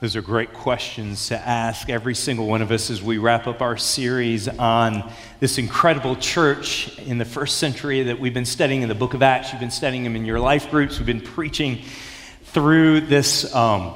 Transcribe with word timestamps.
Those 0.00 0.14
are 0.14 0.22
great 0.22 0.52
questions 0.52 1.26
to 1.26 1.36
ask 1.36 1.90
every 1.90 2.14
single 2.14 2.46
one 2.46 2.62
of 2.62 2.70
us 2.70 2.88
as 2.88 3.02
we 3.02 3.18
wrap 3.18 3.48
up 3.48 3.60
our 3.60 3.76
series 3.76 4.46
on 4.46 5.10
this 5.40 5.58
incredible 5.58 6.14
church 6.14 6.96
in 7.00 7.18
the 7.18 7.24
first 7.24 7.58
century 7.58 8.04
that 8.04 8.20
we've 8.20 8.32
been 8.32 8.44
studying 8.44 8.82
in 8.82 8.88
the 8.88 8.94
book 8.94 9.14
of 9.14 9.24
Acts. 9.24 9.50
You've 9.50 9.58
been 9.58 9.72
studying 9.72 10.04
them 10.04 10.14
in 10.14 10.24
your 10.24 10.38
life 10.38 10.70
groups. 10.70 10.98
We've 10.98 11.06
been 11.06 11.20
preaching 11.20 11.82
through 12.44 13.00
this, 13.02 13.52
um, 13.52 13.92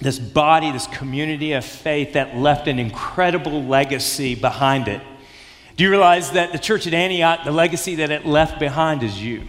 this 0.00 0.18
body, 0.18 0.72
this 0.72 0.88
community 0.88 1.52
of 1.52 1.64
faith 1.64 2.14
that 2.14 2.36
left 2.36 2.66
an 2.66 2.80
incredible 2.80 3.62
legacy 3.62 4.34
behind 4.34 4.88
it. 4.88 5.00
Do 5.76 5.84
you 5.84 5.90
realize 5.90 6.32
that 6.32 6.50
the 6.50 6.58
church 6.58 6.88
at 6.88 6.92
Antioch, 6.92 7.44
the 7.44 7.52
legacy 7.52 7.94
that 7.94 8.10
it 8.10 8.26
left 8.26 8.58
behind 8.58 9.04
is 9.04 9.22
you? 9.22 9.46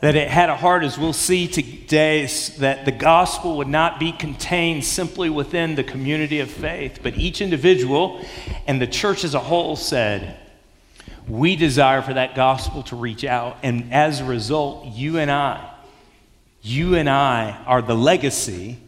That 0.00 0.14
it 0.14 0.28
had 0.28 0.50
a 0.50 0.56
heart, 0.56 0.84
as 0.84 0.98
we'll 0.98 1.12
see 1.12 1.48
today, 1.48 2.26
that 2.58 2.84
the 2.84 2.92
gospel 2.92 3.56
would 3.56 3.68
not 3.68 3.98
be 3.98 4.12
contained 4.12 4.84
simply 4.84 5.28
within 5.28 5.74
the 5.74 5.84
community 5.84 6.40
of 6.40 6.50
faith, 6.50 7.00
but 7.02 7.16
each 7.16 7.40
individual 7.40 8.24
and 8.66 8.80
the 8.80 8.86
church 8.86 9.24
as 9.24 9.34
a 9.34 9.40
whole 9.40 9.76
said, 9.76 10.38
We 11.26 11.56
desire 11.56 12.02
for 12.02 12.14
that 12.14 12.34
gospel 12.34 12.82
to 12.84 12.96
reach 12.96 13.24
out. 13.24 13.58
And 13.62 13.92
as 13.92 14.20
a 14.20 14.24
result, 14.24 14.86
you 14.86 15.18
and 15.18 15.30
I, 15.30 15.68
you 16.62 16.94
and 16.94 17.08
I 17.08 17.62
are 17.66 17.82
the 17.82 17.96
legacy 17.96 18.78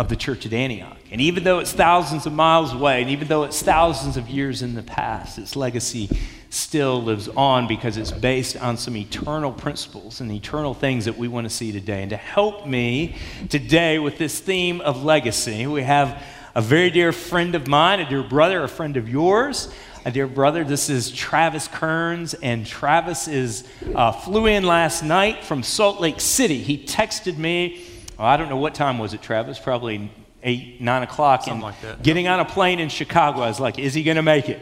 of 0.00 0.08
the 0.08 0.16
church 0.16 0.46
at 0.46 0.54
Antioch. 0.54 0.96
And 1.12 1.20
even 1.20 1.44
though 1.44 1.58
it's 1.58 1.74
thousands 1.74 2.24
of 2.24 2.32
miles 2.32 2.72
away, 2.72 3.02
and 3.02 3.10
even 3.10 3.28
though 3.28 3.44
it's 3.44 3.62
thousands 3.62 4.16
of 4.16 4.30
years 4.30 4.62
in 4.62 4.74
the 4.74 4.82
past, 4.82 5.38
its 5.38 5.54
legacy 5.54 6.08
still 6.48 7.02
lives 7.02 7.28
on 7.28 7.68
because 7.68 7.98
it's 7.98 8.10
based 8.10 8.56
on 8.56 8.78
some 8.78 8.96
eternal 8.96 9.52
principles 9.52 10.22
and 10.22 10.32
eternal 10.32 10.72
things 10.72 11.04
that 11.04 11.18
we 11.18 11.28
want 11.28 11.44
to 11.44 11.54
see 11.54 11.70
today. 11.70 12.00
And 12.00 12.08
to 12.08 12.16
help 12.16 12.66
me 12.66 13.14
today 13.50 13.98
with 13.98 14.16
this 14.16 14.40
theme 14.40 14.80
of 14.80 15.04
legacy, 15.04 15.66
we 15.66 15.82
have 15.82 16.22
a 16.54 16.62
very 16.62 16.88
dear 16.88 17.12
friend 17.12 17.54
of 17.54 17.66
mine, 17.66 18.00
a 18.00 18.08
dear 18.08 18.22
brother, 18.22 18.64
a 18.64 18.68
friend 18.68 18.96
of 18.96 19.06
yours. 19.06 19.70
A 20.06 20.10
dear 20.10 20.26
brother, 20.26 20.64
this 20.64 20.88
is 20.88 21.10
Travis 21.10 21.68
Kerns, 21.68 22.32
and 22.32 22.64
Travis 22.64 23.28
is 23.28 23.68
uh, 23.94 24.12
flew 24.12 24.46
in 24.46 24.64
last 24.64 25.02
night 25.02 25.44
from 25.44 25.62
Salt 25.62 26.00
Lake 26.00 26.22
City. 26.22 26.62
He 26.62 26.82
texted 26.82 27.36
me. 27.36 27.84
Well, 28.20 28.28
I 28.28 28.36
don't 28.36 28.50
know 28.50 28.58
what 28.58 28.74
time 28.74 28.98
was 28.98 29.14
it, 29.14 29.22
Travis? 29.22 29.58
Probably 29.58 30.12
eight, 30.42 30.78
nine 30.78 31.02
o'clock. 31.02 31.40
Something 31.40 31.54
and 31.54 31.62
like 31.62 31.80
that. 31.80 32.02
Getting 32.02 32.28
on 32.28 32.38
a 32.38 32.44
plane 32.44 32.78
in 32.78 32.90
Chicago, 32.90 33.40
I 33.40 33.48
was 33.48 33.58
like, 33.58 33.78
"Is 33.78 33.94
he 33.94 34.02
going 34.02 34.18
to 34.18 34.22
make 34.22 34.50
it? 34.50 34.60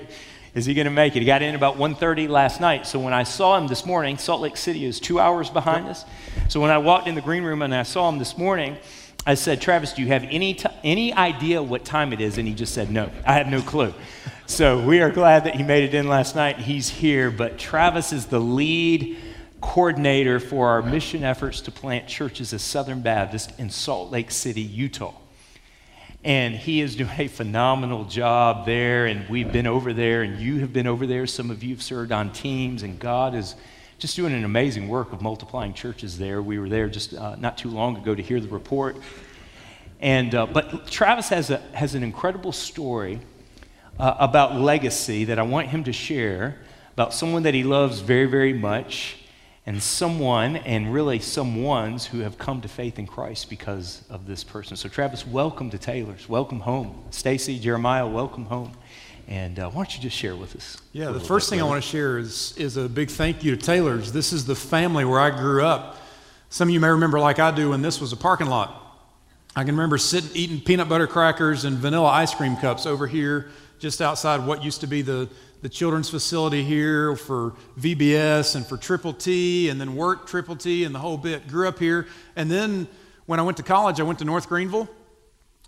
Is 0.55 0.65
he 0.65 0.75
going 0.75 0.85
to 0.85 0.93
make 0.93 1.17
it? 1.17 1.19
He 1.19 1.25
got 1.25 1.43
in 1.43 1.57
about 1.57 1.77
1.30 1.77 2.29
last 2.29 2.61
night. 2.61 2.87
So 2.87 3.01
when 3.01 3.13
I 3.13 3.25
saw 3.25 3.59
him 3.59 3.67
this 3.67 3.85
morning, 3.85 4.17
Salt 4.17 4.43
Lake 4.43 4.57
City 4.57 4.85
is 4.85 5.01
two 5.01 5.19
hours 5.19 5.51
behind 5.51 5.87
yep. 5.87 5.97
us. 5.97 6.05
So 6.49 6.61
when 6.61 6.71
I 6.71 6.79
walked 6.79 7.09
in 7.09 7.17
the 7.17 7.21
green 7.21 7.43
room 7.43 7.63
and 7.63 7.75
I 7.75 7.83
saw 7.83 8.09
him 8.09 8.21
this 8.21 8.39
morning, 8.39 8.77
I 9.27 9.35
said, 9.35 9.61
Travis, 9.61 9.93
do 9.93 10.03
you 10.03 10.09
have 10.09 10.23
any, 10.23 10.55
t- 10.55 10.69
any 10.85 11.13
idea 11.13 11.61
what 11.61 11.85
time 11.85 12.13
it 12.13 12.21
is? 12.21 12.39
And 12.39 12.47
he 12.47 12.55
just 12.55 12.73
said, 12.73 12.93
no, 12.93 13.11
I 13.27 13.33
have 13.33 13.49
no 13.49 13.61
clue. 13.61 13.93
so 14.47 14.85
we 14.87 15.01
are 15.01 15.11
glad 15.11 15.45
that 15.45 15.57
he 15.57 15.65
made 15.65 15.83
it 15.83 15.95
in 15.95 16.07
last 16.07 16.37
night. 16.37 16.59
He's 16.59 16.89
here. 16.89 17.33
But 17.33 17.59
Travis 17.59 18.13
is 18.13 18.27
the 18.27 18.41
lead 18.41 19.17
coordinator 19.61 20.39
for 20.41 20.69
our 20.69 20.83
mission 20.83 21.25
efforts 21.25 21.61
to 21.63 21.71
plant 21.71 22.07
churches 22.07 22.53
as 22.53 22.63
Southern 22.63 23.01
Baptist 23.01 23.59
in 23.59 23.71
Salt 23.71 24.11
Lake 24.11 24.31
City, 24.31 24.61
Utah. 24.61 25.15
And 26.25 26.55
he 26.55 26.81
is 26.81 26.97
doing 26.97 27.11
a 27.17 27.29
phenomenal 27.29 28.05
job 28.05 28.67
there. 28.67 29.07
And 29.07 29.29
we've 29.29 29.53
been 29.53 29.67
over 29.67 29.93
there, 29.93 30.23
and 30.23 30.39
you 30.39 30.61
have 30.61 30.73
been 30.73 30.87
over 30.87 31.07
there. 31.07 31.27
Some 31.27 31.51
of 31.51 31.63
you 31.63 31.75
have 31.75 31.83
served 31.83 32.13
on 32.13 32.33
teams, 32.33 32.83
and 32.83 32.99
God 32.99 33.35
is 33.35 33.55
just 33.99 34.17
doing 34.17 34.33
an 34.33 34.45
amazing 34.45 34.89
work 34.89 35.13
of 35.13 35.23
multiplying 35.23 35.75
churches 35.75 36.19
there. 36.19 36.41
We 36.41 36.59
were 36.59 36.69
there 36.69 36.89
just 36.89 37.15
uh, 37.15 37.37
not 37.37 37.59
too 37.59 37.71
long 37.71 37.97
ago 37.97 38.15
to 38.15 38.23
hear 38.23 38.41
the 38.41 38.49
report. 38.49 38.97
And, 40.01 40.35
uh, 40.35 40.47
but 40.47 40.87
Travis 40.87 41.29
has, 41.31 41.51
a, 41.51 41.59
has 41.73 41.95
an 41.97 42.05
incredible 42.05 42.53
story 42.53 43.21
uh, 43.99 44.15
about 44.21 44.55
legacy 44.55 45.25
that 45.25 45.39
I 45.39 45.43
want 45.43 45.69
him 45.69 45.85
to 45.85 45.93
share 45.93 46.59
about 46.93 47.13
someone 47.13 47.45
that 47.45 47.55
he 47.55 47.65
loves 47.65 48.01
very, 48.01 48.27
very 48.27 48.53
much 48.53 49.19
and 49.69 49.83
someone, 49.83 50.57
and 50.57 50.95
really 50.95 51.19
some 51.19 51.63
ones 51.63 52.07
who 52.07 52.21
have 52.21 52.39
come 52.39 52.59
to 52.63 52.69
faith 52.69 52.99
in 52.99 53.07
Christ 53.07 53.51
because 53.51 54.03
of 54.09 54.27
this 54.27 54.43
person. 54.43 54.79
So, 54.79 54.89
Travis, 54.89 55.27
welcome 55.27 55.69
to 55.69 55.77
Taylor's. 55.77 56.27
Welcome 56.27 56.61
home. 56.61 57.05
Stacy, 57.11 57.59
Jeremiah, 57.59 58.07
welcome 58.07 58.47
home. 58.47 58.73
And 59.27 59.59
uh, 59.59 59.69
why 59.69 59.83
don't 59.83 59.95
you 59.95 60.01
just 60.01 60.17
share 60.17 60.35
with 60.37 60.57
us? 60.57 60.79
Yeah, 60.93 61.11
the 61.11 61.21
first 61.21 61.51
thing 61.51 61.61
I 61.61 61.65
want 61.65 61.85
to 61.85 61.87
share 61.87 62.17
is, 62.17 62.57
is 62.57 62.79
a 62.79 62.89
big 62.89 63.11
thank 63.11 63.45
you 63.45 63.55
to 63.55 63.63
Taylor's. 63.63 64.11
This 64.11 64.33
is 64.33 64.47
the 64.47 64.55
family 64.55 65.05
where 65.05 65.21
I 65.21 65.29
grew 65.29 65.63
up. 65.63 65.99
Some 66.49 66.69
of 66.69 66.73
you 66.73 66.81
may 66.81 66.89
remember, 66.89 67.21
like 67.21 67.39
I 67.39 67.51
do, 67.51 67.69
when 67.69 67.83
this 67.83 68.01
was 68.01 68.15
a 68.15 68.17
parking 68.17 68.47
lot. 68.47 68.75
I 69.55 69.65
can 69.65 69.75
remember 69.75 69.99
sitting 69.99 70.31
eating 70.33 70.63
peanut 70.63 70.89
butter 70.89 71.07
crackers 71.07 71.67
and 71.67 71.77
vanilla 71.77 72.09
ice 72.09 72.35
cream 72.35 72.57
cups 72.57 72.87
over 72.87 73.07
here 73.07 73.51
just 73.79 74.01
outside 74.01 74.47
what 74.47 74.65
used 74.65 74.81
to 74.81 74.87
be 74.87 75.03
the 75.03 75.29
the 75.61 75.69
children's 75.69 76.09
facility 76.09 76.63
here 76.63 77.17
for 77.17 77.55
VBS 77.79 78.55
and 78.55 78.67
for 78.67 78.77
Triple 78.77 79.13
T, 79.13 79.69
and 79.69 79.81
then 79.81 79.97
worked 79.97 80.29
Triple 80.29 80.57
T 80.57 80.85
and 80.85 80.95
the 80.95 80.99
whole 80.99 81.17
bit. 81.17 81.49
Grew 81.49 81.67
up 81.67 81.79
here. 81.79 82.07
And 82.37 82.51
then 82.51 82.87
when 83.27 83.41
I 83.41 83.43
went 83.43 83.57
to 83.57 83.63
college, 83.63 84.01
I 84.01 84.05
went 84.05 84.19
to 84.21 84.25
North 84.25 84.49
Greenville 84.49 84.89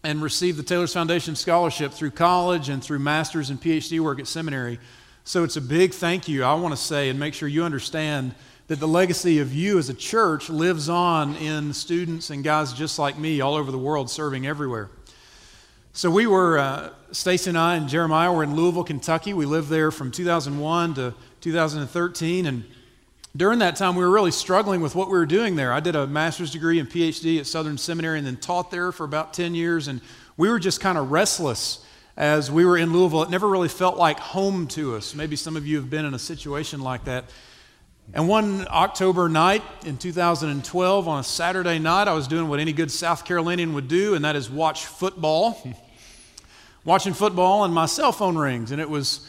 and 0.03 0.23
received 0.23 0.59
the 0.59 0.63
Taylor's 0.63 0.95
Foundation 0.95 1.37
Scholarship 1.37 1.93
through 1.93 2.13
college 2.13 2.69
and 2.69 2.83
through 2.83 3.01
master's 3.01 3.51
and 3.51 3.61
PhD 3.61 4.01
work 4.01 4.19
at 4.19 4.27
seminary. 4.27 4.79
So 5.25 5.45
it's 5.45 5.57
a 5.57 5.61
big 5.61 5.93
thank 5.93 6.29
you, 6.29 6.45
I 6.45 6.55
want 6.55 6.75
to 6.75 6.81
say, 6.81 7.11
and 7.11 7.21
make 7.21 7.35
sure 7.35 7.49
you 7.49 7.65
understand 7.65 8.35
that 8.69 8.81
the 8.81 8.89
legacy 8.89 9.41
of 9.41 9.53
you 9.53 9.79
as 9.79 9.89
a 9.89 9.95
church 9.95 10.49
lives 10.49 10.89
on 10.89 11.35
in 11.37 11.73
students 11.73 12.31
and 12.31 12.45
guys 12.45 12.73
just 12.73 12.99
like 12.99 13.19
me 13.19 13.41
all 13.41 13.55
over 13.55 13.71
the 13.71 13.79
world 13.79 14.09
serving 14.09 14.47
everywhere. 14.47 14.89
So 16.01 16.11
we 16.11 16.27
were, 16.27 16.57
uh, 16.57 16.93
Stacy 17.13 17.51
and 17.51 17.59
I 17.59 17.77
and 17.77 17.87
Jeremiah 17.87 18.33
were 18.33 18.43
in 18.43 18.57
Louisville, 18.57 18.85
Kentucky. 18.85 19.35
We 19.35 19.45
lived 19.45 19.69
there 19.69 19.91
from 19.91 20.11
2001 20.11 20.95
to 20.95 21.13
2013. 21.43 22.47
And 22.47 22.65
during 23.37 23.59
that 23.59 23.77
time, 23.77 23.97
we 23.97 24.03
were 24.03 24.11
really 24.11 24.31
struggling 24.31 24.81
with 24.81 24.95
what 24.95 25.09
we 25.09 25.19
were 25.19 25.27
doing 25.27 25.57
there. 25.57 25.75
I 25.75 25.81
did 25.81 25.97
a 25.97 26.07
master's 26.07 26.53
degree 26.53 26.79
and 26.79 26.89
PhD 26.89 27.39
at 27.39 27.47
Southern 27.47 27.77
Seminary 27.77 28.17
and 28.17 28.27
then 28.27 28.39
taught 28.39 28.71
there 28.71 28.93
for 28.93 29.05
about 29.05 29.35
10 29.35 29.55
years. 29.55 29.89
And 29.89 30.01
we 30.39 30.49
were 30.49 30.59
just 30.59 30.81
kind 30.81 30.97
of 30.97 31.11
restless 31.11 31.85
as 32.17 32.51
we 32.51 32.65
were 32.65 32.79
in 32.79 32.95
Louisville. 32.95 33.25
It 33.25 33.29
never 33.29 33.47
really 33.47 33.69
felt 33.69 33.99
like 33.99 34.19
home 34.19 34.69
to 34.69 34.97
us. 34.97 35.15
Maybe 35.15 35.37
some 35.37 35.55
of 35.55 35.67
you 35.67 35.77
have 35.77 35.91
been 35.91 36.07
in 36.07 36.15
a 36.15 36.19
situation 36.19 36.81
like 36.81 37.05
that. 37.05 37.27
And 38.15 38.27
one 38.27 38.67
October 38.71 39.29
night 39.29 39.63
in 39.85 39.99
2012, 39.99 41.09
on 41.09 41.21
a 41.21 41.23
Saturday 41.23 41.79
night, 41.79 42.09
I 42.09 42.15
was 42.15 42.27
doing 42.27 42.49
what 42.49 42.59
any 42.59 42.73
good 42.73 42.91
South 42.91 43.27
Carolinian 43.27 43.75
would 43.75 43.89
do, 43.89 44.15
and 44.15 44.25
that 44.25 44.35
is 44.35 44.49
watch 44.49 44.87
football. 44.87 45.59
Watching 46.85 47.13
football, 47.13 47.65
and 47.65 47.75
my 47.75 47.87
cell 47.87 48.11
phone 48.11 48.39
rings, 48.39 48.73
and 48.73 48.81
it 48.81 48.89
was 48.89 49.29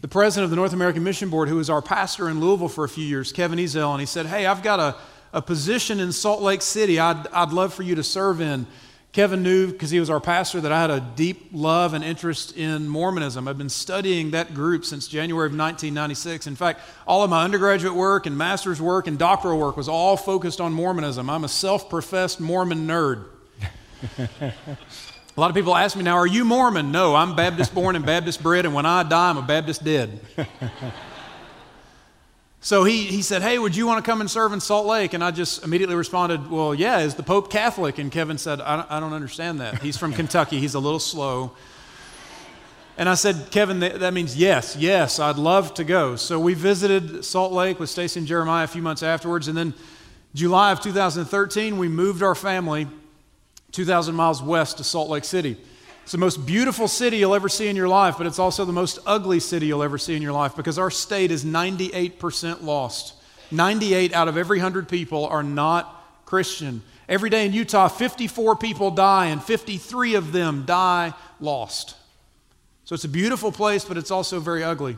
the 0.00 0.08
president 0.08 0.44
of 0.44 0.50
the 0.50 0.56
North 0.56 0.72
American 0.72 1.02
Mission 1.02 1.28
Board, 1.28 1.48
who 1.48 1.56
was 1.56 1.68
our 1.68 1.82
pastor 1.82 2.28
in 2.28 2.40
Louisville 2.40 2.68
for 2.68 2.84
a 2.84 2.88
few 2.88 3.04
years, 3.04 3.32
Kevin 3.32 3.58
Ezell, 3.58 3.90
and 3.90 4.00
he 4.00 4.06
said, 4.06 4.26
Hey, 4.26 4.46
I've 4.46 4.62
got 4.62 4.78
a, 4.78 4.96
a 5.32 5.42
position 5.42 5.98
in 5.98 6.12
Salt 6.12 6.40
Lake 6.40 6.62
City 6.62 7.00
I'd, 7.00 7.26
I'd 7.28 7.52
love 7.52 7.74
for 7.74 7.82
you 7.82 7.96
to 7.96 8.02
serve 8.04 8.40
in. 8.40 8.66
Kevin 9.10 9.42
knew, 9.42 9.70
because 9.70 9.90
he 9.90 9.98
was 9.98 10.10
our 10.10 10.20
pastor, 10.20 10.60
that 10.60 10.72
I 10.72 10.80
had 10.80 10.90
a 10.90 11.00
deep 11.00 11.48
love 11.52 11.94
and 11.94 12.04
interest 12.04 12.56
in 12.56 12.88
Mormonism. 12.88 13.48
I've 13.48 13.58
been 13.58 13.68
studying 13.68 14.32
that 14.32 14.54
group 14.54 14.84
since 14.84 15.08
January 15.08 15.46
of 15.46 15.52
1996. 15.52 16.48
In 16.48 16.56
fact, 16.56 16.80
all 17.06 17.22
of 17.22 17.30
my 17.30 17.44
undergraduate 17.44 17.94
work 17.94 18.26
and 18.26 18.36
master's 18.36 18.82
work 18.82 19.06
and 19.06 19.18
doctoral 19.18 19.58
work 19.58 19.76
was 19.76 19.88
all 19.88 20.16
focused 20.16 20.60
on 20.60 20.72
Mormonism. 20.72 21.30
I'm 21.30 21.44
a 21.44 21.48
self 21.48 21.88
professed 21.88 22.40
Mormon 22.40 22.86
nerd. 22.86 23.26
a 25.36 25.40
lot 25.40 25.50
of 25.50 25.56
people 25.56 25.74
ask 25.74 25.96
me 25.96 26.02
now, 26.02 26.16
Are 26.16 26.26
you 26.26 26.44
Mormon? 26.44 26.92
No, 26.92 27.14
I'm 27.14 27.34
Baptist 27.36 27.74
born 27.74 27.96
and 27.96 28.06
Baptist 28.06 28.42
bred, 28.42 28.66
and 28.66 28.74
when 28.74 28.86
I 28.86 29.02
die, 29.02 29.30
I'm 29.30 29.38
a 29.38 29.42
Baptist 29.42 29.84
dead. 29.84 30.20
So 32.64 32.84
he, 32.84 33.04
he 33.04 33.20
said, 33.20 33.42
Hey, 33.42 33.58
would 33.58 33.76
you 33.76 33.86
want 33.86 34.02
to 34.02 34.10
come 34.10 34.22
and 34.22 34.30
serve 34.30 34.54
in 34.54 34.58
Salt 34.58 34.86
Lake? 34.86 35.12
And 35.12 35.22
I 35.22 35.32
just 35.32 35.62
immediately 35.64 35.96
responded, 35.96 36.50
Well, 36.50 36.74
yeah, 36.74 37.00
is 37.00 37.14
the 37.14 37.22
Pope 37.22 37.50
Catholic? 37.50 37.98
And 37.98 38.10
Kevin 38.10 38.38
said, 38.38 38.58
I 38.62 38.76
don't, 38.76 38.90
I 38.90 39.00
don't 39.00 39.12
understand 39.12 39.60
that. 39.60 39.82
He's 39.82 39.98
from 39.98 40.14
Kentucky, 40.14 40.58
he's 40.58 40.72
a 40.72 40.78
little 40.78 40.98
slow. 40.98 41.52
And 42.96 43.06
I 43.06 43.16
said, 43.16 43.48
Kevin, 43.50 43.80
that 43.80 44.14
means 44.14 44.34
yes, 44.34 44.76
yes, 44.76 45.18
I'd 45.18 45.36
love 45.36 45.74
to 45.74 45.84
go. 45.84 46.16
So 46.16 46.40
we 46.40 46.54
visited 46.54 47.22
Salt 47.22 47.52
Lake 47.52 47.78
with 47.78 47.90
Stacy 47.90 48.20
and 48.20 48.26
Jeremiah 48.26 48.64
a 48.64 48.66
few 48.66 48.80
months 48.80 49.02
afterwards. 49.02 49.46
And 49.46 49.58
then 49.58 49.74
July 50.34 50.72
of 50.72 50.80
2013, 50.80 51.76
we 51.76 51.88
moved 51.88 52.22
our 52.22 52.34
family 52.34 52.86
2,000 53.74 54.14
miles 54.14 54.40
west 54.40 54.78
to 54.78 54.84
Salt 54.84 55.10
Lake 55.10 55.24
City. 55.24 55.56
It's 56.04 56.12
the 56.12 56.18
most 56.18 56.46
beautiful 56.46 56.86
city 56.86 57.16
you'll 57.16 57.34
ever 57.34 57.48
see 57.48 57.66
in 57.66 57.74
your 57.74 57.88
life, 57.88 58.16
but 58.18 58.26
it's 58.26 58.38
also 58.38 58.64
the 58.64 58.72
most 58.72 59.00
ugly 59.04 59.40
city 59.40 59.66
you'll 59.66 59.82
ever 59.82 59.98
see 59.98 60.14
in 60.14 60.22
your 60.22 60.32
life 60.32 60.54
because 60.54 60.78
our 60.78 60.90
state 60.90 61.30
is 61.30 61.44
98% 61.44 62.62
lost. 62.62 63.14
98 63.50 64.12
out 64.12 64.28
of 64.28 64.36
every 64.36 64.58
100 64.58 64.88
people 64.88 65.26
are 65.26 65.42
not 65.42 66.04
Christian. 66.24 66.82
Every 67.08 67.30
day 67.30 67.46
in 67.46 67.52
Utah, 67.52 67.88
54 67.88 68.56
people 68.56 68.90
die, 68.92 69.26
and 69.26 69.42
53 69.42 70.14
of 70.14 70.30
them 70.30 70.64
die 70.66 71.12
lost. 71.40 71.96
So 72.84 72.94
it's 72.94 73.04
a 73.04 73.08
beautiful 73.08 73.50
place, 73.50 73.84
but 73.84 73.96
it's 73.96 74.10
also 74.10 74.38
very 74.38 74.62
ugly. 74.62 74.96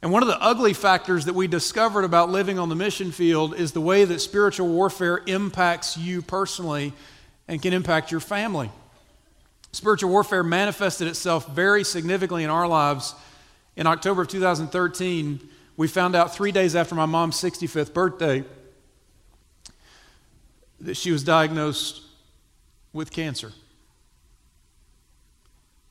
And 0.00 0.12
one 0.12 0.22
of 0.22 0.28
the 0.28 0.40
ugly 0.40 0.72
factors 0.72 1.24
that 1.24 1.34
we 1.34 1.48
discovered 1.48 2.04
about 2.04 2.30
living 2.30 2.58
on 2.58 2.68
the 2.68 2.76
mission 2.76 3.10
field 3.10 3.54
is 3.54 3.72
the 3.72 3.80
way 3.80 4.04
that 4.04 4.20
spiritual 4.20 4.68
warfare 4.68 5.20
impacts 5.26 5.96
you 5.96 6.22
personally 6.22 6.92
and 7.48 7.60
can 7.60 7.72
impact 7.72 8.10
your 8.10 8.20
family. 8.20 8.70
Spiritual 9.72 10.10
warfare 10.10 10.42
manifested 10.42 11.08
itself 11.08 11.48
very 11.48 11.82
significantly 11.82 12.44
in 12.44 12.50
our 12.50 12.68
lives. 12.68 13.14
In 13.76 13.86
October 13.86 14.22
of 14.22 14.28
2013, 14.28 15.40
we 15.76 15.88
found 15.88 16.14
out 16.14 16.34
three 16.34 16.52
days 16.52 16.76
after 16.76 16.94
my 16.94 17.06
mom's 17.06 17.36
65th 17.36 17.92
birthday 17.92 18.44
that 20.80 20.96
she 20.96 21.10
was 21.10 21.24
diagnosed 21.24 22.02
with 22.92 23.10
cancer. 23.10 23.52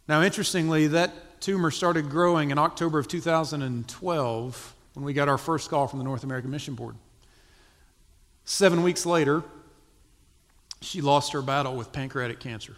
Now, 0.07 0.21
interestingly, 0.21 0.88
that 0.88 1.42
tumor 1.42 1.71
started 1.71 2.09
growing 2.09 2.51
in 2.51 2.57
October 2.57 3.00
of 3.00 3.07
2012 3.07 4.75
when 4.94 5.06
we 5.06 5.13
got 5.13 5.30
our 5.30 5.38
first 5.38 5.69
call 5.69 5.88
from 5.88 6.00
the 6.00 6.06
North 6.06 6.24
American 6.24 6.50
Mission 6.50 6.74
Board. 6.74 6.95
Seven 8.45 8.83
weeks 8.83 9.06
later, 9.06 9.44
she 10.82 11.02
lost 11.02 11.34
her 11.34 11.42
battle 11.42 11.76
with 11.76 11.92
pancreatic 11.92 12.40
cancer. 12.40 12.76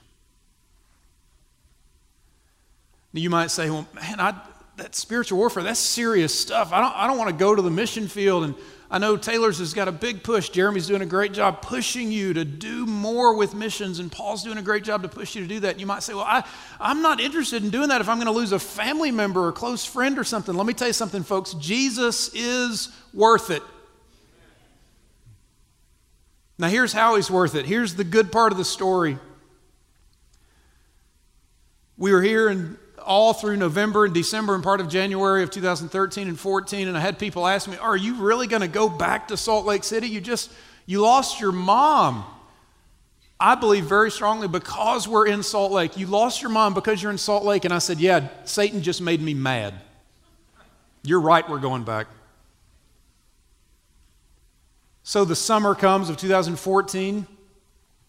You 3.11 3.29
might 3.29 3.51
say, 3.51 3.69
well, 3.69 3.87
man, 3.95 4.19
I, 4.19 4.39
that 4.77 4.95
spiritual 4.95 5.39
warfare, 5.39 5.63
that's 5.63 5.79
serious 5.79 6.37
stuff. 6.37 6.71
I 6.71 6.79
don't, 6.79 6.95
I 6.95 7.07
don't 7.07 7.17
want 7.17 7.29
to 7.31 7.35
go 7.35 7.55
to 7.55 7.61
the 7.61 7.71
mission 7.71 8.07
field 8.07 8.43
and 8.43 8.55
I 8.91 8.97
know 8.97 9.17
Taylor's 9.17 9.59
has 9.59 9.75
got 9.75 9.87
a 9.87 9.91
big 9.91 10.23
push. 10.23 10.49
Jeremy's 10.49 10.87
doing 10.87 11.03
a 11.03 11.05
great 11.05 11.31
job 11.31 11.61
pushing 11.61 12.11
you 12.11 12.33
to 12.33 12.43
do 12.43 12.87
more 12.87 13.35
with 13.35 13.53
missions, 13.53 13.99
and 13.99 14.11
Paul's 14.11 14.43
doing 14.43 14.57
a 14.57 14.63
great 14.63 14.83
job 14.83 15.03
to 15.03 15.07
push 15.07 15.35
you 15.35 15.43
to 15.43 15.47
do 15.47 15.59
that. 15.59 15.71
And 15.73 15.79
you 15.79 15.85
might 15.85 16.01
say, 16.01 16.15
Well, 16.15 16.25
I, 16.25 16.43
I'm 16.79 17.03
not 17.03 17.19
interested 17.19 17.63
in 17.63 17.69
doing 17.69 17.89
that 17.89 18.01
if 18.01 18.09
I'm 18.09 18.17
going 18.17 18.25
to 18.25 18.31
lose 18.31 18.51
a 18.51 18.57
family 18.57 19.11
member 19.11 19.45
or 19.45 19.51
close 19.51 19.85
friend 19.85 20.17
or 20.17 20.23
something. 20.23 20.55
Let 20.55 20.65
me 20.65 20.73
tell 20.73 20.87
you 20.87 20.93
something, 20.93 21.21
folks. 21.21 21.53
Jesus 21.53 22.33
is 22.33 22.89
worth 23.13 23.51
it. 23.51 23.61
Now, 26.59 26.67
here's 26.67 26.91
how 26.91 27.15
he's 27.15 27.31
worth 27.31 27.55
it. 27.55 27.65
Here's 27.65 27.95
the 27.95 28.03
good 28.03 28.33
part 28.33 28.51
of 28.51 28.57
the 28.57 28.65
story. 28.65 29.17
We 31.97 32.11
were 32.11 32.21
here 32.21 32.49
in 32.49 32.77
all 33.01 33.33
through 33.33 33.55
November 33.55 34.03
and 34.03 34.13
December 34.13 34.55
and 34.55 34.63
part 34.63 34.81
of 34.81 34.89
January 34.89 35.41
of 35.41 35.51
2013 35.51 36.27
and 36.27 36.37
14, 36.37 36.89
and 36.89 36.97
I 36.97 36.99
had 36.99 37.17
people 37.17 37.47
ask 37.47 37.67
me, 37.67 37.77
"Are 37.77 37.95
you 37.95 38.15
really 38.15 38.45
going 38.45 38.61
to 38.61 38.67
go 38.67 38.89
back 38.89 39.29
to 39.29 39.37
Salt 39.37 39.65
Lake 39.65 39.85
City? 39.85 40.07
You 40.07 40.19
just 40.19 40.51
you 40.85 40.99
lost 40.99 41.39
your 41.39 41.53
mom." 41.53 42.25
I 43.39 43.55
believe 43.55 43.85
very 43.85 44.11
strongly 44.11 44.49
because 44.49 45.07
we're 45.07 45.27
in 45.27 45.43
Salt 45.43 45.71
Lake. 45.71 45.95
You 45.95 46.07
lost 46.07 46.41
your 46.41 46.51
mom 46.51 46.73
because 46.73 47.01
you're 47.01 47.11
in 47.11 47.17
Salt 47.17 47.45
Lake, 47.45 47.63
and 47.63 47.73
I 47.73 47.79
said, 47.79 48.01
"Yeah, 48.01 48.27
Satan 48.43 48.83
just 48.83 49.01
made 49.01 49.21
me 49.21 49.33
mad." 49.33 49.75
You're 51.03 51.21
right. 51.21 51.49
We're 51.49 51.59
going 51.59 51.83
back. 51.83 52.07
So 55.09 55.25
the 55.25 55.35
summer 55.35 55.73
comes 55.73 56.11
of 56.11 56.17
2014, 56.17 57.15
and 57.15 57.25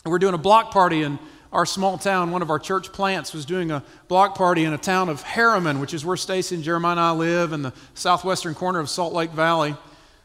we're 0.05 0.19
doing 0.19 0.35
a 0.35 0.37
block 0.37 0.70
party 0.70 1.02
in 1.02 1.19
our 1.50 1.64
small 1.64 1.97
town, 1.97 2.31
one 2.31 2.43
of 2.43 2.50
our 2.50 2.58
church 2.58 2.93
plants 2.93 3.32
was 3.32 3.47
doing 3.47 3.70
a 3.70 3.82
block 4.06 4.35
party 4.35 4.64
in 4.64 4.75
a 4.75 4.76
town 4.76 5.08
of 5.08 5.25
Herriman, 5.25 5.81
which 5.81 5.94
is 5.94 6.05
where 6.05 6.19
Stacy 6.19 6.56
and 6.56 6.62
Jeremiah 6.62 6.91
and 6.91 7.00
I 7.00 7.12
live 7.12 7.55
in 7.55 7.62
the 7.62 7.73
southwestern 7.94 8.55
corner 8.55 8.81
of 8.81 8.91
Salt 8.91 9.14
Lake 9.14 9.31
Valley. 9.31 9.75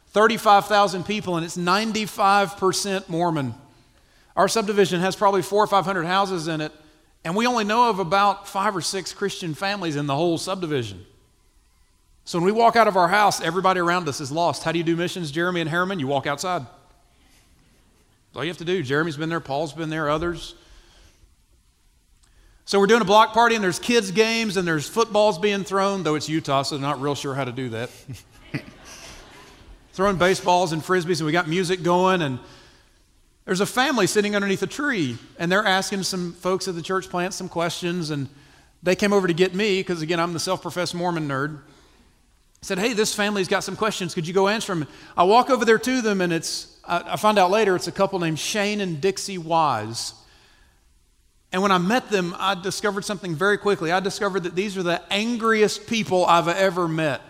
35,000 0.07 1.05
people, 1.05 1.37
and 1.37 1.45
it's 1.45 1.55
95% 1.55 3.07
Mormon. 3.07 3.55
Our 4.35 4.49
subdivision 4.49 4.99
has 4.99 5.15
probably 5.15 5.43
four 5.43 5.63
or 5.63 5.67
500 5.67 6.03
houses 6.03 6.49
in 6.49 6.59
it, 6.59 6.73
and 7.23 7.37
we 7.37 7.47
only 7.47 7.63
know 7.63 7.89
of 7.89 7.99
about 7.99 8.49
five 8.49 8.75
or 8.75 8.81
six 8.81 9.13
Christian 9.13 9.53
families 9.53 9.95
in 9.95 10.07
the 10.07 10.15
whole 10.15 10.37
subdivision. 10.37 11.05
So 12.25 12.39
when 12.39 12.45
we 12.45 12.51
walk 12.51 12.75
out 12.75 12.87
of 12.87 12.97
our 12.97 13.07
house, 13.07 13.39
everybody 13.39 13.79
around 13.79 14.09
us 14.09 14.19
is 14.19 14.31
lost. 14.31 14.63
How 14.63 14.71
do 14.71 14.79
you 14.79 14.83
do 14.83 14.95
missions, 14.95 15.29
Jeremy 15.29 15.61
and 15.61 15.69
Herriman? 15.69 15.99
You 15.99 16.07
walk 16.07 16.25
outside. 16.25 16.63
That's 16.63 18.35
all 18.35 18.43
you 18.43 18.49
have 18.49 18.57
to 18.57 18.65
do. 18.65 18.81
Jeremy's 18.81 19.15
been 19.15 19.29
there, 19.29 19.39
Paul's 19.39 19.73
been 19.73 19.91
there, 19.91 20.09
others. 20.09 20.55
So 22.65 22.79
we're 22.79 22.87
doing 22.87 23.03
a 23.03 23.05
block 23.05 23.31
party, 23.31 23.53
and 23.53 23.63
there's 23.63 23.77
kids' 23.77 24.09
games, 24.09 24.57
and 24.57 24.67
there's 24.67 24.89
footballs 24.89 25.37
being 25.37 25.63
thrown, 25.63 26.01
though 26.01 26.15
it's 26.15 26.27
Utah, 26.27 26.63
so 26.63 26.75
they're 26.75 26.81
not 26.81 26.99
real 26.99 27.13
sure 27.13 27.35
how 27.35 27.45
to 27.45 27.51
do 27.51 27.69
that. 27.69 27.91
Throwing 29.93 30.17
baseballs 30.17 30.73
and 30.73 30.81
frisbees, 30.81 31.19
and 31.19 31.27
we 31.27 31.31
got 31.31 31.47
music 31.47 31.83
going, 31.83 32.23
and 32.23 32.39
there's 33.45 33.61
a 33.61 33.67
family 33.67 34.07
sitting 34.07 34.35
underneath 34.35 34.63
a 34.63 34.67
tree, 34.67 35.19
and 35.37 35.51
they're 35.51 35.63
asking 35.63 36.01
some 36.01 36.33
folks 36.33 36.67
at 36.67 36.73
the 36.73 36.81
church 36.81 37.07
plant 37.07 37.35
some 37.35 37.47
questions, 37.47 38.09
and 38.09 38.27
they 38.81 38.95
came 38.95 39.13
over 39.13 39.27
to 39.27 39.33
get 39.33 39.53
me, 39.53 39.79
because 39.79 40.01
again, 40.01 40.19
I'm 40.19 40.33
the 40.33 40.39
self 40.39 40.63
professed 40.63 40.95
Mormon 40.95 41.27
nerd. 41.27 41.59
Said, 42.65 42.79
Hey, 42.79 42.93
this 42.93 43.13
family's 43.13 43.47
got 43.47 43.63
some 43.63 43.75
questions. 43.75 44.15
Could 44.15 44.27
you 44.27 44.33
go 44.33 44.47
answer 44.47 44.73
them? 44.73 44.87
I 45.15 45.23
walk 45.23 45.49
over 45.49 45.65
there 45.65 45.77
to 45.77 46.01
them, 46.01 46.19
and 46.19 46.33
it's, 46.33 46.79
I, 46.83 47.13
I 47.13 47.15
find 47.15 47.37
out 47.37 47.51
later, 47.51 47.75
it's 47.75 47.87
a 47.87 47.91
couple 47.91 48.17
named 48.19 48.39
Shane 48.39 48.81
and 48.81 48.99
Dixie 48.99 49.37
Wise. 49.37 50.13
And 51.51 51.61
when 51.61 51.71
I 51.71 51.77
met 51.77 52.09
them, 52.09 52.35
I 52.39 52.55
discovered 52.55 53.05
something 53.05 53.35
very 53.35 53.57
quickly. 53.59 53.91
I 53.91 53.99
discovered 53.99 54.43
that 54.43 54.55
these 54.55 54.77
are 54.77 54.83
the 54.83 55.01
angriest 55.13 55.85
people 55.87 56.25
I've 56.25 56.47
ever 56.47 56.87
met. 56.87 57.21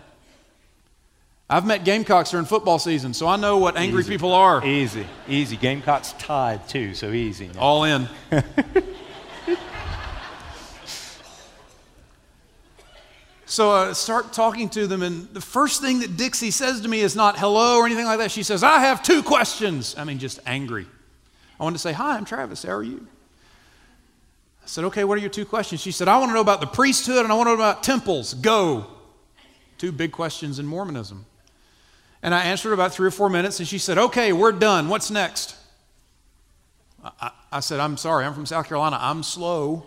I've 1.48 1.66
met 1.66 1.84
Gamecocks 1.84 2.30
during 2.30 2.46
football 2.46 2.78
season, 2.78 3.14
so 3.14 3.28
I 3.28 3.36
know 3.36 3.58
what 3.58 3.76
angry 3.76 4.00
easy. 4.00 4.10
people 4.14 4.32
are. 4.32 4.66
Easy, 4.66 5.06
easy. 5.28 5.56
Gamecocks 5.56 6.12
tied 6.18 6.66
too, 6.66 6.94
so 6.94 7.12
easy. 7.12 7.50
Now. 7.54 7.60
All 7.60 7.84
in. 7.84 8.08
so 13.48 13.70
I 13.70 13.92
start 13.92 14.32
talking 14.32 14.68
to 14.70 14.88
them, 14.88 15.02
and 15.02 15.28
the 15.32 15.40
first 15.40 15.80
thing 15.80 16.00
that 16.00 16.16
Dixie 16.16 16.50
says 16.50 16.80
to 16.80 16.88
me 16.88 17.00
is 17.00 17.14
not 17.14 17.38
hello 17.38 17.78
or 17.78 17.86
anything 17.86 18.04
like 18.04 18.18
that. 18.18 18.32
She 18.32 18.42
says, 18.42 18.64
I 18.64 18.80
have 18.80 19.04
two 19.04 19.22
questions. 19.22 19.94
I 19.96 20.02
mean, 20.02 20.18
just 20.18 20.40
angry. 20.44 20.84
I 21.58 21.62
wanted 21.62 21.76
to 21.76 21.80
say, 21.80 21.92
Hi, 21.92 22.16
I'm 22.16 22.24
Travis. 22.24 22.64
How 22.64 22.72
are 22.72 22.82
you? 22.82 23.06
I 24.64 24.66
said, 24.66 24.84
Okay, 24.84 25.04
what 25.04 25.16
are 25.16 25.20
your 25.20 25.30
two 25.30 25.44
questions? 25.44 25.80
She 25.80 25.92
said, 25.92 26.08
I 26.08 26.18
want 26.18 26.30
to 26.30 26.34
know 26.34 26.40
about 26.40 26.60
the 26.60 26.66
priesthood 26.66 27.18
and 27.18 27.32
I 27.32 27.36
want 27.36 27.46
to 27.46 27.50
know 27.52 27.62
about 27.62 27.84
temples. 27.84 28.34
Go. 28.34 28.86
Two 29.78 29.92
big 29.92 30.10
questions 30.10 30.58
in 30.58 30.66
Mormonism. 30.66 31.24
And 32.22 32.34
I 32.34 32.42
answered 32.44 32.72
about 32.72 32.92
three 32.92 33.06
or 33.06 33.12
four 33.12 33.30
minutes, 33.30 33.60
and 33.60 33.68
she 33.68 33.78
said, 33.78 33.96
Okay, 33.96 34.32
we're 34.32 34.50
done. 34.50 34.88
What's 34.88 35.08
next? 35.08 35.54
I, 37.04 37.30
I, 37.52 37.60
said, 37.60 37.78
I'm 37.78 37.96
sorry, 37.96 38.24
I'm 38.24 38.34
from 38.34 38.46
South 38.46 38.66
Carolina. 38.66 38.98
I'm 39.00 39.22
slow. 39.22 39.86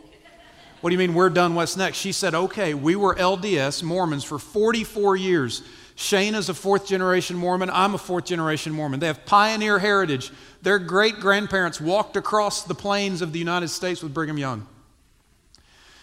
What 0.81 0.89
do 0.89 0.93
you 0.93 0.99
mean 0.99 1.13
we're 1.13 1.29
done? 1.29 1.55
What's 1.55 1.75
next? 1.75 1.97
She 1.97 2.11
said, 2.11 2.33
Okay, 2.33 2.73
we 2.73 2.95
were 2.95 3.15
LDS 3.15 3.83
Mormons 3.83 4.23
for 4.23 4.39
44 4.39 5.17
years. 5.17 5.63
Shane 5.95 6.33
is 6.33 6.47
a 6.47 6.53
fourth 6.53 6.87
generation 6.87 7.35
Mormon. 7.35 7.69
I'm 7.69 7.93
a 7.93 7.97
fourth 7.97 8.23
generation 8.23 8.71
Mormon. 8.71 9.01
They 9.01 9.07
have 9.07 9.25
pioneer 9.25 9.79
heritage. 9.79 10.31
Their 10.61 10.79
great 10.79 11.19
grandparents 11.19 11.81
walked 11.81 12.15
across 12.15 12.63
the 12.63 12.73
plains 12.73 13.21
of 13.21 13.33
the 13.33 13.39
United 13.39 13.67
States 13.67 14.01
with 14.01 14.13
Brigham 14.13 14.37
Young. 14.37 14.65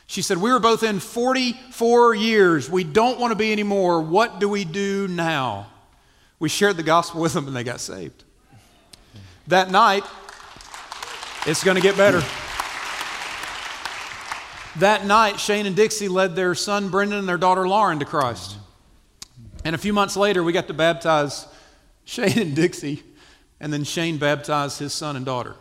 She 0.06 0.20
said, 0.20 0.36
We 0.36 0.52
were 0.52 0.60
both 0.60 0.82
in 0.82 1.00
44 1.00 2.14
years. 2.14 2.68
We 2.68 2.84
don't 2.84 3.18
want 3.18 3.30
to 3.32 3.36
be 3.36 3.52
anymore. 3.52 4.02
What 4.02 4.38
do 4.38 4.50
we 4.50 4.66
do 4.66 5.08
now? 5.08 5.68
We 6.38 6.50
shared 6.50 6.76
the 6.76 6.82
gospel 6.82 7.22
with 7.22 7.32
them 7.32 7.46
and 7.46 7.56
they 7.56 7.64
got 7.64 7.80
saved. 7.80 8.24
That 9.46 9.70
night, 9.70 10.04
it's 11.46 11.64
going 11.64 11.76
to 11.76 11.82
get 11.82 11.96
better. 11.96 12.22
That 14.80 15.06
night, 15.06 15.40
Shane 15.40 15.64
and 15.64 15.74
Dixie 15.74 16.08
led 16.08 16.36
their 16.36 16.54
son 16.54 16.90
Brendan 16.90 17.20
and 17.20 17.28
their 17.28 17.38
daughter 17.38 17.66
Lauren 17.66 17.98
to 18.00 18.04
Christ. 18.04 18.58
And 19.64 19.74
a 19.74 19.78
few 19.78 19.94
months 19.94 20.16
later, 20.16 20.42
we 20.42 20.52
got 20.52 20.66
to 20.66 20.74
baptize 20.74 21.46
Shane 22.04 22.38
and 22.38 22.54
Dixie, 22.54 23.02
and 23.58 23.72
then 23.72 23.84
Shane 23.84 24.18
baptized 24.18 24.78
his 24.78 24.92
son 24.92 25.16
and 25.16 25.24
daughter. 25.24 25.56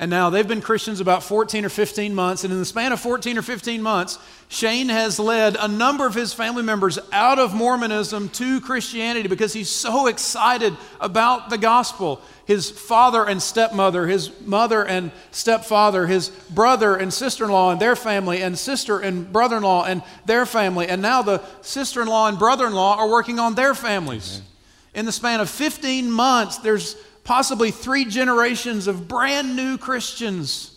And 0.00 0.10
now 0.10 0.30
they've 0.30 0.48
been 0.48 0.62
Christians 0.62 1.00
about 1.00 1.22
14 1.22 1.66
or 1.66 1.68
15 1.68 2.14
months. 2.14 2.42
And 2.42 2.50
in 2.50 2.58
the 2.58 2.64
span 2.64 2.90
of 2.90 3.00
14 3.00 3.36
or 3.36 3.42
15 3.42 3.82
months, 3.82 4.18
Shane 4.48 4.88
has 4.88 5.18
led 5.18 5.56
a 5.60 5.68
number 5.68 6.06
of 6.06 6.14
his 6.14 6.32
family 6.32 6.62
members 6.62 6.98
out 7.12 7.38
of 7.38 7.52
Mormonism 7.52 8.30
to 8.30 8.62
Christianity 8.62 9.28
because 9.28 9.52
he's 9.52 9.68
so 9.68 10.06
excited 10.06 10.74
about 11.02 11.50
the 11.50 11.58
gospel. 11.58 12.22
His 12.46 12.70
father 12.70 13.26
and 13.26 13.42
stepmother, 13.42 14.06
his 14.06 14.32
mother 14.40 14.86
and 14.86 15.12
stepfather, 15.32 16.06
his 16.06 16.30
brother 16.30 16.96
and 16.96 17.12
sister 17.12 17.44
in 17.44 17.50
law 17.50 17.70
and 17.70 17.78
their 17.78 17.94
family, 17.94 18.40
and 18.40 18.58
sister 18.58 19.00
and 19.00 19.30
brother 19.30 19.58
in 19.58 19.62
law 19.64 19.84
and 19.84 20.02
their 20.24 20.46
family. 20.46 20.88
And 20.88 21.02
now 21.02 21.20
the 21.20 21.42
sister 21.60 22.00
in 22.00 22.08
law 22.08 22.26
and 22.26 22.38
brother 22.38 22.66
in 22.66 22.72
law 22.72 22.96
are 22.96 23.10
working 23.10 23.38
on 23.38 23.54
their 23.54 23.74
families. 23.74 24.36
Amen. 24.36 24.46
In 24.92 25.04
the 25.04 25.12
span 25.12 25.40
of 25.40 25.50
15 25.50 26.10
months, 26.10 26.56
there's 26.56 26.96
possibly 27.30 27.70
three 27.70 28.04
generations 28.04 28.88
of 28.88 29.06
brand 29.06 29.54
new 29.54 29.78
Christians 29.78 30.76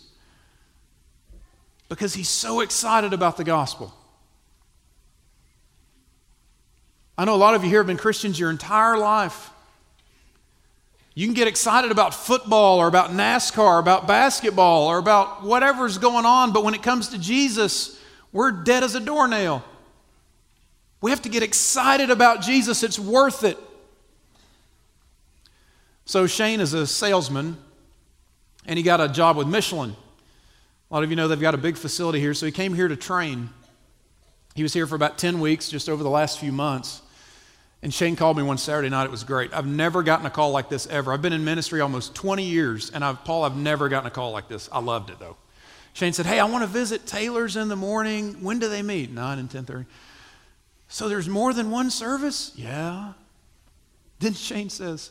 because 1.88 2.14
he's 2.14 2.28
so 2.28 2.60
excited 2.60 3.12
about 3.12 3.36
the 3.36 3.42
gospel. 3.42 3.92
I 7.18 7.24
know 7.24 7.34
a 7.34 7.42
lot 7.42 7.56
of 7.56 7.64
you 7.64 7.70
here 7.70 7.80
have 7.80 7.88
been 7.88 7.96
Christians 7.96 8.38
your 8.38 8.50
entire 8.50 8.96
life. 8.96 9.50
You 11.16 11.26
can 11.26 11.34
get 11.34 11.48
excited 11.48 11.90
about 11.90 12.14
football 12.14 12.78
or 12.78 12.86
about 12.86 13.10
NASCAR, 13.10 13.58
or 13.58 13.78
about 13.80 14.06
basketball, 14.06 14.86
or 14.86 14.98
about 14.98 15.42
whatever's 15.42 15.98
going 15.98 16.24
on, 16.24 16.52
but 16.52 16.62
when 16.62 16.74
it 16.74 16.84
comes 16.84 17.08
to 17.08 17.18
Jesus, 17.18 18.00
we're 18.32 18.52
dead 18.52 18.84
as 18.84 18.94
a 18.94 19.00
doornail. 19.00 19.64
We 21.00 21.10
have 21.10 21.22
to 21.22 21.28
get 21.28 21.42
excited 21.42 22.10
about 22.10 22.42
Jesus. 22.42 22.84
It's 22.84 22.96
worth 22.96 23.42
it. 23.42 23.58
So 26.04 26.26
Shane 26.26 26.60
is 26.60 26.74
a 26.74 26.86
salesman 26.86 27.56
and 28.66 28.76
he 28.76 28.82
got 28.82 29.00
a 29.00 29.08
job 29.08 29.36
with 29.36 29.46
Michelin. 29.46 29.96
A 30.90 30.94
lot 30.94 31.02
of 31.02 31.10
you 31.10 31.16
know 31.16 31.28
they've 31.28 31.40
got 31.40 31.54
a 31.54 31.58
big 31.58 31.76
facility 31.76 32.20
here, 32.20 32.34
so 32.34 32.46
he 32.46 32.52
came 32.52 32.74
here 32.74 32.88
to 32.88 32.96
train. 32.96 33.48
He 34.54 34.62
was 34.62 34.72
here 34.72 34.86
for 34.86 34.94
about 34.94 35.18
10 35.18 35.40
weeks 35.40 35.68
just 35.68 35.88
over 35.88 36.02
the 36.02 36.10
last 36.10 36.38
few 36.38 36.52
months. 36.52 37.02
And 37.82 37.92
Shane 37.92 38.16
called 38.16 38.36
me 38.36 38.42
one 38.42 38.56
Saturday 38.56 38.88
night. 38.88 39.04
It 39.04 39.10
was 39.10 39.24
great. 39.24 39.52
I've 39.52 39.66
never 39.66 40.02
gotten 40.02 40.24
a 40.24 40.30
call 40.30 40.52
like 40.52 40.68
this 40.68 40.86
ever. 40.86 41.12
I've 41.12 41.20
been 41.20 41.32
in 41.32 41.44
ministry 41.44 41.80
almost 41.80 42.14
20 42.14 42.44
years, 42.44 42.90
and 42.90 43.04
I've, 43.04 43.24
Paul, 43.24 43.44
I've 43.44 43.56
never 43.56 43.88
gotten 43.88 44.06
a 44.06 44.10
call 44.10 44.30
like 44.30 44.48
this. 44.48 44.68
I 44.72 44.78
loved 44.78 45.10
it 45.10 45.18
though. 45.18 45.36
Shane 45.92 46.12
said, 46.12 46.26
"Hey, 46.26 46.40
I 46.40 46.44
want 46.44 46.62
to 46.62 46.66
visit 46.66 47.06
Taylor's 47.06 47.56
in 47.56 47.68
the 47.68 47.76
morning. 47.76 48.42
When 48.42 48.58
do 48.58 48.68
they 48.68 48.82
meet? 48.82 49.10
9 49.10 49.38
and 49.38 49.50
10:30." 49.50 49.86
So 50.88 51.08
there's 51.08 51.28
more 51.28 51.52
than 51.52 51.70
one 51.70 51.90
service? 51.90 52.52
Yeah. 52.56 53.12
Then 54.18 54.32
Shane 54.32 54.70
says, 54.70 55.10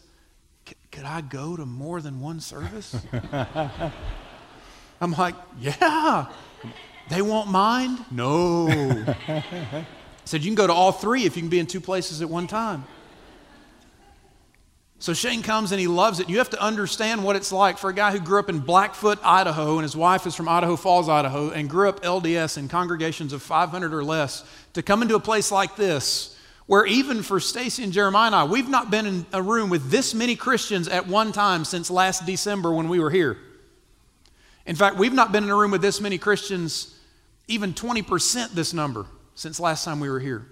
"Could 0.93 1.03
I 1.03 1.19
go 1.21 1.57
to 1.57 1.65
more 1.65 1.99
than 1.99 2.21
one 2.21 2.39
service?" 2.39 2.95
I'm 5.01 5.11
like, 5.11 5.35
"Yeah." 5.59 6.27
They 7.09 7.21
won't 7.21 7.49
mind? 7.49 7.99
No. 8.11 8.67
said, 10.25 10.43
You 10.43 10.49
can 10.49 10.55
go 10.55 10.67
to 10.67 10.73
all 10.73 10.91
three 10.91 11.25
if 11.25 11.35
you 11.35 11.41
can 11.41 11.49
be 11.49 11.59
in 11.59 11.67
two 11.67 11.81
places 11.81 12.21
at 12.21 12.29
one 12.29 12.47
time. 12.47 12.85
So 14.99 15.13
Shane 15.13 15.43
comes 15.43 15.73
and 15.73 15.81
he 15.81 15.87
loves 15.87 16.21
it. 16.21 16.29
You 16.29 16.37
have 16.37 16.49
to 16.51 16.61
understand 16.61 17.25
what 17.25 17.35
it's 17.35 17.51
like 17.51 17.77
for 17.77 17.89
a 17.89 17.93
guy 17.93 18.11
who 18.11 18.21
grew 18.21 18.39
up 18.39 18.47
in 18.47 18.59
Blackfoot, 18.59 19.19
Idaho, 19.21 19.73
and 19.73 19.83
his 19.83 19.97
wife 19.97 20.25
is 20.25 20.33
from 20.33 20.47
Idaho 20.47 20.77
Falls, 20.77 21.09
Idaho, 21.09 21.49
and 21.49 21.69
grew 21.69 21.89
up 21.89 22.01
LDS 22.03 22.57
in 22.57 22.69
congregations 22.69 23.33
of 23.33 23.41
500 23.41 23.93
or 23.93 24.01
less, 24.01 24.45
to 24.71 24.81
come 24.81 25.01
into 25.01 25.15
a 25.15 25.19
place 25.19 25.51
like 25.51 25.75
this, 25.75 26.32
where 26.65 26.85
even 26.85 27.23
for 27.23 27.39
Stacy 27.39 27.83
and 27.83 27.91
Jeremiah 27.91 28.27
and 28.27 28.35
I, 28.35 28.43
we've 28.45 28.69
not 28.69 28.89
been 28.89 29.05
in 29.05 29.25
a 29.33 29.41
room 29.41 29.69
with 29.69 29.89
this 29.89 30.13
many 30.13 30.35
Christians 30.35 30.87
at 30.87 31.07
one 31.07 31.31
time 31.31 31.65
since 31.65 31.91
last 31.91 32.25
December 32.25 32.71
when 32.71 32.87
we 32.87 32.99
were 32.99 33.09
here. 33.09 33.37
In 34.65 34.75
fact, 34.75 34.97
we've 34.97 35.13
not 35.13 35.31
been 35.31 35.43
in 35.43 35.49
a 35.49 35.55
room 35.55 35.71
with 35.71 35.81
this 35.81 35.99
many 35.99 36.17
Christians, 36.17 36.97
even 37.47 37.73
20% 37.73 38.51
this 38.51 38.73
number 38.73 39.05
since 39.35 39.59
last 39.59 39.83
time 39.83 39.99
we 39.99 40.09
were 40.09 40.19
here. 40.19 40.47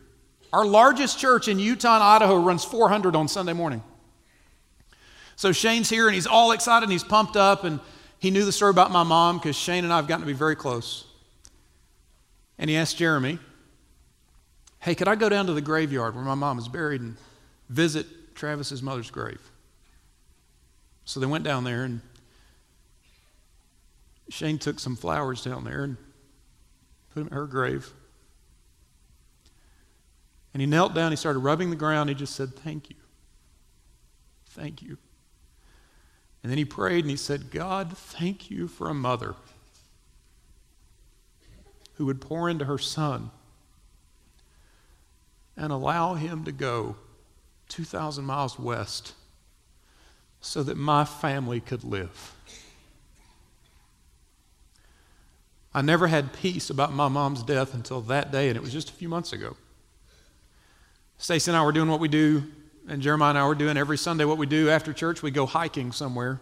Our 0.51 0.65
largest 0.65 1.17
church 1.17 1.47
in 1.47 1.59
Utah 1.59 1.95
and 1.95 2.03
Idaho 2.03 2.37
runs 2.37 2.65
400 2.65 3.15
on 3.15 3.29
Sunday 3.29 3.53
morning. 3.53 3.81
So 5.37 5.53
Shane's 5.53 5.89
here 5.89 6.07
and 6.07 6.13
he's 6.13 6.27
all 6.27 6.51
excited 6.51 6.83
and 6.83 6.91
he's 6.91 7.05
pumped 7.05 7.37
up 7.37 7.63
and 7.63 7.79
he 8.19 8.31
knew 8.31 8.43
the 8.43 8.51
story 8.51 8.69
about 8.69 8.91
my 8.91 9.03
mom 9.03 9.37
because 9.37 9.55
Shane 9.55 9.85
and 9.85 9.93
I 9.93 9.95
have 9.95 10.07
gotten 10.07 10.21
to 10.21 10.27
be 10.27 10.37
very 10.37 10.55
close. 10.55 11.05
And 12.59 12.69
he 12.69 12.75
asked 12.75 12.97
Jeremy, 12.97 13.39
Hey, 14.81 14.95
could 14.95 15.07
I 15.07 15.13
go 15.13 15.29
down 15.29 15.45
to 15.45 15.53
the 15.53 15.61
graveyard 15.61 16.15
where 16.15 16.23
my 16.23 16.33
mom 16.33 16.57
is 16.57 16.67
buried 16.67 17.01
and 17.01 17.15
visit 17.69 18.35
Travis's 18.35 18.81
mother's 18.81 19.11
grave? 19.11 19.39
So 21.05 21.19
they 21.19 21.27
went 21.27 21.43
down 21.43 21.63
there 21.63 21.83
and 21.83 22.01
Shane 24.29 24.57
took 24.57 24.79
some 24.79 24.95
flowers 24.95 25.43
down 25.43 25.65
there 25.65 25.83
and 25.83 25.97
put 27.13 27.19
them 27.19 27.27
in 27.27 27.33
her 27.33 27.45
grave. 27.45 27.91
And 30.53 30.61
he 30.61 30.67
knelt 30.67 30.95
down, 30.95 31.11
he 31.11 31.15
started 31.15 31.39
rubbing 31.39 31.69
the 31.69 31.75
ground, 31.75 32.09
he 32.09 32.15
just 32.15 32.35
said, 32.35 32.55
Thank 32.55 32.89
you. 32.89 32.95
Thank 34.47 34.81
you. 34.81 34.97
And 36.41 36.49
then 36.49 36.57
he 36.57 36.65
prayed 36.65 37.03
and 37.03 37.11
he 37.11 37.17
said, 37.17 37.51
God, 37.51 37.95
thank 37.95 38.49
you 38.49 38.67
for 38.67 38.89
a 38.89 38.95
mother 38.95 39.35
who 41.95 42.07
would 42.07 42.19
pour 42.19 42.49
into 42.49 42.65
her 42.65 42.79
son 42.79 43.29
and 45.61 45.71
allow 45.71 46.15
him 46.15 46.43
to 46.43 46.51
go 46.51 46.95
2,000 47.69 48.25
miles 48.25 48.57
west 48.57 49.13
so 50.41 50.63
that 50.63 50.75
my 50.75 51.05
family 51.05 51.59
could 51.59 51.83
live. 51.83 52.33
I 55.71 55.83
never 55.83 56.07
had 56.07 56.33
peace 56.33 56.71
about 56.71 56.91
my 56.91 57.09
mom's 57.09 57.43
death 57.43 57.75
until 57.75 58.01
that 58.01 58.31
day, 58.31 58.49
and 58.49 58.57
it 58.57 58.61
was 58.61 58.73
just 58.73 58.89
a 58.89 58.93
few 58.93 59.07
months 59.07 59.33
ago. 59.33 59.55
Stacy 61.19 61.51
and 61.51 61.57
I 61.57 61.63
were 61.63 61.71
doing 61.71 61.89
what 61.89 61.99
we 61.99 62.07
do, 62.07 62.43
and 62.87 62.99
Jeremiah 62.99 63.29
and 63.29 63.37
I 63.37 63.47
were 63.47 63.53
doing 63.53 63.77
every 63.77 63.99
Sunday 63.99 64.25
what 64.25 64.39
we 64.39 64.47
do 64.47 64.67
after 64.67 64.91
church. 64.91 65.21
We 65.21 65.29
go 65.29 65.45
hiking 65.45 65.91
somewhere. 65.91 66.41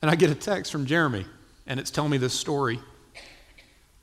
And 0.00 0.08
I 0.08 0.14
get 0.14 0.30
a 0.30 0.36
text 0.36 0.70
from 0.70 0.86
Jeremy, 0.86 1.26
and 1.66 1.80
it's 1.80 1.90
telling 1.90 2.12
me 2.12 2.18
this 2.18 2.34
story. 2.34 2.78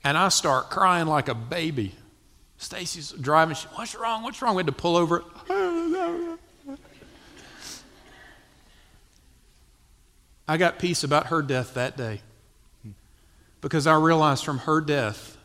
And 0.03 0.17
I 0.17 0.27
start 0.27 0.69
crying 0.69 1.07
like 1.07 1.29
a 1.29 1.35
baby. 1.35 1.95
Stacy's 2.57 3.11
driving. 3.11 3.55
She, 3.55 3.67
What's 3.75 3.95
wrong? 3.95 4.23
What's 4.23 4.41
wrong? 4.41 4.55
We 4.55 4.61
had 4.61 4.67
to 4.67 4.73
pull 4.73 4.97
over. 4.97 5.23
I 10.47 10.57
got 10.57 10.79
peace 10.79 11.03
about 11.03 11.27
her 11.27 11.41
death 11.41 11.73
that 11.73 11.97
day 11.97 12.21
because 13.61 13.85
I 13.85 13.95
realized 13.95 14.45
from 14.45 14.59
her 14.59 14.79
death 14.79 15.37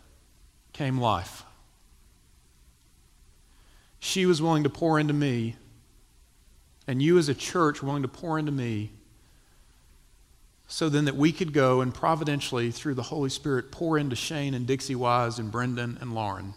came 0.73 0.99
life. 0.99 1.45
She 3.99 4.27
was 4.27 4.41
willing 4.41 4.63
to 4.65 4.71
pour 4.71 4.99
into 4.99 5.15
me, 5.15 5.57
and 6.87 7.03
you 7.03 7.19
as 7.19 7.29
a 7.29 7.35
church 7.35 7.83
willing 7.83 8.03
to 8.03 8.09
pour 8.09 8.39
into 8.39 8.53
me, 8.53 8.91
so 10.67 10.89
then 10.89 11.05
that 11.05 11.17
we 11.17 11.33
could 11.33 11.53
go 11.53 11.81
and 11.81 11.93
providentially, 11.93 12.71
through 12.71 12.95
the 12.95 13.03
Holy 13.05 13.31
Spirit, 13.31 13.71
pour 13.71 13.99
into 13.99 14.17
Shane 14.17 14.55
and 14.55 14.67
Dixie 14.67 14.95
Wise 14.95 15.39
and 15.39 15.51
Brendan 15.53 15.99
and 16.01 16.15
Lauren. 16.15 16.55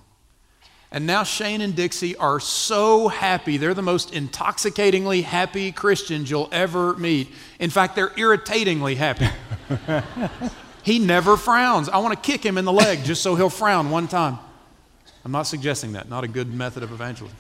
And 0.95 1.05
now 1.05 1.23
Shane 1.23 1.59
and 1.59 1.75
Dixie 1.75 2.15
are 2.15 2.39
so 2.39 3.09
happy. 3.09 3.57
They're 3.57 3.73
the 3.73 3.81
most 3.81 4.13
intoxicatingly 4.13 5.23
happy 5.23 5.73
Christians 5.73 6.31
you'll 6.31 6.47
ever 6.53 6.93
meet. 6.93 7.27
In 7.59 7.69
fact, 7.69 7.97
they're 7.97 8.13
irritatingly 8.15 8.95
happy. 8.95 9.27
he 10.83 10.99
never 10.99 11.35
frowns. 11.35 11.89
I 11.89 11.97
want 11.97 12.13
to 12.13 12.31
kick 12.31 12.45
him 12.45 12.57
in 12.57 12.63
the 12.63 12.71
leg 12.71 13.03
just 13.03 13.21
so 13.21 13.35
he'll 13.35 13.49
frown 13.49 13.89
one 13.89 14.07
time. 14.07 14.39
I'm 15.25 15.33
not 15.33 15.47
suggesting 15.47 15.91
that, 15.93 16.07
not 16.07 16.23
a 16.23 16.29
good 16.29 16.53
method 16.53 16.81
of 16.81 16.93
evangelism. 16.93 17.35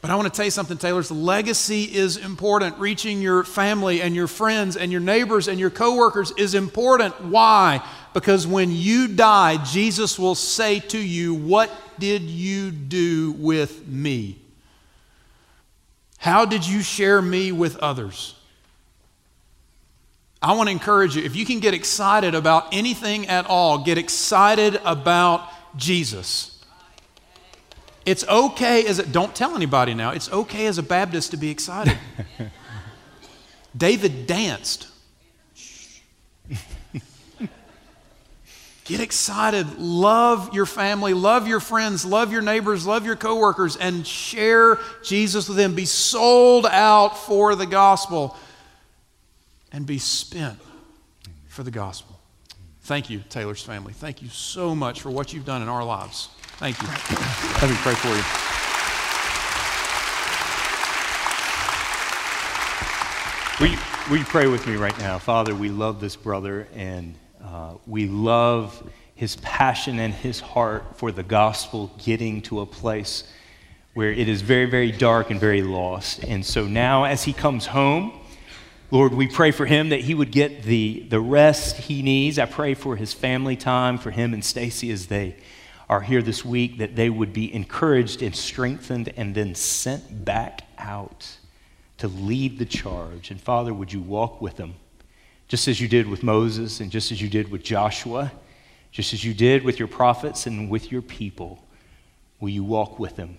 But 0.00 0.10
I 0.10 0.16
want 0.16 0.30
to 0.30 0.36
tell 0.36 0.44
you 0.44 0.50
something, 0.50 0.76
Taylor's 0.76 1.12
legacy 1.12 1.84
is 1.84 2.16
important. 2.16 2.76
Reaching 2.78 3.22
your 3.22 3.44
family 3.44 4.02
and 4.02 4.16
your 4.16 4.26
friends 4.26 4.76
and 4.76 4.90
your 4.90 5.00
neighbors 5.00 5.46
and 5.46 5.60
your 5.60 5.70
coworkers 5.70 6.32
is 6.32 6.54
important. 6.54 7.18
Why? 7.22 7.82
Because 8.14 8.46
when 8.46 8.70
you 8.70 9.08
die, 9.08 9.62
Jesus 9.62 10.18
will 10.18 10.36
say 10.36 10.80
to 10.80 10.98
you, 10.98 11.34
What 11.34 11.70
did 11.98 12.22
you 12.22 12.70
do 12.70 13.32
with 13.32 13.86
me? 13.86 14.38
How 16.16 16.46
did 16.46 16.66
you 16.66 16.80
share 16.80 17.20
me 17.20 17.52
with 17.52 17.76
others? 17.78 18.34
I 20.40 20.52
want 20.54 20.68
to 20.68 20.72
encourage 20.72 21.16
you 21.16 21.22
if 21.22 21.36
you 21.36 21.44
can 21.44 21.58
get 21.58 21.74
excited 21.74 22.34
about 22.34 22.72
anything 22.72 23.26
at 23.26 23.46
all, 23.46 23.78
get 23.84 23.98
excited 23.98 24.80
about 24.84 25.48
Jesus. 25.76 26.62
It's 28.06 28.26
okay 28.28 28.86
as 28.86 28.98
a, 28.98 29.06
don't 29.06 29.34
tell 29.34 29.56
anybody 29.56 29.94
now. 29.94 30.10
It's 30.10 30.30
okay 30.30 30.66
as 30.66 30.78
a 30.78 30.82
Baptist 30.82 31.32
to 31.32 31.36
be 31.36 31.50
excited. 31.50 31.98
David 33.76 34.26
danced. 34.26 34.88
Get 38.84 39.00
excited. 39.00 39.78
Love 39.78 40.54
your 40.54 40.66
family, 40.66 41.14
love 41.14 41.48
your 41.48 41.60
friends, 41.60 42.04
love 42.04 42.30
your 42.30 42.42
neighbors, 42.42 42.86
love 42.86 43.06
your 43.06 43.16
coworkers, 43.16 43.76
and 43.76 44.06
share 44.06 44.78
Jesus 45.02 45.48
with 45.48 45.56
them. 45.56 45.74
Be 45.74 45.86
sold 45.86 46.66
out 46.66 47.16
for 47.16 47.54
the 47.54 47.64
gospel 47.64 48.36
and 49.72 49.86
be 49.86 49.96
spent 49.96 50.58
for 51.48 51.62
the 51.62 51.70
gospel. 51.70 52.18
Thank 52.82 53.08
you, 53.08 53.22
Taylor's 53.30 53.62
family. 53.62 53.94
Thank 53.94 54.20
you 54.20 54.28
so 54.28 54.74
much 54.74 55.00
for 55.00 55.10
what 55.10 55.32
you've 55.32 55.46
done 55.46 55.62
in 55.62 55.68
our 55.68 55.82
lives. 55.82 56.28
Thank 56.58 56.80
you. 56.82 56.88
Let 56.88 57.70
me 57.70 57.76
pray 57.78 57.94
for 57.94 58.08
you. 58.08 58.22
Will 63.60 63.72
you, 63.72 63.78
will 64.10 64.18
you 64.18 64.24
pray 64.24 64.46
with 64.46 64.66
me 64.66 64.76
right 64.76 64.98
now? 64.98 65.18
Father, 65.18 65.54
we 65.54 65.70
love 65.70 66.00
this 66.00 66.16
brother 66.16 66.68
and 66.74 67.14
uh, 67.44 67.74
we 67.86 68.06
love 68.06 68.90
his 69.14 69.36
passion 69.36 69.98
and 69.98 70.12
his 70.12 70.40
heart 70.40 70.96
for 70.96 71.12
the 71.12 71.22
gospel 71.22 71.92
getting 72.02 72.42
to 72.42 72.60
a 72.60 72.66
place 72.66 73.24
where 73.94 74.10
it 74.10 74.28
is 74.28 74.42
very, 74.42 74.66
very 74.66 74.90
dark 74.90 75.30
and 75.30 75.38
very 75.38 75.62
lost. 75.62 76.24
And 76.24 76.44
so 76.44 76.66
now, 76.66 77.04
as 77.04 77.22
he 77.22 77.32
comes 77.32 77.66
home, 77.66 78.12
Lord, 78.90 79.14
we 79.14 79.28
pray 79.28 79.50
for 79.50 79.66
him 79.66 79.90
that 79.90 80.00
he 80.00 80.14
would 80.14 80.30
get 80.30 80.62
the, 80.64 81.06
the 81.08 81.20
rest 81.20 81.76
he 81.76 82.02
needs. 82.02 82.38
I 82.38 82.46
pray 82.46 82.74
for 82.74 82.96
his 82.96 83.12
family 83.12 83.56
time, 83.56 83.98
for 83.98 84.10
him 84.10 84.34
and 84.34 84.44
Stacy 84.44 84.90
as 84.90 85.06
they 85.06 85.36
are 85.88 86.00
here 86.00 86.22
this 86.22 86.44
week, 86.44 86.78
that 86.78 86.96
they 86.96 87.10
would 87.10 87.32
be 87.32 87.52
encouraged 87.52 88.22
and 88.22 88.34
strengthened 88.34 89.12
and 89.16 89.34
then 89.34 89.54
sent 89.54 90.24
back 90.24 90.62
out 90.78 91.38
to 91.98 92.08
lead 92.08 92.58
the 92.58 92.64
charge. 92.64 93.30
And 93.30 93.40
Father, 93.40 93.72
would 93.72 93.92
you 93.92 94.00
walk 94.00 94.40
with 94.40 94.56
them, 94.56 94.74
just 95.48 95.68
as 95.68 95.80
you 95.80 95.88
did 95.88 96.06
with 96.06 96.22
Moses 96.22 96.80
and 96.80 96.90
just 96.90 97.12
as 97.12 97.20
you 97.20 97.28
did 97.28 97.50
with 97.50 97.62
Joshua, 97.62 98.32
just 98.90 99.12
as 99.12 99.24
you 99.24 99.34
did 99.34 99.64
with 99.64 99.78
your 99.78 99.88
prophets 99.88 100.46
and 100.46 100.70
with 100.70 100.90
your 100.90 101.02
people? 101.02 101.64
Will 102.40 102.48
you 102.48 102.64
walk 102.64 102.98
with 102.98 103.16
them? 103.16 103.38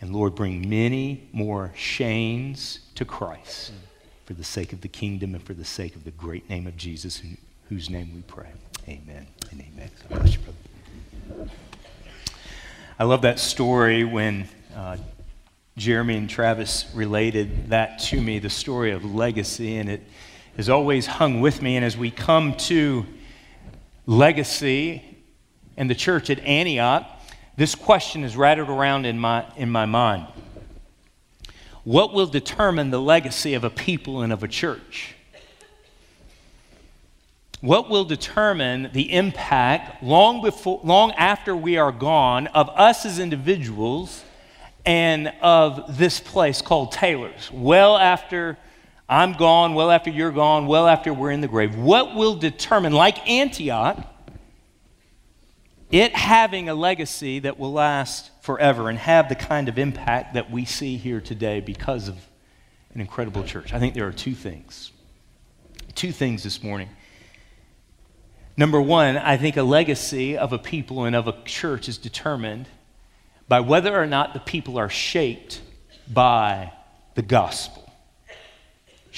And 0.00 0.14
Lord, 0.14 0.34
bring 0.34 0.68
many 0.68 1.28
more 1.32 1.72
Shanes 1.76 2.80
to 2.94 3.04
Christ. 3.04 3.72
for 4.26 4.34
the 4.34 4.44
sake 4.44 4.72
of 4.72 4.80
the 4.80 4.88
kingdom 4.88 5.34
and 5.34 5.42
for 5.42 5.54
the 5.54 5.64
sake 5.64 5.94
of 5.94 6.02
the 6.02 6.10
great 6.10 6.50
name 6.50 6.66
of 6.66 6.76
Jesus, 6.76 7.22
whose 7.68 7.88
name 7.88 8.10
we 8.12 8.22
pray. 8.22 8.48
Amen 8.88 9.26
and 9.52 9.60
amen. 9.60 9.88
God 10.08 10.18
bless 10.20 10.34
you, 10.34 10.40
brother. 10.40 11.50
I 12.98 13.04
love 13.04 13.22
that 13.22 13.38
story 13.38 14.02
when 14.02 14.48
uh, 14.74 14.96
Jeremy 15.76 16.16
and 16.16 16.28
Travis 16.28 16.86
related 16.92 17.70
that 17.70 18.00
to 18.00 18.20
me, 18.20 18.40
the 18.40 18.50
story 18.50 18.90
of 18.90 19.04
legacy, 19.04 19.76
and 19.76 19.88
it 19.88 20.02
has 20.56 20.68
always 20.68 21.06
hung 21.06 21.40
with 21.40 21.60
me. 21.60 21.76
And 21.76 21.84
as 21.84 21.96
we 21.96 22.10
come 22.10 22.54
to 22.54 23.06
legacy 24.06 25.02
and 25.76 25.90
the 25.90 25.94
church 25.94 26.30
at 26.30 26.38
Antioch, 26.40 27.06
this 27.56 27.74
question 27.74 28.24
is 28.24 28.36
rattled 28.36 28.68
around 28.68 29.06
in 29.06 29.18
my, 29.18 29.44
in 29.56 29.70
my 29.70 29.86
mind. 29.86 30.26
What 31.84 32.12
will 32.12 32.26
determine 32.26 32.90
the 32.90 33.00
legacy 33.00 33.54
of 33.54 33.64
a 33.64 33.70
people 33.70 34.22
and 34.22 34.32
of 34.32 34.42
a 34.42 34.48
church? 34.48 35.14
What 37.60 37.88
will 37.88 38.04
determine 38.04 38.90
the 38.92 39.12
impact 39.12 40.02
long, 40.02 40.42
before, 40.42 40.80
long 40.84 41.12
after 41.12 41.56
we 41.56 41.78
are 41.78 41.92
gone 41.92 42.48
of 42.48 42.68
us 42.70 43.06
as 43.06 43.18
individuals 43.18 44.22
and 44.84 45.32
of 45.40 45.96
this 45.98 46.20
place 46.20 46.60
called 46.62 46.92
Taylor's, 46.92 47.50
well 47.50 47.96
after 47.96 48.58
I'm 49.08 49.34
gone, 49.34 49.74
well 49.74 49.90
after 49.90 50.10
you're 50.10 50.32
gone, 50.32 50.66
well 50.66 50.88
after 50.88 51.14
we're 51.14 51.30
in 51.30 51.40
the 51.40 51.48
grave. 51.48 51.76
What 51.76 52.14
will 52.16 52.34
determine, 52.34 52.92
like 52.92 53.28
Antioch, 53.28 54.04
it 55.90 56.14
having 56.14 56.68
a 56.68 56.74
legacy 56.74 57.38
that 57.40 57.58
will 57.58 57.72
last 57.72 58.30
forever 58.42 58.88
and 58.88 58.98
have 58.98 59.28
the 59.28 59.36
kind 59.36 59.68
of 59.68 59.78
impact 59.78 60.34
that 60.34 60.50
we 60.50 60.64
see 60.64 60.96
here 60.96 61.20
today 61.20 61.60
because 61.60 62.08
of 62.08 62.16
an 62.94 63.00
incredible 63.00 63.44
church? 63.44 63.72
I 63.72 63.78
think 63.78 63.94
there 63.94 64.08
are 64.08 64.12
two 64.12 64.34
things. 64.34 64.90
Two 65.94 66.10
things 66.10 66.42
this 66.42 66.62
morning. 66.62 66.88
Number 68.56 68.80
one, 68.80 69.16
I 69.16 69.36
think 69.36 69.56
a 69.56 69.62
legacy 69.62 70.36
of 70.36 70.52
a 70.52 70.58
people 70.58 71.04
and 71.04 71.14
of 71.14 71.28
a 71.28 71.42
church 71.44 71.88
is 71.88 71.98
determined 71.98 72.66
by 73.48 73.60
whether 73.60 73.94
or 73.94 74.06
not 74.06 74.34
the 74.34 74.40
people 74.40 74.78
are 74.78 74.88
shaped 74.88 75.60
by 76.12 76.72
the 77.14 77.22
gospel. 77.22 77.85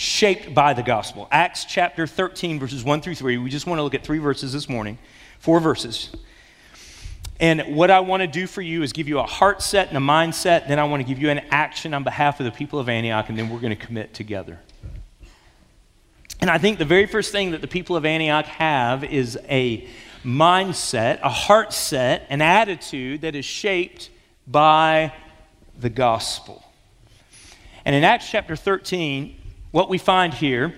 Shaped 0.01 0.55
by 0.55 0.75
the 0.75 0.83
gospel. 0.85 1.27
Acts 1.33 1.65
chapter 1.65 2.07
13, 2.07 2.61
verses 2.61 2.85
1 2.85 3.01
through 3.01 3.17
3. 3.17 3.37
We 3.39 3.51
just 3.51 3.67
want 3.67 3.81
to 3.81 3.83
look 3.83 3.97
at 3.97 4.05
three 4.05 4.21
verses 4.21 4.53
this 4.53 4.69
morning, 4.69 4.97
four 5.41 5.59
verses. 5.59 6.13
And 7.41 7.75
what 7.75 7.91
I 7.91 7.99
want 7.99 8.21
to 8.21 8.29
do 8.29 8.47
for 8.47 8.63
you 8.63 8.85
is 8.85 8.93
give 8.93 9.09
you 9.09 9.19
a 9.19 9.27
heart 9.27 9.61
set 9.61 9.89
and 9.89 9.97
a 9.97 10.01
mindset. 10.01 10.69
Then 10.69 10.79
I 10.79 10.85
want 10.85 11.03
to 11.03 11.05
give 11.05 11.19
you 11.19 11.31
an 11.31 11.41
action 11.51 11.95
on 11.95 12.05
behalf 12.05 12.39
of 12.39 12.47
the 12.47 12.53
people 12.53 12.79
of 12.79 12.89
Antioch, 12.89 13.29
and 13.29 13.37
then 13.37 13.51
we're 13.51 13.59
going 13.59 13.77
to 13.77 13.87
commit 13.87 14.15
together. 14.15 14.61
And 16.41 16.49
I 16.49 16.59
think 16.59 16.79
the 16.79 16.85
very 16.85 17.07
first 17.07 17.33
thing 17.33 17.51
that 17.51 17.61
the 17.61 17.67
people 17.67 17.97
of 17.97 18.05
Antioch 18.05 18.47
have 18.47 19.03
is 19.03 19.37
a 19.49 19.85
mindset, 20.25 21.19
a 21.23 21.29
heart 21.29 21.73
set, 21.73 22.25
an 22.31 22.41
attitude 22.41 23.23
that 23.23 23.35
is 23.35 23.45
shaped 23.45 24.11
by 24.47 25.13
the 25.77 25.91
gospel. 25.91 26.63
And 27.85 27.97
in 27.97 28.05
Acts 28.05 28.31
chapter 28.31 28.55
13, 28.55 29.35
what 29.71 29.89
we 29.89 29.99
find 29.99 30.33
here 30.33 30.75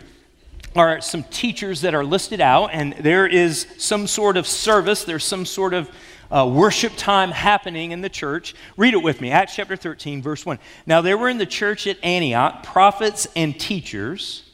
are 0.75 1.01
some 1.01 1.23
teachers 1.25 1.81
that 1.83 1.95
are 1.95 2.05
listed 2.05 2.41
out, 2.41 2.71
and 2.73 2.93
there 2.95 3.27
is 3.27 3.67
some 3.79 4.07
sort 4.07 4.37
of 4.37 4.47
service, 4.47 5.05
there's 5.05 5.25
some 5.25 5.45
sort 5.45 5.75
of 5.75 5.91
uh, 6.31 6.49
worship 6.53 6.93
time 6.97 7.31
happening 7.31 7.91
in 7.91 8.01
the 8.01 8.09
church. 8.09 8.55
Read 8.77 8.95
it 8.95 9.03
with 9.03 9.21
me 9.21 9.31
Acts 9.31 9.57
chapter 9.57 9.77
13, 9.77 10.23
verse 10.23 10.47
1. 10.47 10.59
Now 10.87 11.01
there 11.01 11.19
were 11.19 11.29
in 11.29 11.39
the 11.39 11.47
church 11.47 11.87
at 11.87 12.03
Antioch 12.05 12.63
prophets 12.63 13.27
and 13.35 13.59
teachers. 13.59 14.45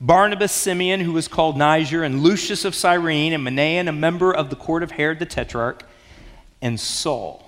Barnabas, 0.00 0.52
Simeon, 0.52 1.00
who 1.00 1.12
was 1.12 1.26
called 1.26 1.56
Niger, 1.56 2.04
and 2.04 2.22
Lucius 2.22 2.64
of 2.64 2.74
Cyrene, 2.74 3.32
and 3.32 3.46
Manaen, 3.46 3.88
a 3.88 3.92
member 3.92 4.32
of 4.32 4.50
the 4.50 4.56
court 4.56 4.82
of 4.82 4.90
Herod 4.90 5.18
the 5.18 5.26
Tetrarch, 5.26 5.84
and 6.60 6.78
Saul. 6.78 7.45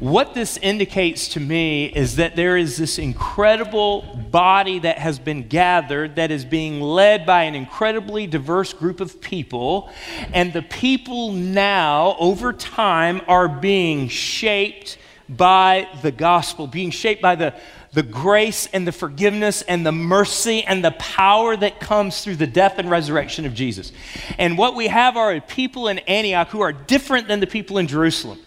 What 0.00 0.34
this 0.34 0.56
indicates 0.56 1.28
to 1.28 1.40
me 1.40 1.86
is 1.86 2.16
that 2.16 2.36
there 2.36 2.56
is 2.56 2.76
this 2.76 2.98
incredible 2.98 4.02
body 4.30 4.80
that 4.80 4.98
has 4.98 5.18
been 5.18 5.46
gathered 5.46 6.16
that 6.16 6.30
is 6.30 6.44
being 6.44 6.80
led 6.80 7.24
by 7.24 7.44
an 7.44 7.54
incredibly 7.54 8.26
diverse 8.26 8.72
group 8.72 9.00
of 9.00 9.20
people. 9.20 9.90
And 10.32 10.52
the 10.52 10.62
people 10.62 11.32
now, 11.32 12.16
over 12.18 12.52
time, 12.52 13.20
are 13.28 13.48
being 13.48 14.08
shaped 14.08 14.98
by 15.28 15.88
the 16.02 16.10
gospel, 16.10 16.66
being 16.66 16.90
shaped 16.90 17.22
by 17.22 17.34
the, 17.34 17.54
the 17.92 18.02
grace 18.02 18.66
and 18.72 18.86
the 18.86 18.92
forgiveness 18.92 19.62
and 19.62 19.86
the 19.86 19.92
mercy 19.92 20.64
and 20.64 20.84
the 20.84 20.90
power 20.92 21.56
that 21.56 21.80
comes 21.80 22.22
through 22.22 22.36
the 22.36 22.46
death 22.46 22.78
and 22.78 22.90
resurrection 22.90 23.46
of 23.46 23.54
Jesus. 23.54 23.92
And 24.38 24.58
what 24.58 24.74
we 24.74 24.88
have 24.88 25.16
are 25.16 25.40
people 25.40 25.88
in 25.88 25.98
Antioch 26.00 26.48
who 26.48 26.60
are 26.60 26.72
different 26.72 27.28
than 27.28 27.40
the 27.40 27.46
people 27.46 27.78
in 27.78 27.86
Jerusalem. 27.86 28.40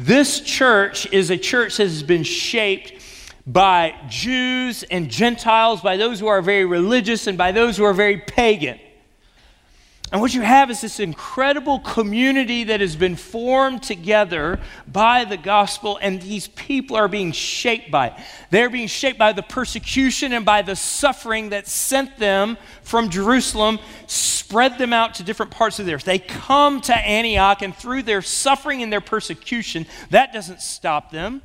This 0.00 0.38
church 0.38 1.12
is 1.12 1.30
a 1.30 1.36
church 1.36 1.78
that 1.78 1.82
has 1.82 2.04
been 2.04 2.22
shaped 2.22 3.02
by 3.48 3.96
Jews 4.08 4.84
and 4.84 5.10
Gentiles, 5.10 5.80
by 5.80 5.96
those 5.96 6.20
who 6.20 6.28
are 6.28 6.40
very 6.40 6.64
religious 6.64 7.26
and 7.26 7.36
by 7.36 7.50
those 7.50 7.76
who 7.76 7.82
are 7.82 7.92
very 7.92 8.18
pagan. 8.18 8.78
And 10.10 10.22
what 10.22 10.32
you 10.32 10.40
have 10.40 10.70
is 10.70 10.80
this 10.80 11.00
incredible 11.00 11.80
community 11.80 12.64
that 12.64 12.80
has 12.80 12.96
been 12.96 13.14
formed 13.14 13.82
together 13.82 14.58
by 14.86 15.26
the 15.26 15.36
gospel, 15.36 15.98
and 16.00 16.22
these 16.22 16.48
people 16.48 16.96
are 16.96 17.08
being 17.08 17.30
shaped 17.32 17.90
by 17.90 18.08
it. 18.08 18.14
They're 18.50 18.70
being 18.70 18.88
shaped 18.88 19.18
by 19.18 19.34
the 19.34 19.42
persecution 19.42 20.32
and 20.32 20.46
by 20.46 20.62
the 20.62 20.76
suffering 20.76 21.50
that 21.50 21.68
sent 21.68 22.16
them 22.16 22.56
from 22.82 23.10
Jerusalem, 23.10 23.80
spread 24.06 24.78
them 24.78 24.94
out 24.94 25.14
to 25.16 25.22
different 25.22 25.52
parts 25.52 25.78
of 25.78 25.84
the 25.84 25.92
earth. 25.92 26.04
They 26.04 26.18
come 26.18 26.80
to 26.82 26.96
Antioch, 26.96 27.60
and 27.60 27.76
through 27.76 28.04
their 28.04 28.22
suffering 28.22 28.82
and 28.82 28.90
their 28.90 29.02
persecution, 29.02 29.86
that 30.08 30.32
doesn't 30.32 30.62
stop 30.62 31.10
them. 31.10 31.42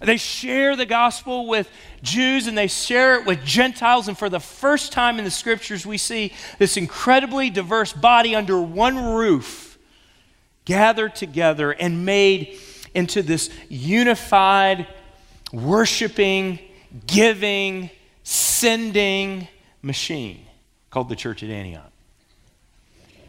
They 0.00 0.16
share 0.16 0.76
the 0.76 0.86
gospel 0.86 1.46
with 1.46 1.70
Jews 2.02 2.46
and 2.46 2.58
they 2.58 2.66
share 2.66 3.20
it 3.20 3.26
with 3.26 3.44
Gentiles. 3.44 4.08
And 4.08 4.18
for 4.18 4.28
the 4.28 4.40
first 4.40 4.92
time 4.92 5.18
in 5.18 5.24
the 5.24 5.30
scriptures, 5.30 5.86
we 5.86 5.98
see 5.98 6.32
this 6.58 6.76
incredibly 6.76 7.48
diverse 7.48 7.92
body 7.92 8.34
under 8.34 8.60
one 8.60 9.02
roof 9.14 9.78
gathered 10.64 11.14
together 11.14 11.70
and 11.70 12.04
made 12.04 12.58
into 12.94 13.22
this 13.22 13.50
unified, 13.68 14.86
worshiping, 15.52 16.58
giving, 17.06 17.90
sending 18.22 19.48
machine 19.82 20.44
called 20.90 21.08
the 21.08 21.16
church 21.16 21.42
at 21.42 21.50
Antioch. 21.50 21.93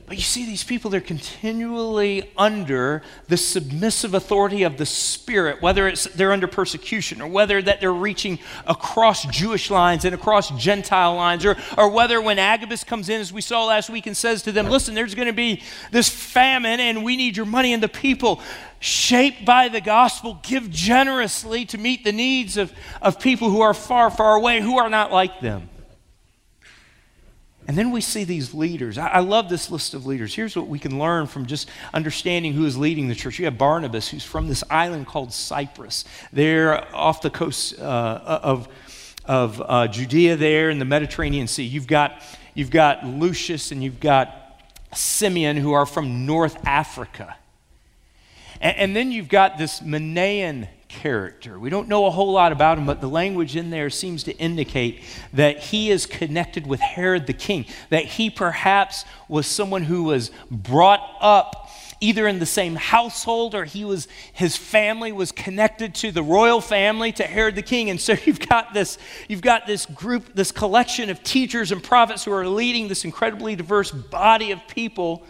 But 0.08 0.18
you 0.18 0.24
see, 0.24 0.46
these 0.46 0.64
people, 0.64 0.92
they're 0.92 1.02
continually 1.02 2.32
under 2.38 3.02
the 3.28 3.38
submissive 3.38 4.14
authority 4.14 4.62
of 4.62 4.78
the 4.78 4.86
Spirit, 4.86 5.64
whether 5.64 5.88
it's 5.88 6.04
they're 6.04 6.32
under 6.32 6.46
persecution 6.46 7.22
or 7.24 7.28
whether 7.28 7.60
that 7.60 7.82
they're 7.82 7.92
reaching 7.92 8.38
across 8.68 9.26
Jewish 9.26 9.72
lines 9.72 10.06
and 10.06 10.14
across 10.14 10.52
Gentile 10.62 11.16
lines, 11.16 11.44
or, 11.44 11.58
or 11.76 11.90
whether 11.90 12.22
when 12.22 12.38
Agabus 12.38 12.84
comes 12.84 13.10
in, 13.10 13.20
as 13.20 13.34
we 13.34 13.42
saw 13.42 13.66
last 13.66 13.90
week, 13.90 14.06
and 14.06 14.16
says 14.16 14.44
to 14.44 14.52
them, 14.52 14.68
Listen, 14.68 14.94
there's 14.94 15.16
going 15.16 15.28
to 15.28 15.34
be 15.34 15.64
this 15.92 16.08
famine 16.08 16.80
and 16.80 17.04
we 17.04 17.18
need 17.18 17.36
your 17.36 17.48
money, 17.48 17.74
and 17.74 17.82
the 17.82 17.90
people, 17.90 18.42
shaped 18.80 19.44
by 19.44 19.70
the 19.70 19.82
gospel, 19.82 20.40
give 20.44 20.70
generously 20.70 21.66
to 21.66 21.80
meet 21.80 22.04
the 22.04 22.12
needs 22.12 22.58
of, 22.58 22.72
of 23.02 23.20
people 23.20 23.50
who 23.50 23.62
are 23.62 23.74
far, 23.74 24.12
far 24.12 24.36
away, 24.36 24.62
who 24.62 24.78
are 24.78 24.90
not 24.90 25.12
like 25.12 25.40
them. 25.40 25.68
And 27.68 27.78
then 27.78 27.92
we 27.92 28.02
see 28.02 28.24
these 28.24 28.54
leaders. 28.54 28.98
I, 28.98 29.08
I, 29.08 29.20
love 29.22 29.50
this 29.50 29.72
list 29.72 29.96
of 29.96 30.06
leaders. 30.06 30.36
Here's 30.36 30.56
what 30.56 30.68
we 30.68 30.78
can 30.78 31.00
learn 31.00 31.26
from 31.26 31.48
just 31.48 31.70
understanding 31.94 32.54
who 32.54 32.66
is 32.66 32.78
leading 32.78 33.08
the 33.08 33.16
church. 33.16 33.40
You 33.40 33.46
have 33.46 33.58
Barnabas, 33.58 34.08
who's 34.08 34.24
from 34.24 34.48
this 34.48 34.64
island 34.70 35.08
called 35.08 35.34
Cyprus. 35.34 36.06
They're 36.32 36.96
off 36.96 37.22
the 37.22 37.32
coast 37.32 37.80
uh, 37.80 38.40
of, 38.44 38.68
of 39.26 39.64
uh, 39.66 39.88
Judea, 39.88 40.36
there 40.36 40.70
in 40.70 40.78
the 40.78 40.86
Mediterranean 40.86 41.48
Sea. 41.48 41.64
You've 41.64 41.88
got, 41.88 42.22
you've 42.54 42.70
got 42.70 43.04
Lucius 43.04 43.72
and 43.72 43.84
you've 43.84 44.00
got 44.00 44.62
Simeon, 44.94 45.58
who 45.58 45.74
are 45.74 45.88
from 45.88 46.28
North 46.28 46.64
Africa. 46.68 47.36
And, 48.62 48.78
and 48.78 48.96
then 48.96 49.12
you've 49.12 49.30
got 49.30 49.58
this 49.58 49.80
Manaen 49.80 50.68
character. 51.02 51.60
We 51.60 51.70
don't 51.70 51.88
know 51.88 52.06
a 52.06 52.12
whole 52.12 52.32
lot 52.32 52.52
about 52.52 52.78
him, 52.78 52.86
but 52.86 53.02
the 53.02 53.10
language 53.10 53.56
in 53.56 53.70
there 53.70 53.90
seems 53.90 54.24
to 54.24 54.36
indicate 54.38 55.02
that 55.34 55.60
he 55.60 55.92
is 55.92 56.06
connected 56.06 56.66
with 56.66 56.80
Herod 56.80 57.28
the 57.28 57.34
king, 57.34 57.66
that 57.90 58.06
he 58.06 58.30
perhaps 58.30 59.06
was 59.28 59.48
someone 59.48 59.84
who 59.84 60.04
was 60.04 60.32
brought 60.50 61.02
up 61.20 61.70
either 62.02 62.28
in 62.28 62.40
the 62.40 62.46
same 62.46 62.76
household 62.76 63.56
or 63.56 63.64
he 63.66 63.86
was 63.86 64.08
his 64.34 64.58
family 64.58 65.12
was 65.12 65.32
connected 65.32 65.96
to 65.96 66.12
the 66.12 66.22
royal 66.22 66.60
family 66.60 67.12
to 67.12 67.24
Herod 67.24 67.56
the 67.56 67.62
king 67.62 67.90
and 67.90 68.00
so 68.00 68.16
you've 68.26 68.48
got 68.48 68.74
this 68.74 68.98
you've 69.30 69.42
got 69.42 69.66
this 69.66 69.86
group 69.86 70.34
this 70.36 70.52
collection 70.52 71.10
of 71.10 71.24
teachers 71.24 71.72
and 71.72 71.82
prophets 71.82 72.26
who 72.26 72.34
are 72.34 72.48
leading 72.48 72.90
this 72.90 73.06
incredibly 73.06 73.56
diverse 73.56 73.92
body 73.92 74.52
of 74.52 74.60
people 74.68 75.24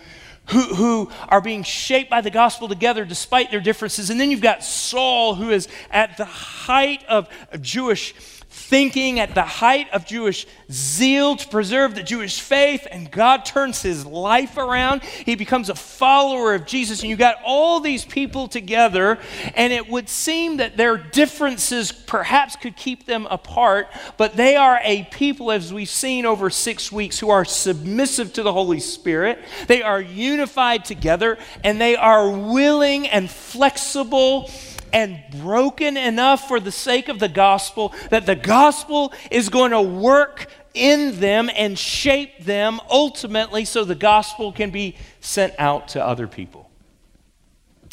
who, 0.50 0.62
who 0.76 1.12
are 1.30 1.42
being 1.42 1.64
shaped 1.64 2.10
by 2.10 2.22
the 2.22 2.30
gospel 2.30 2.68
together 2.68 3.06
despite 3.06 3.52
their 3.52 3.60
differences. 3.60 4.10
And 4.10 4.20
then 4.20 4.32
you've 4.32 4.42
got 4.42 4.64
Saul, 4.64 5.36
who 5.36 5.50
is 5.50 5.68
at 5.90 6.18
the 6.18 6.26
height 6.26 7.04
of, 7.06 7.30
Jewish 7.62 8.14
thinking 8.56 9.20
at 9.20 9.36
the 9.36 9.44
height 9.44 9.88
of 9.92 10.06
Jewish 10.06 10.48
zeal 10.72 11.36
to 11.36 11.48
preserve 11.50 11.94
the 11.94 12.02
Jewish 12.02 12.40
faith, 12.40 12.88
and 12.90 13.12
God 13.12 13.46
turns 13.46 13.82
his 13.82 14.06
life 14.06 14.58
around. 14.58 15.04
He 15.04 15.36
becomes 15.36 15.70
a 15.70 15.76
follower 15.76 16.56
of 16.56 16.66
Jesus, 16.66 17.02
and 17.02 17.10
you 17.10 17.18
got 17.18 17.36
all 17.46 17.82
these 17.82 18.06
people 18.06 18.48
together, 18.48 19.20
and 19.56 19.74
it 19.74 19.90
would 19.90 20.08
seem 20.08 20.58
that 20.58 20.78
their 20.78 20.98
differences 20.98 21.92
perhaps 21.92 22.56
could 22.56 22.78
keep 22.78 23.06
them 23.06 23.28
apart, 23.30 23.88
but 24.18 24.36
they 24.38 24.56
are 24.56 24.80
a 24.84 25.04
people, 25.12 25.52
as 25.52 25.74
we've 25.74 25.90
seen 25.90 26.26
over 26.26 26.50
six 26.50 26.92
weeks, 26.92 27.20
who 27.20 27.30
are 27.30 27.46
submissive 27.46 28.32
to 28.34 28.42
the 28.42 28.54
Holy 28.54 28.80
Spirit. 28.80 29.38
They 29.68 29.84
are 29.84 30.02
unified 30.02 30.86
together, 30.86 31.38
and 31.64 31.80
they 31.80 31.98
are 31.98 32.30
willing 32.30 33.08
and 33.08 33.30
flexible 33.30 34.50
and 34.94 35.20
broken 35.42 35.98
enough 35.98 36.48
for 36.48 36.60
the 36.60 36.72
sake 36.72 37.10
of 37.10 37.20
the 37.20 37.28
gospel 37.28 37.94
that 38.10 38.26
the 38.26 38.36
gospel 38.36 39.14
is 39.32 39.50
going 39.50 39.72
to 39.72 39.82
work 39.82 40.48
in 40.74 41.20
them 41.20 41.50
and 41.56 41.80
shape 41.80 42.44
them 42.44 42.80
ultimately 42.90 43.66
so 43.66 43.84
the 43.84 43.96
gospel 43.96 44.52
can 44.52 44.70
be 44.70 44.96
sent 45.22 45.54
out 45.58 45.88
to 45.90 46.06
other 46.06 46.28
people. 46.28 46.70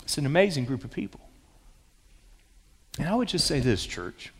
It's 0.02 0.18
an 0.18 0.26
amazing 0.26 0.64
group 0.64 0.84
of 0.84 0.90
people. 0.90 1.20
And 2.98 3.08
I 3.08 3.14
would 3.14 3.28
just 3.28 3.46
say 3.46 3.60
this, 3.60 3.86
church. 3.86 4.32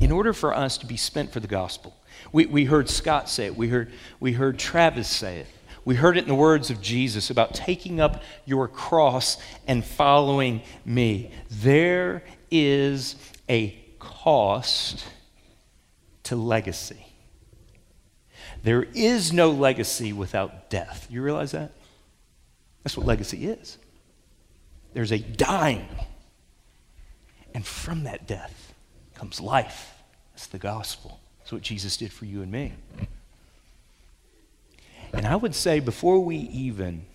In 0.00 0.12
order 0.12 0.32
for 0.32 0.54
us 0.54 0.78
to 0.78 0.86
be 0.86 0.96
spent 0.96 1.32
for 1.32 1.40
the 1.40 1.48
gospel, 1.48 1.96
we, 2.32 2.46
we 2.46 2.64
heard 2.64 2.88
Scott 2.88 3.28
say 3.28 3.46
it, 3.46 3.56
we 3.56 3.68
heard, 3.68 3.92
we 4.20 4.32
heard 4.32 4.58
Travis 4.58 5.08
say 5.08 5.38
it. 5.38 5.46
We 5.84 5.96
heard 5.96 6.16
it 6.16 6.22
in 6.22 6.28
the 6.28 6.34
words 6.34 6.70
of 6.70 6.80
Jesus 6.80 7.28
about 7.30 7.54
taking 7.54 8.00
up 8.00 8.22
your 8.46 8.68
cross 8.68 9.36
and 9.66 9.84
following 9.84 10.62
me. 10.84 11.30
There 11.50 12.24
is 12.50 13.16
a 13.48 13.78
cost 13.98 15.04
to 16.24 16.36
legacy. 16.36 17.06
There 18.62 18.84
is 18.94 19.32
no 19.32 19.50
legacy 19.50 20.14
without 20.14 20.70
death. 20.70 21.06
You 21.10 21.20
realize 21.22 21.52
that? 21.52 21.72
That's 22.82 22.96
what 22.96 23.06
legacy 23.06 23.46
is. 23.46 23.78
There's 24.94 25.12
a 25.12 25.18
dying, 25.18 25.88
and 27.52 27.66
from 27.66 28.04
that 28.04 28.26
death 28.26 28.72
comes 29.14 29.40
life. 29.40 29.92
That's 30.32 30.46
the 30.46 30.58
gospel. 30.58 31.20
That's 31.40 31.52
what 31.52 31.62
Jesus 31.62 31.96
did 31.96 32.12
for 32.12 32.24
you 32.24 32.42
and 32.42 32.50
me. 32.50 32.72
And 35.14 35.26
I 35.26 35.36
would 35.36 35.54
say 35.54 35.80
before 35.80 36.20
we 36.20 36.36
even 36.36 37.06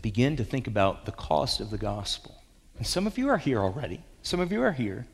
begin 0.00 0.36
to 0.36 0.44
think 0.44 0.66
about 0.66 1.04
the 1.04 1.12
cost 1.12 1.60
of 1.60 1.70
the 1.70 1.78
gospel, 1.78 2.42
and 2.78 2.86
some 2.86 3.06
of 3.06 3.18
you 3.18 3.28
are 3.28 3.38
here 3.38 3.60
already, 3.60 4.02
some 4.22 4.40
of 4.40 4.50
you 4.50 4.62
are 4.62 4.72
here, 4.72 5.06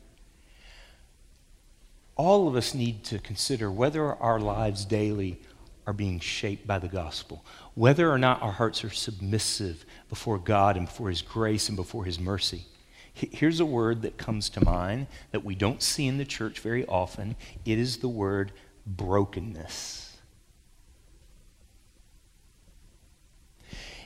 all 2.15 2.47
of 2.47 2.55
us 2.55 2.73
need 2.73 3.03
to 3.05 3.19
consider 3.19 3.71
whether 3.71 4.15
our 4.15 4.39
lives 4.39 4.85
daily 4.85 5.39
are 5.85 5.93
being 5.93 6.19
shaped 6.19 6.65
by 6.65 6.79
the 6.79 6.87
gospel, 6.87 7.45
whether 7.75 8.11
or 8.11 8.17
not 8.17 8.41
our 8.41 8.51
hearts 8.51 8.83
are 8.83 8.89
submissive 8.89 9.85
before 10.09 10.37
God 10.37 10.77
and 10.77 10.87
before 10.87 11.09
His 11.09 11.21
grace 11.21 11.69
and 11.69 11.75
before 11.75 12.05
His 12.05 12.19
mercy. 12.19 12.65
Here's 13.13 13.59
a 13.59 13.65
word 13.65 14.03
that 14.03 14.17
comes 14.17 14.49
to 14.51 14.63
mind 14.63 15.07
that 15.31 15.43
we 15.43 15.55
don't 15.55 15.81
see 15.81 16.07
in 16.07 16.17
the 16.17 16.25
church 16.25 16.59
very 16.59 16.85
often 16.85 17.35
it 17.65 17.79
is 17.79 17.97
the 17.97 18.07
word 18.07 18.51
brokenness. 18.85 20.06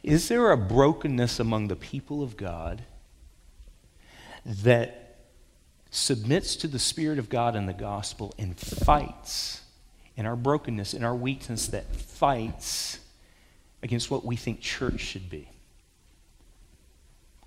Is 0.03 0.27
there 0.29 0.51
a 0.51 0.57
brokenness 0.57 1.39
among 1.39 1.67
the 1.67 1.75
people 1.75 2.23
of 2.23 2.35
God 2.35 2.83
that 4.45 5.17
submits 5.91 6.55
to 6.55 6.67
the 6.67 6.79
Spirit 6.79 7.19
of 7.19 7.29
God 7.29 7.55
and 7.55 7.69
the 7.69 7.73
gospel 7.73 8.33
and 8.39 8.57
fights 8.57 9.61
in 10.15 10.25
our 10.25 10.35
brokenness, 10.35 10.93
in 10.93 11.03
our 11.03 11.15
weakness, 11.15 11.67
that 11.67 11.95
fights 11.95 12.99
against 13.83 14.09
what 14.09 14.25
we 14.25 14.35
think 14.35 14.59
church 14.59 14.99
should 14.99 15.29
be? 15.29 15.49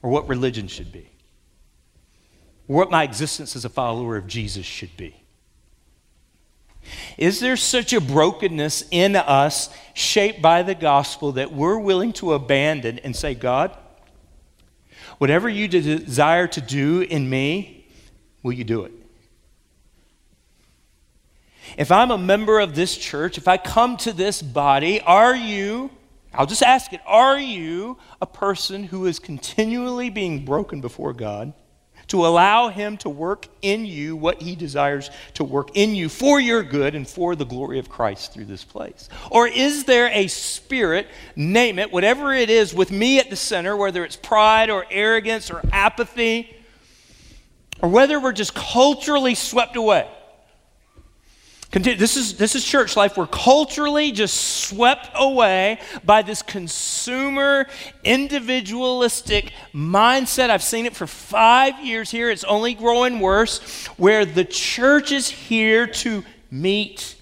Or 0.03 0.11
what 0.11 0.29
religion 0.29 0.69
should 0.69 0.93
be? 0.93 1.09
Or 2.69 2.77
what 2.77 2.91
my 2.91 3.03
existence 3.03 3.57
as 3.57 3.65
a 3.65 3.69
follower 3.69 4.17
of 4.17 4.27
Jesus 4.27 4.67
should 4.67 4.97
be? 4.97 5.24
Is 7.17 7.41
there 7.41 7.57
such 7.57 7.93
a 7.93 8.01
brokenness 8.01 8.85
in 8.91 9.17
us 9.17 9.71
shaped 9.95 10.43
by 10.43 10.63
the 10.63 10.75
gospel 10.75 11.33
that 11.33 11.53
we're 11.53 11.79
willing 11.79 12.13
to 12.15 12.33
abandon 12.33 12.99
and 13.01 13.15
say, 13.15 13.35
God, 13.35 13.77
whatever 15.19 15.49
you 15.49 15.69
desire 15.69 16.47
to 16.49 16.61
do 16.61 17.01
in 17.01 17.29
me, 17.29 17.87
will 18.43 18.53
you 18.53 18.65
do 18.65 18.85
it? 18.85 18.93
If 21.77 21.91
I'm 21.91 22.11
a 22.11 22.19
member 22.19 22.61
of 22.61 22.75
this 22.75 22.97
church, 22.97 23.39
if 23.39 23.49
I 23.49 23.57
come 23.57 23.97
to 23.99 24.13
this 24.13 24.43
body, 24.43 25.01
are 25.01 25.35
you, 25.35 25.91
I'll 26.33 26.47
just 26.47 26.63
ask 26.63 26.93
it, 26.93 27.01
are 27.07 27.39
you 27.39 27.99
a 28.21 28.27
person 28.27 28.85
who 28.85 29.07
is 29.07 29.19
continually 29.19 30.11
being 30.11 30.45
broken 30.45 30.81
before 30.81 31.13
God? 31.13 31.53
To 32.15 32.25
allow 32.25 32.69
Him 32.69 32.97
to 32.99 33.09
work 33.09 33.49
in 33.61 33.85
you 33.85 34.15
what 34.15 34.41
He 34.41 34.55
desires 34.55 35.11
to 35.35 35.43
work 35.43 35.71
in 35.75 35.97
you 35.97 36.09
for 36.09 36.39
your 36.39 36.63
good 36.63 36.95
and 36.95 37.09
for 37.09 37.35
the 37.35 37.45
glory 37.45 37.81
of 37.81 37.89
Christ 37.89 38.33
through 38.33 38.45
this 38.45 38.63
place? 38.63 39.09
Or 39.33 39.49
is 39.49 39.83
there 39.83 40.09
a 40.13 40.29
spirit, 40.29 41.09
name 41.35 41.81
it, 41.81 41.93
whatever 41.93 42.33
it 42.33 42.51
is, 42.51 42.73
with 42.73 42.93
me 42.93 43.19
at 43.19 43.31
the 43.31 43.37
center, 43.37 43.77
whether 43.77 44.05
it's 44.05 44.15
pride 44.15 44.71
or 44.71 44.87
arrogance 44.93 45.51
or 45.51 45.61
apathy, 45.73 46.57
or 47.83 47.89
whether 47.89 48.21
we're 48.21 48.33
just 48.33 48.55
culturally 48.55 49.35
swept 49.35 49.75
away? 49.75 50.09
Continue. 51.75 51.99
This 51.99 52.17
is, 52.17 52.37
this 52.37 52.55
is 52.55 52.65
church 52.65 52.97
life. 52.97 53.17
We're 53.17 53.27
culturally 53.27 54.13
just 54.13 54.61
swept 54.61 55.11
away 55.17 55.81
by 56.05 56.23
this 56.23 56.41
consumer, 56.41 57.67
individualistic 58.05 59.53
mindset. 59.75 60.51
I've 60.51 60.63
seen 60.63 60.87
it 60.87 60.95
for 60.95 61.09
five 61.09 61.85
years 61.85 62.13
here. 62.13 62.31
It's 62.31 62.45
only 62.45 62.75
growing 62.75 63.19
worse, 63.19 63.59
where 63.97 64.25
the 64.25 64.45
church 64.45 65.11
is 65.11 65.29
here 65.29 65.89
to 65.89 66.23
meet 66.49 67.17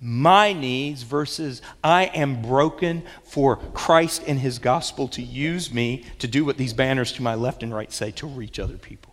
my 0.00 0.52
needs 0.52 1.02
versus 1.02 1.60
I 1.82 2.04
am 2.04 2.40
broken 2.40 3.02
for 3.24 3.56
Christ 3.56 4.22
and 4.28 4.38
his 4.38 4.60
gospel 4.60 5.08
to 5.08 5.22
use 5.22 5.74
me 5.74 6.04
to 6.20 6.28
do 6.28 6.44
what 6.44 6.56
these 6.56 6.72
banners 6.72 7.10
to 7.14 7.22
my 7.22 7.34
left 7.34 7.64
and 7.64 7.74
right 7.74 7.92
say 7.92 8.12
to 8.12 8.28
reach 8.28 8.60
other 8.60 8.78
people. 8.78 9.11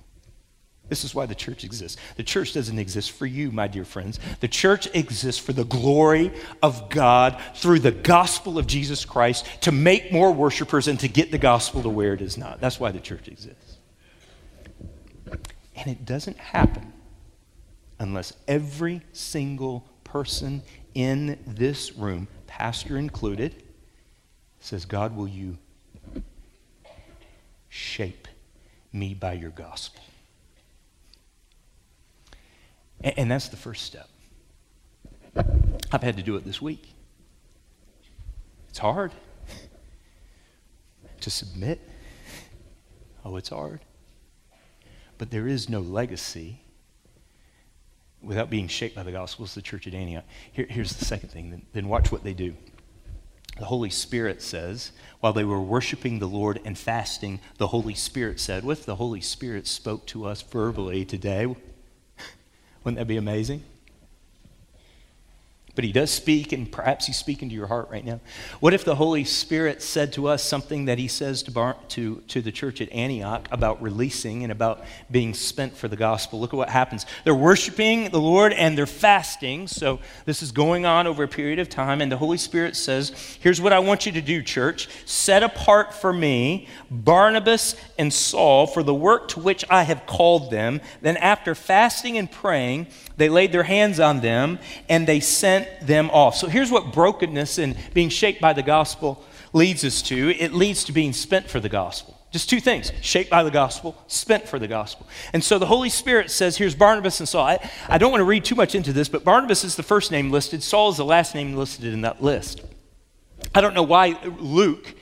This 0.89 1.03
is 1.03 1.13
why 1.13 1.27
the 1.27 1.35
church 1.35 1.63
exists. 1.63 2.01
The 2.15 2.23
church 2.23 2.53
doesn't 2.53 2.79
exist 2.79 3.11
for 3.11 3.25
you, 3.27 3.51
my 3.51 3.67
dear 3.67 3.85
friends. 3.85 4.19
The 4.39 4.47
church 4.47 4.87
exists 4.95 5.39
for 5.39 5.53
the 5.53 5.63
glory 5.63 6.31
of 6.63 6.89
God 6.89 7.39
through 7.55 7.79
the 7.79 7.91
gospel 7.91 8.57
of 8.57 8.67
Jesus 8.67 9.05
Christ 9.05 9.45
to 9.61 9.71
make 9.71 10.11
more 10.11 10.31
worshipers 10.31 10.87
and 10.87 10.99
to 10.99 11.07
get 11.07 11.31
the 11.31 11.37
gospel 11.37 11.83
to 11.83 11.89
where 11.89 12.13
it 12.13 12.21
is 12.21 12.37
not. 12.37 12.59
That's 12.59 12.79
why 12.79 12.91
the 12.91 12.99
church 12.99 13.27
exists. 13.27 13.77
And 15.75 15.87
it 15.87 16.05
doesn't 16.05 16.37
happen 16.37 16.91
unless 17.99 18.33
every 18.47 19.01
single 19.13 19.87
person 20.03 20.63
in 20.95 21.37
this 21.45 21.95
room, 21.95 22.27
pastor 22.47 22.97
included, 22.97 23.63
says, 24.59 24.85
God, 24.85 25.15
will 25.15 25.27
you 25.27 25.57
shape 27.69 28.27
me 28.91 29.13
by 29.13 29.33
your 29.33 29.51
gospel? 29.51 30.03
And, 33.01 33.13
and 33.17 33.31
that's 33.31 33.49
the 33.49 33.57
first 33.57 33.85
step. 33.85 34.09
I've 35.91 36.03
had 36.03 36.17
to 36.17 36.23
do 36.23 36.35
it 36.35 36.45
this 36.45 36.61
week. 36.61 36.93
It's 38.69 38.79
hard 38.79 39.11
to 41.21 41.29
submit. 41.29 41.79
Oh, 43.25 43.35
it's 43.35 43.49
hard. 43.49 43.81
But 45.17 45.31
there 45.31 45.47
is 45.47 45.69
no 45.69 45.79
legacy 45.79 46.61
without 48.21 48.49
being 48.49 48.67
shaped 48.67 48.95
by 48.95 49.03
the 49.03 49.11
gospel. 49.11 49.45
It's 49.45 49.55
the 49.55 49.61
church 49.61 49.87
at 49.87 49.93
Antioch. 49.93 50.25
Here, 50.51 50.67
here's 50.69 50.93
the 50.93 51.05
second 51.05 51.29
thing. 51.29 51.51
Then, 51.51 51.65
then 51.73 51.87
watch 51.87 52.11
what 52.11 52.23
they 52.23 52.33
do. 52.33 52.55
The 53.57 53.65
Holy 53.65 53.89
Spirit 53.89 54.41
says, 54.41 54.93
while 55.19 55.33
they 55.33 55.43
were 55.43 55.61
worshiping 55.61 56.19
the 56.19 56.27
Lord 56.27 56.61
and 56.63 56.77
fasting, 56.77 57.41
the 57.57 57.67
Holy 57.67 57.93
Spirit 57.93 58.39
said, 58.39 58.63
What 58.63 58.77
if 58.77 58.85
the 58.85 58.95
Holy 58.95 59.19
Spirit 59.19 59.67
spoke 59.67 60.05
to 60.07 60.25
us 60.25 60.41
verbally 60.41 61.03
today? 61.03 61.53
Wouldn't 62.83 62.97
that 62.97 63.07
be 63.07 63.17
amazing? 63.17 63.63
But 65.75 65.83
he 65.83 65.91
does 65.91 66.11
speak, 66.11 66.51
and 66.51 66.71
perhaps 66.71 67.05
he's 67.05 67.17
speaking 67.17 67.49
to 67.49 67.55
your 67.55 67.67
heart 67.67 67.89
right 67.89 68.03
now. 68.03 68.19
What 68.59 68.73
if 68.73 68.83
the 68.83 68.95
Holy 68.95 69.23
Spirit 69.23 69.81
said 69.81 70.11
to 70.13 70.27
us 70.27 70.43
something 70.43 70.85
that 70.85 70.97
he 70.97 71.07
says 71.07 71.43
to, 71.43 71.51
Bar- 71.51 71.77
to, 71.89 72.21
to 72.27 72.41
the 72.41 72.51
church 72.51 72.81
at 72.81 72.91
Antioch 72.91 73.47
about 73.51 73.81
releasing 73.81 74.43
and 74.43 74.51
about 74.51 74.83
being 75.09 75.33
spent 75.33 75.75
for 75.77 75.87
the 75.87 75.95
gospel? 75.95 76.39
Look 76.39 76.53
at 76.53 76.57
what 76.57 76.69
happens. 76.69 77.05
They're 77.23 77.35
worshiping 77.35 78.09
the 78.09 78.19
Lord 78.19 78.53
and 78.53 78.77
they're 78.77 78.85
fasting. 78.85 79.67
So 79.67 79.99
this 80.25 80.41
is 80.41 80.51
going 80.51 80.85
on 80.85 81.07
over 81.07 81.23
a 81.23 81.27
period 81.27 81.59
of 81.59 81.69
time, 81.69 82.01
and 82.01 82.11
the 82.11 82.17
Holy 82.17 82.37
Spirit 82.37 82.75
says, 82.75 83.37
Here's 83.39 83.61
what 83.61 83.73
I 83.73 83.79
want 83.79 84.05
you 84.05 84.11
to 84.13 84.21
do, 84.21 84.41
church. 84.41 84.89
Set 85.05 85.43
apart 85.43 85.93
for 85.93 86.11
me 86.11 86.67
Barnabas 86.89 87.75
and 87.97 88.13
Saul 88.13 88.67
for 88.67 88.83
the 88.83 88.93
work 88.93 89.29
to 89.29 89.39
which 89.39 89.63
I 89.69 89.83
have 89.83 90.05
called 90.05 90.51
them. 90.51 90.81
Then, 91.01 91.17
after 91.17 91.55
fasting 91.55 92.17
and 92.17 92.31
praying, 92.31 92.87
they 93.17 93.29
laid 93.29 93.51
their 93.51 93.63
hands 93.63 93.99
on 93.99 94.21
them 94.21 94.59
and 94.87 95.05
they 95.05 95.19
sent 95.19 95.58
them 95.81 96.09
off. 96.11 96.35
So 96.35 96.47
here's 96.47 96.71
what 96.71 96.93
brokenness 96.93 97.57
and 97.57 97.75
being 97.93 98.09
shaped 98.09 98.41
by 98.41 98.53
the 98.53 98.63
gospel 98.63 99.23
leads 99.53 99.83
us 99.83 100.01
to 100.03 100.29
it 100.29 100.53
leads 100.53 100.83
to 100.85 100.91
being 100.91 101.13
spent 101.13 101.49
for 101.49 101.59
the 101.59 101.69
gospel. 101.69 102.19
Just 102.31 102.47
two 102.47 102.59
things 102.59 102.91
shaped 103.01 103.31
by 103.31 103.41
the 103.41 103.49
gospel, 103.49 103.95
spent 104.07 104.47
for 104.47 104.59
the 104.59 104.67
gospel. 104.67 105.07
And 105.33 105.43
so 105.43 105.57
the 105.57 105.65
Holy 105.65 105.89
Spirit 105.89 106.29
says, 106.29 106.57
Here's 106.57 106.75
Barnabas 106.75 107.19
and 107.19 107.27
Saul. 107.27 107.43
I, 107.43 107.69
I 107.87 107.97
don't 107.97 108.11
want 108.11 108.21
to 108.21 108.25
read 108.25 108.45
too 108.45 108.55
much 108.55 108.75
into 108.75 108.93
this, 108.93 109.09
but 109.09 109.23
Barnabas 109.23 109.63
is 109.63 109.75
the 109.75 109.83
first 109.83 110.11
name 110.11 110.29
listed, 110.29 110.61
Saul 110.61 110.89
is 110.89 110.97
the 110.97 111.05
last 111.05 111.33
name 111.33 111.55
listed 111.55 111.91
in 111.91 112.01
that 112.01 112.21
list. 112.21 112.61
I 113.55 113.61
don't 113.61 113.73
know 113.73 113.83
why 113.83 114.19
Luke, 114.37 114.93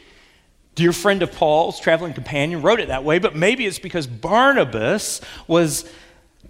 dear 0.76 0.93
friend 0.93 1.22
of 1.22 1.34
Paul's, 1.34 1.82
traveling 1.82 2.13
companion, 2.13 2.62
wrote 2.62 2.80
it 2.80 2.88
that 2.88 3.04
way, 3.04 3.20
but 3.20 3.36
maybe 3.36 3.65
it's 3.65 3.80
because 3.80 4.08
Barnabas 4.08 5.20
was 5.48 5.89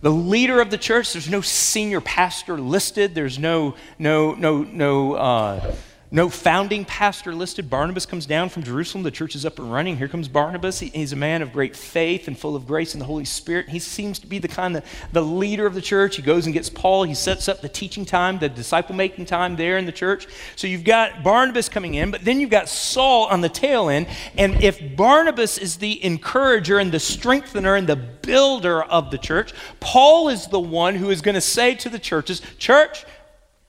the 0.02 0.12
leader 0.12 0.62
of 0.62 0.70
the 0.70 0.78
church. 0.78 1.14
There's 1.14 1.30
no 1.30 1.42
senior 1.42 2.02
pastor 2.02 2.60
listed. 2.60 3.16
There's 3.16 3.40
no 3.40 3.76
no 3.98 4.34
no 4.34 4.64
no 4.64 5.14
uh, 5.14 5.76
no 6.10 6.30
founding 6.30 6.86
pastor 6.86 7.36
listed. 7.36 7.70
Barnabas 7.70 8.06
comes 8.06 8.26
down 8.26 8.48
from 8.48 8.63
Jerusalem. 8.63 9.04
The 9.04 9.12
church 9.12 9.36
is 9.36 9.46
up 9.46 9.60
and 9.60 9.72
running. 9.72 9.98
Here 9.98 10.08
comes 10.08 10.30
Barnabas. 10.30 10.80
He, 10.80 10.88
he's 10.88 11.12
a 11.12 11.17
man 11.17 11.41
of 11.41 11.52
great 11.52 11.76
faith 11.76 12.30
and 12.30 12.39
full 12.39 12.56
of 12.56 12.65
grace 12.65 12.93
and 12.93 13.02
the 13.02 13.06
Holy 13.06 13.26
Spirit. 13.26 13.67
He 13.67 13.80
seems 13.80 14.17
to 14.20 14.28
be 14.28 14.39
the 14.39 14.48
kind 14.48 14.78
of 14.78 14.86
the 15.12 15.22
leader 15.22 15.65
of 15.65 15.74
the 15.74 15.82
church. 15.82 16.15
He 16.15 16.22
goes 16.22 16.46
and 16.46 16.54
gets 16.54 16.70
Paul. 16.70 17.04
He 17.04 17.13
sets 17.13 17.50
up 17.50 17.60
the 17.60 17.67
teaching 17.67 18.06
time, 18.06 18.39
the 18.39 18.48
disciple 18.48 18.96
making 18.96 19.26
time 19.26 19.58
there 19.58 19.78
in 19.78 19.86
the 19.86 19.91
church. 19.91 20.28
So 20.56 20.65
you've 20.65 20.86
got 20.86 21.24
Barnabas 21.24 21.67
coming 21.67 21.96
in, 21.96 22.10
but 22.10 22.24
then 22.24 22.39
you've 22.39 22.52
got 22.52 22.70
Saul 22.70 23.26
on 23.26 23.41
the 23.41 23.50
tail 23.50 23.89
end. 23.89 24.08
And 24.38 24.63
if 24.63 24.96
Barnabas 24.96 25.58
is 25.58 25.76
the 25.76 26.04
encourager 26.06 26.80
and 26.80 26.89
the 26.89 27.02
strengthener 27.02 27.76
and 27.76 27.86
the 27.86 27.98
builder 27.98 28.82
of 28.82 29.12
the 29.12 29.17
church, 29.17 29.52
Paul 29.82 30.30
is 30.30 30.48
the 30.48 30.60
one 30.60 30.96
who 30.96 31.10
is 31.10 31.22
going 31.22 31.36
to 31.36 31.41
say 31.41 31.76
to 31.76 31.89
the 31.89 32.00
churches, 32.00 32.41
Church, 32.58 33.06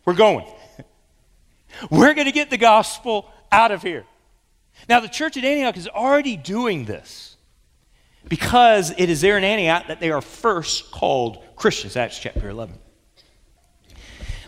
we're 0.05 0.15
going. 0.15 0.47
We're 1.91 2.15
going 2.15 2.27
to 2.27 2.33
get 2.33 2.51
the 2.51 2.59
gospel 2.59 3.31
out 3.51 3.71
of 3.71 3.83
here. 3.83 4.05
Now, 4.89 5.01
the 5.01 5.09
church 5.09 5.37
at 5.37 5.45
Antioch 5.45 5.77
is 5.77 5.89
already 5.89 6.37
doing 6.37 6.85
this 6.85 7.37
because 8.29 8.93
it 8.97 9.11
is 9.11 9.21
there 9.21 9.39
in 9.39 9.45
Antioch 9.45 9.87
that 9.89 10.01
they 10.01 10.11
are 10.11 10.21
first 10.21 10.91
called 10.91 11.43
Christians. 11.57 11.97
Acts 11.97 12.19
chapter 12.19 12.49
11. 12.49 12.79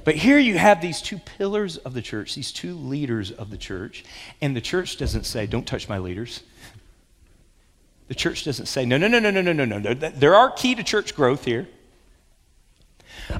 But 0.04 0.14
here 0.14 0.38
you 0.38 0.56
have 0.56 0.80
these 0.80 1.02
two 1.02 1.18
pillars 1.18 1.76
of 1.78 1.94
the 1.94 2.02
church, 2.02 2.34
these 2.34 2.52
two 2.52 2.74
leaders 2.74 3.30
of 3.30 3.50
the 3.50 3.58
church, 3.58 4.04
and 4.40 4.56
the 4.56 4.60
church 4.60 4.96
doesn't 4.96 5.24
say, 5.24 5.46
Don't 5.46 5.66
touch 5.66 5.88
my 5.88 5.98
leaders. 5.98 6.42
The 8.08 8.14
church 8.14 8.44
doesn't 8.44 8.66
say, 8.66 8.86
No, 8.86 8.96
no, 8.96 9.08
no, 9.08 9.18
no, 9.18 9.30
no, 9.30 9.42
no, 9.42 9.52
no, 9.52 9.78
no. 9.78 9.94
There 9.94 10.34
are 10.34 10.50
key 10.50 10.74
to 10.74 10.82
church 10.82 11.14
growth 11.14 11.44
here. 11.44 11.68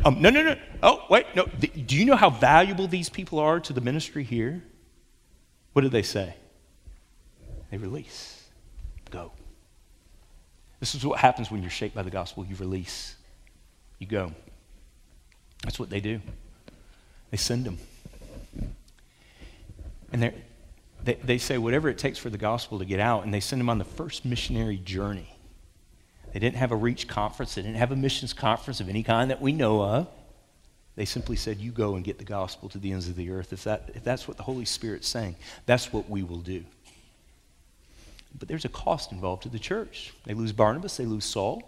Um, 0.04 0.20
no, 0.20 0.30
no, 0.30 0.42
no. 0.42 0.56
Oh, 0.82 1.04
wait, 1.10 1.26
no. 1.34 1.46
Do 1.46 1.96
you 1.96 2.04
know 2.04 2.16
how 2.16 2.30
valuable 2.30 2.86
these 2.86 3.08
people 3.08 3.38
are 3.38 3.60
to 3.60 3.72
the 3.72 3.80
ministry 3.80 4.24
here? 4.24 4.62
What 5.72 5.82
did 5.82 5.92
they 5.92 6.02
say? 6.02 6.34
They 7.70 7.76
release. 7.76 8.48
Go. 9.10 9.32
This 10.80 10.94
is 10.94 11.04
what 11.04 11.18
happens 11.18 11.50
when 11.50 11.62
you're 11.62 11.70
shaped 11.70 11.94
by 11.94 12.02
the 12.02 12.10
gospel. 12.10 12.44
You 12.44 12.56
release. 12.56 13.16
You 13.98 14.06
go. 14.06 14.32
That's 15.62 15.78
what 15.78 15.90
they 15.90 16.00
do. 16.00 16.20
They 17.30 17.36
send 17.36 17.64
them. 17.64 17.78
And 20.12 20.32
they, 21.04 21.14
they 21.14 21.38
say 21.38 21.58
whatever 21.58 21.88
it 21.88 21.98
takes 21.98 22.18
for 22.18 22.30
the 22.30 22.38
gospel 22.38 22.78
to 22.78 22.84
get 22.84 22.98
out, 22.98 23.24
and 23.24 23.32
they 23.32 23.40
send 23.40 23.60
them 23.60 23.70
on 23.70 23.78
the 23.78 23.84
first 23.84 24.24
missionary 24.24 24.78
journey. 24.78 25.36
They 26.32 26.38
didn't 26.38 26.56
have 26.56 26.72
a 26.72 26.76
reach 26.76 27.08
conference, 27.08 27.54
they 27.54 27.62
didn't 27.62 27.76
have 27.76 27.92
a 27.92 27.96
missions 27.96 28.32
conference 28.32 28.80
of 28.80 28.88
any 28.88 29.02
kind 29.02 29.30
that 29.30 29.40
we 29.40 29.52
know 29.52 29.82
of. 29.82 30.08
They 30.96 31.04
simply 31.04 31.36
said, 31.36 31.58
You 31.58 31.72
go 31.72 31.94
and 31.94 32.04
get 32.04 32.18
the 32.18 32.24
gospel 32.24 32.68
to 32.70 32.78
the 32.78 32.92
ends 32.92 33.08
of 33.08 33.16
the 33.16 33.30
earth. 33.30 33.52
If, 33.52 33.64
that, 33.64 33.90
if 33.94 34.04
that's 34.04 34.28
what 34.28 34.36
the 34.36 34.42
Holy 34.42 34.64
Spirit's 34.64 35.08
saying, 35.08 35.36
that's 35.66 35.92
what 35.92 36.08
we 36.08 36.22
will 36.22 36.40
do. 36.40 36.64
But 38.38 38.48
there's 38.48 38.64
a 38.64 38.68
cost 38.68 39.12
involved 39.12 39.42
to 39.44 39.48
the 39.48 39.58
church. 39.58 40.12
They 40.24 40.34
lose 40.34 40.52
Barnabas, 40.52 40.96
they 40.96 41.06
lose 41.06 41.24
Saul. 41.24 41.62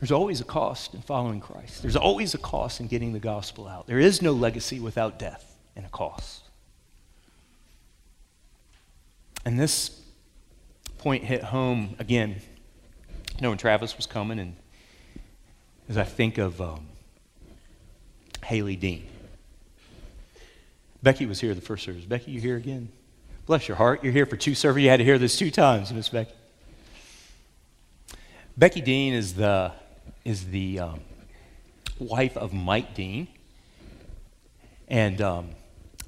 There's 0.00 0.12
always 0.12 0.40
a 0.40 0.44
cost 0.44 0.94
in 0.94 1.02
following 1.02 1.40
Christ. 1.40 1.82
There's 1.82 1.96
always 1.96 2.32
a 2.34 2.38
cost 2.38 2.78
in 2.78 2.86
getting 2.86 3.12
the 3.12 3.18
gospel 3.18 3.66
out. 3.66 3.88
There 3.88 3.98
is 3.98 4.22
no 4.22 4.32
legacy 4.32 4.78
without 4.78 5.18
death 5.18 5.56
and 5.74 5.84
a 5.84 5.88
cost. 5.88 6.42
And 9.44 9.58
this 9.58 10.00
point 10.98 11.24
hit 11.24 11.42
home 11.42 11.96
again 11.98 12.42
you 13.38 13.44
know, 13.44 13.50
when 13.50 13.58
Travis 13.58 13.96
was 13.96 14.06
coming, 14.06 14.40
and 14.40 14.56
as 15.88 15.96
I 15.96 16.02
think 16.02 16.38
of 16.38 16.60
um, 16.60 16.88
Haley 18.44 18.74
Dean, 18.74 19.06
Becky 21.04 21.24
was 21.24 21.40
here 21.40 21.54
the 21.54 21.60
first 21.60 21.84
service. 21.84 22.04
Becky, 22.04 22.32
you 22.32 22.40
here 22.40 22.56
again? 22.56 22.88
Bless 23.46 23.68
your 23.68 23.76
heart. 23.76 24.02
You're 24.02 24.12
here 24.12 24.26
for 24.26 24.36
two 24.36 24.56
services. 24.56 24.82
You 24.82 24.90
had 24.90 24.96
to 24.96 25.04
hear 25.04 25.18
this 25.18 25.36
two 25.36 25.52
times, 25.52 25.92
Miss 25.92 26.08
Becky. 26.08 26.32
Becky 28.56 28.80
Dean 28.80 29.14
is 29.14 29.34
the 29.34 29.70
is 30.24 30.46
the 30.46 30.80
um, 30.80 31.00
wife 32.00 32.36
of 32.36 32.52
Mike 32.52 32.96
Dean, 32.96 33.28
and 34.88 35.20
um, 35.22 35.50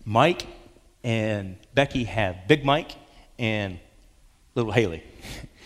Mike 0.05 0.49
and 1.05 1.57
Becky 1.75 2.03
have 2.05 2.49
Big 2.49 2.65
Mike 2.65 2.91
and 3.39 3.79
little 4.57 4.73
Haley, 4.73 5.05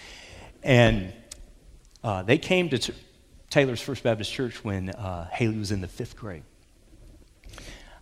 and 0.62 1.10
uh, 2.04 2.22
they 2.22 2.36
came 2.36 2.68
to 2.68 2.78
t- 2.78 2.92
Taylor's 3.48 3.80
First 3.80 4.02
Baptist 4.02 4.30
Church 4.30 4.62
when 4.62 4.90
uh, 4.90 5.26
Haley 5.32 5.56
was 5.58 5.72
in 5.72 5.80
the 5.80 5.88
fifth 5.88 6.16
grade. 6.16 6.42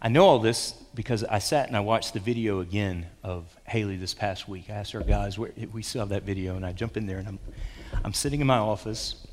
I 0.02 0.08
know 0.08 0.26
all 0.26 0.40
this 0.40 0.72
because 0.94 1.22
I 1.22 1.38
sat 1.38 1.68
and 1.68 1.76
I 1.76 1.80
watched 1.80 2.12
the 2.12 2.18
video 2.18 2.58
again 2.60 3.06
of 3.22 3.56
Haley 3.64 3.96
this 3.96 4.12
past 4.12 4.48
week. 4.48 4.64
I 4.68 4.72
asked 4.72 4.96
our 4.96 5.02
guys, 5.02 5.38
where, 5.38 5.52
we 5.72 5.84
have 5.94 6.08
that 6.08 6.24
video, 6.24 6.56
and 6.56 6.66
I 6.66 6.72
jump 6.72 6.96
in 6.96 7.06
there 7.06 7.18
and 7.18 7.28
I'm, 7.28 7.38
I'm 8.02 8.12
sitting 8.12 8.40
in 8.40 8.46
my 8.46 8.58
office. 8.58 9.24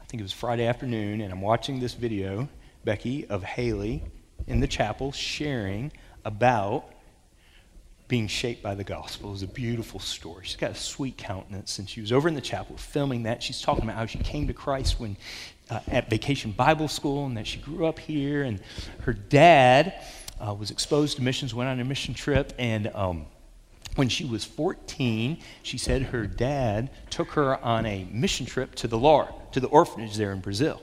I 0.00 0.04
think 0.06 0.22
it 0.22 0.24
was 0.24 0.32
Friday 0.32 0.66
afternoon, 0.66 1.20
and 1.20 1.30
I'm 1.30 1.42
watching 1.42 1.78
this 1.78 1.92
video, 1.92 2.48
Becky, 2.84 3.26
of 3.26 3.42
Haley 3.42 4.02
in 4.46 4.60
the 4.60 4.66
chapel 4.66 5.12
sharing 5.12 5.92
about 6.24 6.91
being 8.12 8.26
shaped 8.26 8.62
by 8.62 8.74
the 8.74 8.84
gospel. 8.84 9.30
It 9.30 9.32
was 9.32 9.42
a 9.42 9.46
beautiful 9.46 9.98
story. 9.98 10.44
She's 10.44 10.56
got 10.56 10.70
a 10.70 10.74
sweet 10.74 11.16
countenance, 11.16 11.78
and 11.78 11.88
she 11.88 12.02
was 12.02 12.12
over 12.12 12.28
in 12.28 12.34
the 12.34 12.42
chapel 12.42 12.76
filming 12.76 13.22
that. 13.22 13.42
She's 13.42 13.62
talking 13.62 13.84
about 13.84 13.96
how 13.96 14.04
she 14.04 14.18
came 14.18 14.46
to 14.48 14.52
Christ 14.52 15.00
when 15.00 15.16
uh, 15.70 15.80
at 15.88 16.10
Vacation 16.10 16.52
Bible 16.52 16.88
School, 16.88 17.24
and 17.24 17.38
that 17.38 17.46
she 17.46 17.58
grew 17.58 17.86
up 17.86 17.98
here, 17.98 18.42
and 18.42 18.60
her 19.00 19.14
dad 19.14 19.94
uh, 20.46 20.52
was 20.52 20.70
exposed 20.70 21.16
to 21.16 21.22
missions, 21.22 21.54
went 21.54 21.70
on 21.70 21.80
a 21.80 21.84
mission 21.86 22.12
trip, 22.12 22.52
and 22.58 22.88
um, 22.88 23.24
when 23.94 24.10
she 24.10 24.26
was 24.26 24.44
14, 24.44 25.38
she 25.62 25.78
said 25.78 26.02
her 26.02 26.26
dad 26.26 26.90
took 27.08 27.30
her 27.30 27.56
on 27.64 27.86
a 27.86 28.06
mission 28.12 28.44
trip 28.44 28.74
to 28.74 28.88
the 28.88 28.98
LAR, 28.98 29.32
to 29.52 29.58
the 29.58 29.68
orphanage 29.68 30.16
there 30.18 30.32
in 30.32 30.40
Brazil. 30.40 30.82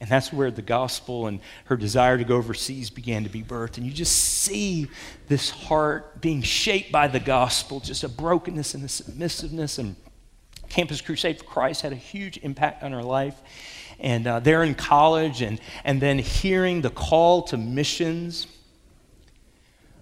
And 0.00 0.08
that's 0.08 0.32
where 0.32 0.50
the 0.50 0.62
gospel 0.62 1.26
and 1.26 1.40
her 1.64 1.76
desire 1.76 2.16
to 2.18 2.24
go 2.24 2.36
overseas 2.36 2.88
began 2.88 3.24
to 3.24 3.28
be 3.28 3.42
birthed. 3.42 3.78
And 3.78 3.86
you 3.86 3.92
just 3.92 4.14
see 4.14 4.88
this 5.26 5.50
heart 5.50 6.20
being 6.20 6.40
shaped 6.40 6.92
by 6.92 7.08
the 7.08 7.18
gospel, 7.18 7.80
just 7.80 8.04
a 8.04 8.08
brokenness 8.08 8.74
and 8.74 8.84
a 8.84 8.88
submissiveness. 8.88 9.78
And 9.78 9.96
Campus 10.68 11.00
Crusade 11.00 11.38
for 11.38 11.44
Christ 11.44 11.82
had 11.82 11.92
a 11.92 11.96
huge 11.96 12.38
impact 12.38 12.84
on 12.84 12.92
her 12.92 13.02
life. 13.02 13.34
And 13.98 14.28
uh, 14.28 14.38
they're 14.38 14.62
in 14.62 14.76
college, 14.76 15.42
and, 15.42 15.60
and 15.82 16.00
then 16.00 16.20
hearing 16.20 16.82
the 16.82 16.90
call 16.90 17.42
to 17.42 17.56
missions, 17.56 18.46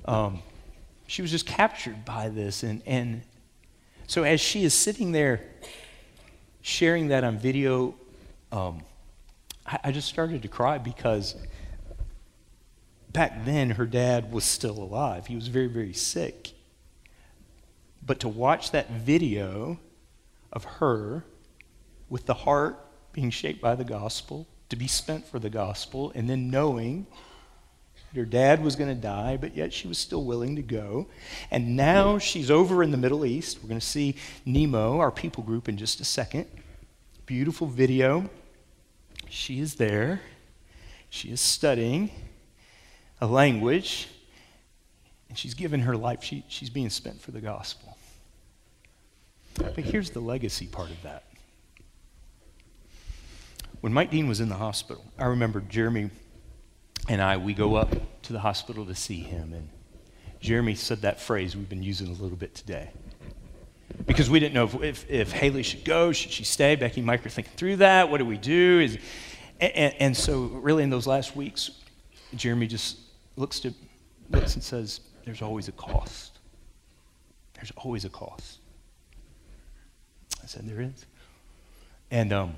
um, 0.04 0.42
she 1.06 1.22
was 1.22 1.30
just 1.30 1.46
captured 1.46 2.04
by 2.04 2.28
this. 2.28 2.62
And, 2.62 2.82
and 2.84 3.22
so 4.06 4.24
as 4.24 4.42
she 4.42 4.64
is 4.64 4.74
sitting 4.74 5.12
there 5.12 5.40
sharing 6.60 7.08
that 7.08 7.24
on 7.24 7.38
video, 7.38 7.94
um, 8.52 8.82
I, 9.66 9.78
I 9.84 9.92
just 9.92 10.08
started 10.08 10.42
to 10.42 10.48
cry 10.48 10.78
because 10.78 11.34
back 13.12 13.44
then 13.44 13.70
her 13.70 13.86
dad 13.86 14.30
was 14.30 14.44
still 14.44 14.78
alive. 14.78 15.26
He 15.26 15.34
was 15.34 15.48
very, 15.48 15.68
very 15.68 15.92
sick. 15.94 16.52
But 18.04 18.20
to 18.20 18.28
watch 18.28 18.70
that 18.70 18.90
video 18.90 19.78
of 20.52 20.64
her 20.64 21.24
with 22.08 22.26
the 22.26 22.34
heart 22.34 22.78
being 23.12 23.30
shaped 23.30 23.60
by 23.60 23.74
the 23.74 23.84
gospel, 23.84 24.46
to 24.68 24.76
be 24.76 24.86
spent 24.86 25.26
for 25.26 25.38
the 25.38 25.50
gospel, 25.50 26.12
and 26.14 26.28
then 26.28 26.50
knowing 26.50 27.06
that 28.12 28.20
Her 28.20 28.24
dad 28.24 28.62
was 28.62 28.76
going 28.76 28.88
to 28.94 29.00
die, 29.00 29.36
but 29.36 29.56
yet 29.56 29.72
she 29.72 29.88
was 29.88 29.98
still 29.98 30.24
willing 30.24 30.56
to 30.56 30.62
go. 30.62 31.06
And 31.50 31.76
now 31.76 32.18
she's 32.18 32.50
over 32.50 32.82
in 32.82 32.90
the 32.90 32.96
Middle 32.96 33.26
East. 33.26 33.58
We're 33.62 33.68
going 33.68 33.80
to 33.80 33.86
see 33.86 34.16
Nemo, 34.44 34.98
our 35.00 35.10
people 35.10 35.42
group, 35.42 35.68
in 35.68 35.76
just 35.76 36.00
a 36.00 36.04
second. 36.04 36.46
Beautiful 37.26 37.66
video. 37.66 38.30
She 39.28 39.60
is 39.60 39.76
there. 39.76 40.20
She 41.08 41.30
is 41.30 41.40
studying 41.40 42.10
a 43.20 43.26
language, 43.26 44.08
and 45.28 45.38
she's 45.38 45.54
given 45.54 45.80
her 45.80 45.96
life. 45.96 46.22
She, 46.22 46.44
she's 46.48 46.70
being 46.70 46.90
spent 46.90 47.20
for 47.20 47.30
the 47.30 47.40
gospel. 47.40 47.96
But 49.54 49.78
here's 49.78 50.10
the 50.10 50.20
legacy 50.20 50.66
part 50.66 50.90
of 50.90 51.02
that. 51.02 51.24
When 53.80 53.92
Mike 53.92 54.10
Dean 54.10 54.28
was 54.28 54.40
in 54.40 54.48
the 54.48 54.56
hospital, 54.56 55.04
I 55.18 55.26
remember 55.26 55.60
Jeremy 55.60 56.10
and 57.08 57.22
I, 57.22 57.36
we 57.36 57.54
go 57.54 57.76
up 57.76 57.94
to 58.22 58.32
the 58.32 58.40
hospital 58.40 58.84
to 58.86 58.94
see 58.94 59.20
him. 59.20 59.52
And 59.52 59.68
Jeremy 60.40 60.74
said 60.74 61.02
that 61.02 61.20
phrase 61.20 61.56
we've 61.56 61.68
been 61.68 61.82
using 61.82 62.08
a 62.08 62.12
little 62.12 62.36
bit 62.36 62.54
today. 62.54 62.90
Because 64.06 64.28
we 64.28 64.40
didn't 64.40 64.54
know 64.54 64.64
if, 64.64 64.74
if, 64.82 65.10
if 65.10 65.32
Haley 65.32 65.62
should 65.62 65.84
go, 65.84 66.12
should 66.12 66.30
she 66.30 66.44
stay? 66.44 66.76
Becky 66.76 67.00
and 67.00 67.06
Mike 67.06 67.24
are 67.24 67.30
thinking 67.30 67.52
through 67.56 67.76
that. 67.76 68.10
What 68.10 68.18
do 68.18 68.24
we 68.24 68.36
do? 68.36 68.80
Is, 68.80 68.98
and, 69.60 69.94
and 69.98 70.16
so, 70.16 70.42
really, 70.44 70.82
in 70.82 70.90
those 70.90 71.06
last 71.06 71.34
weeks, 71.36 71.70
Jeremy 72.34 72.66
just 72.66 72.98
looks, 73.36 73.60
to, 73.60 73.72
looks 74.30 74.54
and 74.54 74.62
says, 74.62 75.00
There's 75.24 75.42
always 75.42 75.68
a 75.68 75.72
cost. 75.72 76.38
There's 77.54 77.72
always 77.76 78.04
a 78.04 78.10
cost. 78.10 78.58
I 80.42 80.46
said, 80.46 80.68
There 80.68 80.80
is. 80.80 81.06
And 82.10 82.32
um, 82.32 82.54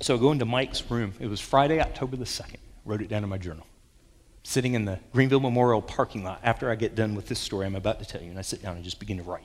so 0.00 0.16
I 0.16 0.18
go 0.18 0.32
into 0.32 0.44
Mike's 0.44 0.90
room. 0.90 1.14
It 1.20 1.28
was 1.28 1.40
Friday, 1.40 1.80
October 1.80 2.16
the 2.16 2.24
2nd. 2.24 2.56
Wrote 2.84 3.02
it 3.02 3.08
down 3.08 3.22
in 3.22 3.28
my 3.28 3.38
journal. 3.38 3.66
Sitting 4.42 4.74
in 4.74 4.84
the 4.84 4.98
Greenville 5.12 5.40
Memorial 5.40 5.80
parking 5.80 6.24
lot 6.24 6.40
after 6.42 6.70
I 6.70 6.74
get 6.74 6.94
done 6.94 7.14
with 7.14 7.28
this 7.28 7.38
story 7.38 7.66
I'm 7.66 7.76
about 7.76 8.00
to 8.00 8.04
tell 8.04 8.20
you, 8.20 8.30
and 8.30 8.38
I 8.38 8.42
sit 8.42 8.62
down 8.62 8.74
and 8.74 8.84
just 8.84 8.98
begin 8.98 9.18
to 9.18 9.22
write. 9.22 9.44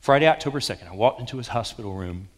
Friday, 0.00 0.26
October 0.26 0.60
2nd, 0.60 0.90
I 0.90 0.94
walked 0.94 1.20
into 1.20 1.36
his 1.36 1.48
hospital 1.48 1.92
room. 1.94 2.28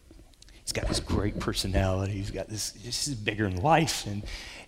He's 0.63 0.73
got 0.73 0.87
this 0.87 0.99
great 0.99 1.39
personality. 1.39 2.13
He's 2.13 2.29
got 2.29 2.49
this, 2.49 2.71
this 2.71 3.07
is 3.07 3.15
bigger 3.15 3.49
than 3.49 3.61
life. 3.61 4.05
And, 4.05 4.23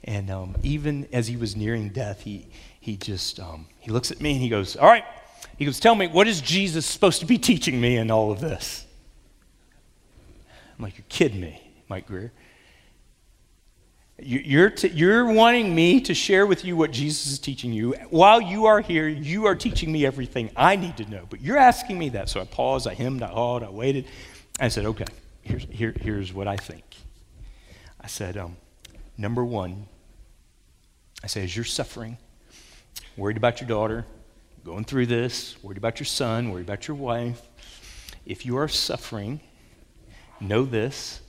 and 0.05 0.31
um, 0.31 0.55
even 0.63 1.07
as 1.11 1.27
he 1.27 1.35
was 1.35 1.57
nearing 1.57 1.89
death, 1.89 2.21
he, 2.21 2.47
he 2.79 2.95
just, 2.95 3.39
um, 3.39 3.67
he 3.79 3.91
looks 3.91 4.11
at 4.11 4.21
me 4.21 4.31
and 4.31 4.41
he 4.41 4.47
goes, 4.47 4.77
all 4.77 4.87
right. 4.87 5.03
He 5.57 5.65
goes, 5.65 5.79
tell 5.79 5.95
me, 5.95 6.07
what 6.07 6.27
is 6.27 6.39
Jesus 6.39 6.85
supposed 6.85 7.19
to 7.19 7.25
be 7.25 7.37
teaching 7.37 7.79
me 7.79 7.97
in 7.97 8.11
all 8.11 8.31
of 8.31 8.39
this? 8.39 8.85
I'm 10.77 10.83
like, 10.83 10.97
you're 10.97 11.05
kidding 11.09 11.41
me, 11.41 11.61
Mike 11.89 12.07
Greer. 12.07 12.31
You're, 14.17 14.69
t- 14.69 14.89
you're 14.89 15.25
wanting 15.25 15.75
me 15.75 15.99
to 16.01 16.13
share 16.13 16.45
with 16.45 16.63
you 16.63 16.77
what 16.77 16.91
Jesus 16.91 17.27
is 17.27 17.39
teaching 17.39 17.73
you. 17.73 17.95
While 18.09 18.39
you 18.39 18.65
are 18.65 18.79
here, 18.79 19.09
you 19.09 19.45
are 19.45 19.55
teaching 19.55 19.91
me 19.91 20.05
everything 20.05 20.51
I 20.55 20.77
need 20.77 20.95
to 20.97 21.09
know. 21.09 21.25
But 21.29 21.41
you're 21.41 21.57
asking 21.57 21.99
me 21.99 22.09
that. 22.09 22.29
So 22.29 22.39
I 22.39 22.45
paused, 22.45 22.87
I 22.87 22.93
hemmed, 22.93 23.21
I 23.21 23.27
hawed, 23.27 23.61
I 23.61 23.69
waited. 23.69 24.05
I 24.57 24.69
said, 24.69 24.85
okay, 24.85 25.05
here's, 25.41 25.63
here, 25.65 25.93
here's 25.99 26.31
what 26.31 26.47
I 26.47 26.55
think. 26.55 26.83
I 27.99 28.07
said, 28.07 28.37
um, 28.37 28.55
number 29.17 29.43
one, 29.43 29.87
I 31.21 31.27
say, 31.27 31.43
as 31.43 31.53
you're 31.53 31.65
suffering, 31.65 32.17
worried 33.17 33.35
about 33.35 33.59
your 33.59 33.67
daughter, 33.67 34.05
going 34.63 34.85
through 34.85 35.07
this, 35.07 35.61
worried 35.61 35.77
about 35.77 35.99
your 35.99 36.05
son, 36.05 36.51
worried 36.51 36.65
about 36.65 36.87
your 36.87 36.95
wife, 36.95 37.41
if 38.25 38.45
you 38.45 38.57
are 38.57 38.69
suffering, 38.69 39.41
know 40.39 40.63
this 40.63 41.19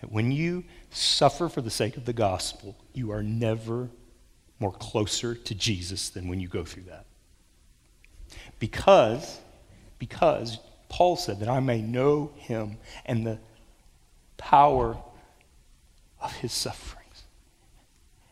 that 0.00 0.10
when 0.10 0.32
you 0.32 0.64
suffer 0.90 1.48
for 1.48 1.60
the 1.60 1.70
sake 1.70 1.96
of 1.96 2.04
the 2.04 2.12
gospel, 2.12 2.76
you 2.92 3.12
are 3.12 3.22
never 3.22 3.88
more 4.58 4.72
closer 4.72 5.34
to 5.34 5.54
Jesus 5.54 6.10
than 6.10 6.28
when 6.28 6.40
you 6.40 6.48
go 6.48 6.64
through 6.64 6.84
that. 6.84 7.06
Because, 8.58 9.38
because 9.98 10.58
Paul 10.88 11.16
said 11.16 11.40
that 11.40 11.48
I 11.48 11.60
may 11.60 11.80
know 11.80 12.32
him 12.36 12.76
and 13.06 13.26
the 13.26 13.38
power 14.36 14.98
of 16.20 16.32
his 16.36 16.52
sufferings 16.52 17.24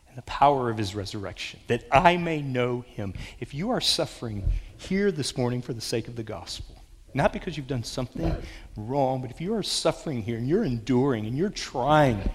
and 0.07 0.17
the 0.17 0.23
power 0.23 0.69
of 0.69 0.77
his 0.77 0.93
resurrection, 0.93 1.59
that 1.67 1.85
I 1.91 2.17
may 2.17 2.41
know 2.41 2.81
him. 2.81 3.13
If 3.39 3.53
you 3.53 3.71
are 3.71 3.81
suffering 3.81 4.51
here 4.77 5.11
this 5.11 5.37
morning 5.37 5.61
for 5.61 5.73
the 5.73 5.81
sake 5.81 6.07
of 6.07 6.15
the 6.15 6.23
gospel, 6.23 6.78
not 7.13 7.33
because 7.33 7.57
you've 7.57 7.67
done 7.67 7.83
something 7.83 8.35
wrong, 8.75 9.21
but 9.21 9.31
if 9.31 9.41
you 9.41 9.53
are 9.53 9.63
suffering 9.63 10.21
here 10.21 10.37
and 10.37 10.47
you're 10.47 10.63
enduring 10.63 11.25
and 11.25 11.37
you're 11.37 11.49
trying 11.49 12.29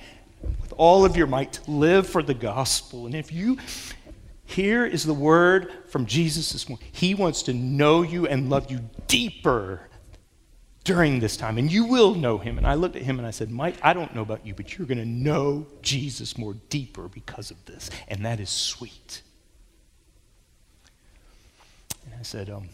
with 0.60 0.72
all 0.76 1.04
of 1.04 1.16
your 1.16 1.26
might 1.26 1.52
to 1.54 1.70
live 1.70 2.08
for 2.08 2.22
the 2.22 2.34
gospel, 2.34 3.06
and 3.06 3.14
if 3.14 3.32
you, 3.32 3.58
here 4.44 4.84
is 4.84 5.04
the 5.04 5.14
word 5.14 5.72
from 5.88 6.06
Jesus 6.06 6.52
this 6.52 6.68
morning. 6.68 6.86
He 6.92 7.14
wants 7.14 7.42
to 7.44 7.54
know 7.54 8.02
you 8.02 8.26
and 8.26 8.50
love 8.50 8.70
you 8.70 8.80
deeper 9.06 9.88
during 10.84 11.18
this 11.18 11.36
time, 11.36 11.56
and 11.56 11.72
you 11.72 11.86
will 11.86 12.14
know 12.14 12.36
him. 12.36 12.58
And 12.58 12.66
I 12.66 12.74
looked 12.74 12.94
at 12.94 13.02
him 13.02 13.18
and 13.18 13.26
I 13.26 13.30
said, 13.30 13.50
Mike, 13.50 13.76
I 13.82 13.94
don't 13.94 14.14
know 14.14 14.20
about 14.20 14.46
you, 14.46 14.54
but 14.54 14.76
you're 14.76 14.86
going 14.86 14.98
to 14.98 15.06
know 15.06 15.66
Jesus 15.80 16.36
more 16.36 16.54
deeper 16.68 17.08
because 17.08 17.50
of 17.50 17.64
this, 17.64 17.88
and 18.06 18.24
that 18.26 18.38
is 18.38 18.50
sweet. 18.50 19.22
And 22.04 22.14
I 22.20 22.22
said, 22.22 22.50
um, 22.50 22.68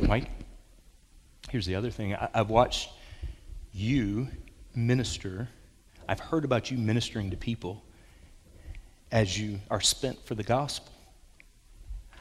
Mike, 0.00 0.28
Here's 1.50 1.66
the 1.66 1.74
other 1.74 1.90
thing 1.90 2.14
I, 2.14 2.28
have 2.34 2.50
watched 2.50 2.90
you 3.72 4.28
minister, 4.74 5.48
I've 6.08 6.20
heard 6.20 6.44
about 6.44 6.70
you 6.70 6.78
ministering 6.78 7.30
to 7.30 7.36
people 7.36 7.82
as 9.12 9.38
you 9.38 9.60
are 9.70 9.80
spent 9.80 10.24
for 10.26 10.34
the 10.34 10.42
gospel. 10.42 10.92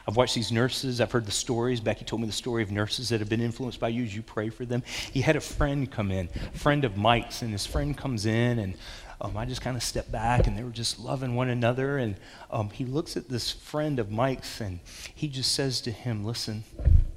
I've 0.08 0.16
watched 0.16 0.36
these 0.36 0.52
nurses. 0.52 1.02
I've 1.02 1.12
heard 1.12 1.26
the 1.26 1.32
stories. 1.32 1.80
Becky 1.80 2.06
told 2.06 2.22
me 2.22 2.28
the 2.28 2.34
story 2.34 2.62
of 2.62 2.72
nurses 2.72 3.10
that 3.10 3.20
have 3.20 3.30
been 3.30 3.42
influenced 3.42 3.80
by 3.80 3.88
you 3.88 4.04
as 4.04 4.16
you 4.16 4.22
pray 4.22 4.50
for 4.50 4.64
them. 4.64 4.84
He 5.12 5.22
had 5.22 5.36
a 5.36 5.42
friend 5.42 5.92
come 5.92 6.12
in, 6.12 6.30
a 6.54 6.58
friend 6.58 6.86
of 6.86 6.96
Mike's, 6.96 7.42
and 7.42 7.52
his 7.52 7.66
friend 7.66 7.98
comes 7.98 8.28
in, 8.28 8.60
and 8.60 8.76
um, 9.22 9.38
I 9.38 9.46
just 9.46 9.62
kind 9.62 9.78
of 9.78 9.84
stepped 9.84 10.12
back, 10.12 10.48
and 10.48 10.58
they 10.58 10.64
were 10.64 10.70
just 10.70 11.00
loving 11.00 11.36
one 11.36 11.50
another. 11.50 11.98
And 11.98 12.16
um, 12.52 12.70
he 12.70 12.86
looks 12.86 13.16
at 13.18 13.30
this 13.30 13.52
friend 13.52 14.00
of 14.00 14.12
Mike's, 14.12 14.62
and 14.62 14.80
he 15.14 15.28
just 15.28 15.54
says 15.54 15.82
to 15.82 15.92
him, 15.92 16.26
Listen, 16.26 16.64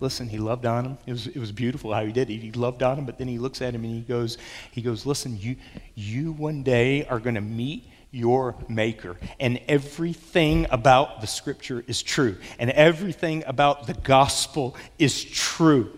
listen, 0.00 0.28
he 0.28 0.38
loved 0.38 0.66
on 0.66 0.84
him. 0.84 0.98
It 1.06 1.12
was, 1.12 1.26
it 1.26 1.38
was 1.38 1.52
beautiful 1.52 1.92
how 1.92 2.04
he 2.04 2.12
did 2.12 2.30
it. 2.30 2.38
He 2.38 2.52
loved 2.52 2.82
on 2.82 2.98
him, 2.98 3.04
but 3.04 3.18
then 3.18 3.28
he 3.28 3.38
looks 3.38 3.60
at 3.62 3.74
him 3.74 3.84
and 3.84 3.94
he 3.94 4.00
goes, 4.00 4.38
he 4.70 4.82
goes, 4.82 5.06
listen, 5.06 5.38
you, 5.38 5.56
you 5.94 6.32
one 6.32 6.62
day 6.62 7.06
are 7.06 7.18
going 7.18 7.34
to 7.34 7.40
meet 7.40 7.88
your 8.10 8.56
maker. 8.68 9.16
And 9.38 9.60
everything 9.68 10.66
about 10.70 11.20
the 11.20 11.26
scripture 11.26 11.84
is 11.86 12.02
true. 12.02 12.36
And 12.58 12.70
everything 12.70 13.44
about 13.46 13.86
the 13.86 13.94
gospel 13.94 14.76
is 14.98 15.22
true. 15.22 15.92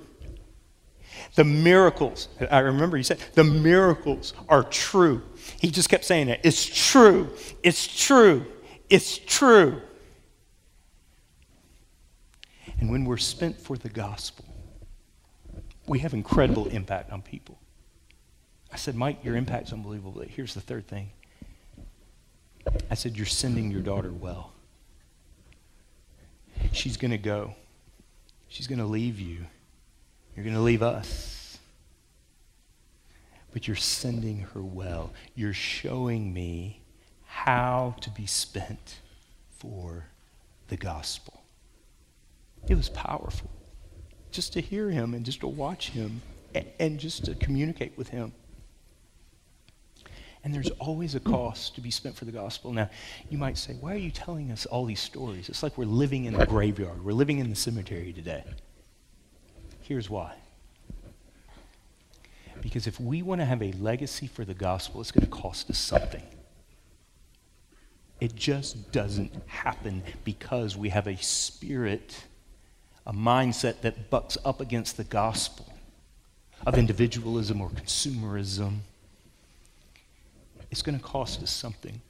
The 1.37 1.45
miracles, 1.45 2.29
I 2.51 2.59
remember 2.61 2.97
he 2.97 3.03
said, 3.03 3.19
the 3.35 3.45
miracles 3.45 4.35
are 4.49 4.65
true. 4.65 5.23
He 5.59 5.71
just 5.71 5.89
kept 5.89 6.05
saying 6.05 6.29
it. 6.29 6.41
It's 6.43 6.65
true. 6.65 7.31
It's 7.63 7.87
true. 7.87 8.47
It's 8.89 9.19
true. 9.19 9.81
And 12.81 12.91
when 12.91 13.05
we're 13.05 13.19
spent 13.19 13.61
for 13.61 13.77
the 13.77 13.89
gospel, 13.89 14.45
we 15.87 15.99
have 16.01 16.15
incredible 16.15 16.67
impact 16.69 17.13
on 17.13 17.21
people. 17.21 17.59
I 18.73 18.77
said, 18.77 18.95
Mike, 18.95 19.25
your 19.25 19.37
impact's 19.37 19.73
unbelievable. 19.73 20.13
But 20.13 20.29
here's 20.29 20.55
the 20.55 20.61
third 20.61 20.87
thing. 20.87 21.11
I 22.91 22.95
said, 22.95 23.17
You're 23.17 23.27
sending 23.27 23.71
your 23.71 23.83
daughter 23.83 24.13
well. 24.13 24.53
She's 26.73 26.97
going 26.97 27.11
to 27.11 27.19
go. 27.19 27.55
She's 28.49 28.67
going 28.67 28.79
to 28.79 28.85
leave 28.85 29.19
you. 29.19 29.47
You're 30.37 30.45
going 30.45 30.57
to 30.57 30.63
leave 30.63 30.83
us. 30.83 31.40
But 33.53 33.67
you're 33.67 33.77
sending 33.77 34.41
her 34.55 34.63
well. 34.63 35.13
You're 35.35 35.53
showing 35.53 36.33
me 36.33 36.83
how 37.25 37.97
to 38.01 38.11
be 38.11 38.27
spent 38.27 39.01
for 39.59 40.07
the 40.69 40.77
gospel. 40.77 41.43
It 42.69 42.75
was 42.75 42.89
powerful 42.89 43.51
just 44.31 44.53
to 44.53 44.61
hear 44.61 44.91
him 44.91 45.15
and 45.15 45.25
just 45.25 45.41
to 45.41 45.49
watch 45.49 45.91
him 45.91 46.23
and, 46.79 46.99
just 46.99 47.25
to 47.25 47.35
communicate 47.35 47.97
with 47.97 48.09
him. 48.09 48.33
And 50.43 50.55
there's 50.55 50.71
always 50.79 51.15
a 51.15 51.21
cost 51.21 51.75
to 51.75 51.81
be 51.81 51.91
spent 51.91 52.17
for 52.17 52.25
the 52.25 52.33
gospel. 52.33 52.73
Now, 52.73 52.89
you 53.29 53.37
might 53.37 53.59
say, 53.59 53.75
why 53.75 53.93
are 53.93 53.99
you 53.99 54.11
telling 54.11 54.51
us 54.51 54.65
all 54.67 54.87
these 54.87 55.01
stories? 55.01 55.49
It's 55.49 55.63
like 55.63 55.77
we're 55.77 55.85
living 55.85 56.25
in 56.25 56.35
a 56.35 56.47
graveyard, 56.47 57.05
we're 57.05 57.13
living 57.13 57.39
in 57.39 57.51
the 57.51 57.57
cemetery 57.57 58.13
today. 58.13 58.45
Here's 59.83 60.09
why. 60.09 60.35
Because 62.63 62.87
if 62.87 63.01
we 63.01 63.23
want 63.23 63.41
to 63.41 63.45
have 63.45 63.63
a 63.63 63.73
legacy 63.73 64.27
for 64.27 64.45
the 64.45 64.55
gospel, 64.55 65.01
it's 65.01 65.11
going 65.11 65.25
to 65.25 65.31
cost 65.31 65.71
us 65.71 65.79
something. 65.79 66.23
It 68.21 68.35
just 68.35 68.93
doesn't 68.93 69.33
happen 69.47 70.03
because 70.25 70.77
we 70.77 70.91
have 70.91 71.07
a 71.07 71.17
spirit 71.17 72.25
a 73.07 73.13
mindset 73.13 73.81
that 73.81 74.11
bucks 74.11 74.37
up 74.45 74.61
against 74.61 74.97
the 74.97 75.05
gospel 75.05 75.67
of 76.67 76.77
individualism 76.77 77.61
or 77.61 77.71
consumerism. 77.71 78.79
It's 80.71 80.83
going 80.83 80.99
to 80.99 81.05
cost 81.05 81.43
us 81.43 81.51
something. 81.51 82.01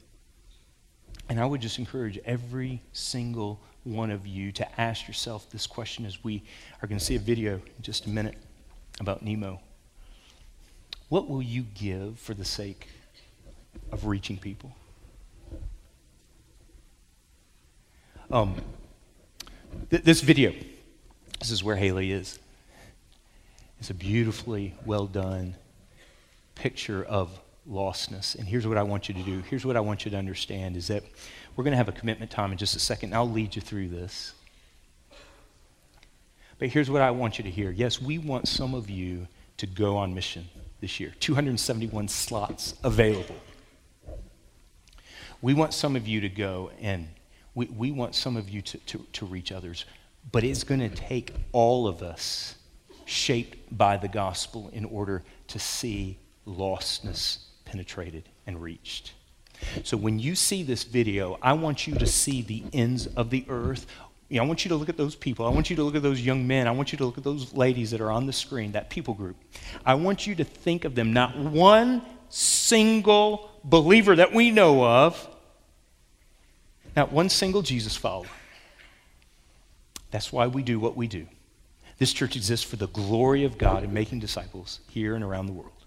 And 1.29 1.41
I 1.41 1.47
would 1.47 1.61
just 1.61 1.79
encourage 1.79 2.19
every 2.25 2.83
single 2.93 3.61
one 3.85 4.11
of 4.11 4.27
you 4.27 4.53
to 4.53 4.81
ask 4.81 5.07
yourself 5.07 5.49
this 5.51 5.67
question 5.67 6.05
as 6.05 6.23
we 6.23 6.43
are 6.83 6.89
going 6.89 6.99
to 6.99 7.05
see 7.05 7.15
a 7.15 7.21
video 7.21 7.55
in 7.55 7.83
just 7.83 8.07
a 8.07 8.11
minute 8.11 8.37
about 8.99 9.23
Nemo. 9.23 9.61
What 11.11 11.29
will 11.29 11.43
you 11.43 11.67
give 11.75 12.21
for 12.21 12.35
the 12.35 12.45
sake 12.45 12.87
of 13.91 14.07
reaching 14.07 14.39
people? 14.39 14.71
Um, 18.31 18.55
th- 19.91 20.05
this 20.05 20.21
video, 20.21 20.55
this 21.41 21.51
is 21.51 21.65
where 21.65 21.75
Haley 21.75 22.13
is. 22.13 22.39
It's 23.81 23.91
a 23.91 23.95
beautifully 23.95 24.75
well 24.87 25.07
done 25.07 25.57
picture 26.55 27.03
of 27.03 27.41
lostness. 27.69 28.37
And 28.39 28.47
here's 28.47 28.69
what 28.69 28.79
I 28.79 28.85
want 28.85 29.09
you 29.09 29.15
to 29.17 29.23
do. 29.25 29.41
Here's 29.41 29.67
what 29.67 29.77
I 29.77 29.81
want 29.81 30.05
you 30.05 30.13
to 30.13 30.17
understand 30.17 30.77
is 30.77 30.87
that 30.87 31.03
we're 31.57 31.65
going 31.65 31.73
to 31.73 31.79
have 31.79 31.89
a 31.89 31.93
commitment 31.93 32.31
time 32.31 32.53
in 32.53 32.59
just 32.59 32.77
a 32.77 32.81
second, 32.81 33.17
I'll 33.17 33.29
lead 33.29 33.57
you 33.57 33.63
through 33.63 33.89
this. 33.89 34.33
But 36.61 36.69
here's 36.69 36.89
what 36.89 37.03
I 37.03 37.11
want 37.11 37.39
you 37.39 37.43
to 37.43 37.51
hear. 37.51 37.73
Yes, 37.73 38.01
we 38.01 38.19
want 38.19 38.47
some 38.47 38.75
of 38.75 38.89
you 38.89 39.27
to 39.57 39.67
go 39.67 39.97
on 39.97 40.15
mission 40.15 40.49
this 40.81 41.01
year. 41.01 41.13
271 41.21 42.09
slots 42.09 42.75
available. 42.83 43.37
We 45.43 45.55
want 45.55 45.73
some 45.73 45.97
of 45.97 46.07
you 46.07 46.21
to 46.21 46.29
go 46.29 46.71
and 46.81 47.09
we, 47.55 47.67
we 47.67 47.91
want 47.91 48.15
some 48.15 48.37
of 48.37 48.49
you 48.49 48.63
to, 48.63 48.79
to, 48.79 49.07
to 49.13 49.27
reach 49.27 49.53
others. 49.53 49.85
But 50.33 50.45
it's 50.45 50.65
going 50.65 50.81
to 50.81 50.89
take 50.89 51.35
all 51.53 51.87
of 51.87 52.03
us 52.03 52.57
shaped 53.07 53.77
by 53.77 53.97
the 53.97 54.09
gospel 54.09 54.71
in 54.73 54.85
order 54.85 55.23
to 55.49 55.59
see 55.59 56.19
lostness 56.47 57.39
penetrated 57.65 58.29
and 58.47 58.63
reached. 58.63 59.15
So 59.83 59.97
when 59.97 60.19
you 60.19 60.35
see 60.35 60.63
this 60.63 60.85
video, 60.85 61.39
I 61.43 61.53
want 61.53 61.87
you 61.87 61.95
to 61.97 62.07
see 62.07 62.43
the 62.43 62.65
ends 62.73 63.07
of 63.09 63.31
the 63.31 63.45
earth. 63.49 63.87
You 64.31 64.37
know, 64.37 64.45
I 64.45 64.47
want 64.47 64.65
you 64.65 64.69
to 64.69 64.77
look 64.77 64.89
at 64.89 64.97
those 64.97 65.17
people. 65.17 65.45
I 65.45 65.51
want 65.51 65.71
you 65.71 65.77
to 65.77 65.83
look 65.83 65.97
at 65.97 66.03
those 66.03 66.21
young 66.21 66.47
men. 66.47 66.69
I 66.69 66.71
want 66.71 66.93
you 66.93 66.99
to 66.99 67.05
look 67.05 67.19
at 67.19 67.25
those 67.25 67.53
ladies 67.53 67.91
that 67.91 68.01
are 68.01 68.13
on 68.13 68.27
the 68.27 68.33
screen, 68.33 68.73
that 68.73 68.89
people 68.89 69.13
group. 69.13 69.37
I 69.85 69.95
want 69.95 70.25
you 70.25 70.37
to 70.37 70.45
think 70.45 70.85
of 70.85 70.95
them, 70.95 71.13
not 71.13 71.37
one 71.37 72.03
single 72.29 73.51
believer 73.65 74.15
that 74.15 74.33
we 74.33 74.53
know 74.53 74.85
of, 74.87 75.29
not 76.95 77.11
one 77.11 77.29
single 77.29 77.63
Jesus 77.63 77.97
follower. 77.97 78.27
That's 80.13 80.33
why 80.33 80.47
we 80.47 80.63
do 80.63 80.79
what 80.79 80.97
we 80.97 81.09
do. 81.09 81.27
This 81.99 82.13
church 82.13 82.37
exists 82.37 82.65
for 82.65 82.77
the 82.77 82.87
glory 82.87 83.45
of 83.45 83.59
God 83.59 83.83
and 83.83 83.93
making 83.93 84.21
disciples 84.21 84.79
here 84.89 85.17
and 85.17 85.25
around 85.25 85.47
the 85.47 85.53
world. 85.53 85.80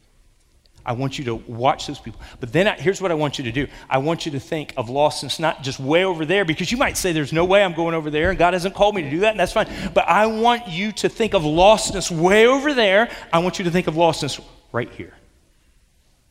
I 0.86 0.93
want 0.93 1.17
you 1.17 1.25
to 1.25 1.36
watch 1.36 1.88
those 1.88 1.99
people. 1.99 2.19
But 2.39 2.51
then 2.51 2.67
I, 2.67 2.75
here's 2.75 3.01
what 3.01 3.09
I 3.09 3.13
want 3.13 3.38
you 3.38 3.45
to 3.45 3.51
do 3.51 3.67
I 3.89 3.99
want 3.99 4.25
you 4.25 4.34
to 4.34 4.39
think 4.39 4.73
of 4.75 4.88
lostness 4.88 5.39
not 5.39 5.63
just 5.63 5.79
way 5.79 6.03
over 6.03 6.25
there, 6.25 6.43
because 6.43 6.71
you 6.71 6.77
might 6.77 6.97
say, 6.97 7.13
There's 7.13 7.31
no 7.31 7.45
way 7.45 7.63
I'm 7.63 7.73
going 7.73 7.95
over 7.95 8.09
there, 8.09 8.29
and 8.29 8.38
God 8.38 8.53
hasn't 8.53 8.75
called 8.75 8.95
me 8.95 9.03
to 9.03 9.09
do 9.09 9.19
that, 9.21 9.31
and 9.31 9.39
that's 9.39 9.53
fine. 9.53 9.67
But 9.93 10.07
I 10.07 10.25
want 10.25 10.67
you 10.67 10.91
to 10.93 11.09
think 11.09 11.34
of 11.34 11.43
lostness 11.43 12.11
way 12.11 12.47
over 12.47 12.73
there. 12.73 13.09
I 13.31 13.39
want 13.39 13.59
you 13.59 13.65
to 13.65 13.71
think 13.71 13.88
of 13.88 13.95
lostness 13.95 14.41
right 14.71 14.91
here. 14.91 15.13